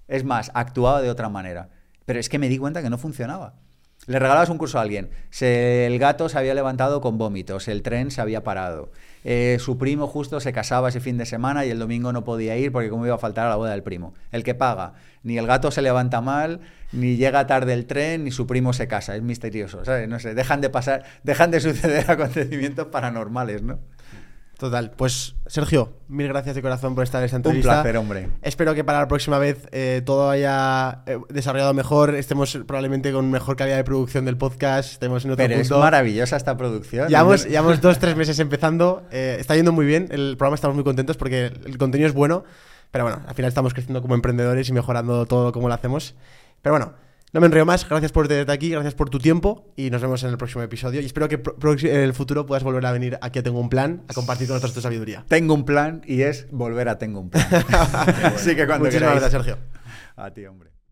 [0.06, 1.68] Es más, actuaba de otra manera.
[2.04, 3.54] Pero es que me di cuenta que no funcionaba.
[4.06, 5.10] Le regalabas un curso a alguien,
[5.40, 8.90] el gato se había levantado con vómitos, el tren se había parado,
[9.22, 12.56] eh, su primo justo se casaba ese fin de semana y el domingo no podía
[12.56, 14.12] ir porque como iba a faltar a la boda del primo.
[14.32, 18.32] El que paga, ni el gato se levanta mal, ni llega tarde el tren, ni
[18.32, 20.08] su primo se casa, es misterioso, ¿sabes?
[20.08, 23.78] No sé, dejan de pasar, dejan de suceder acontecimientos paranormales, ¿no?
[24.58, 24.92] Total.
[24.96, 27.72] Pues, Sergio, mil gracias de corazón por estar en esta Un entrevista.
[27.82, 28.28] placer, hombre.
[28.42, 33.28] Espero que para la próxima vez eh, todo haya eh, desarrollado mejor, estemos probablemente con
[33.30, 35.80] mejor calidad de producción del podcast, estemos en otro Pero es punto.
[35.80, 37.08] maravillosa esta producción.
[37.08, 39.02] Llevamos, llevamos dos, tres meses empezando.
[39.10, 40.06] eh, está yendo muy bien.
[40.12, 42.44] El programa estamos muy contentos porque el contenido es bueno.
[42.92, 46.14] Pero bueno, al final estamos creciendo como emprendedores y mejorando todo como lo hacemos.
[46.60, 46.92] Pero bueno,
[47.32, 47.88] no me enrollo más.
[47.88, 51.00] Gracias por tenerte aquí, gracias por tu tiempo y nos vemos en el próximo episodio.
[51.00, 51.40] Y espero que
[51.88, 54.54] en el futuro puedas volver a venir aquí a Tengo un Plan a compartir con
[54.54, 55.24] nosotros tu sabiduría.
[55.28, 57.46] Tengo un plan y es volver a Tengo un plan.
[58.24, 59.20] Así que cuando Muchísimas queráis.
[59.20, 59.58] gracias, Sergio.
[60.16, 60.71] A ti, hombre.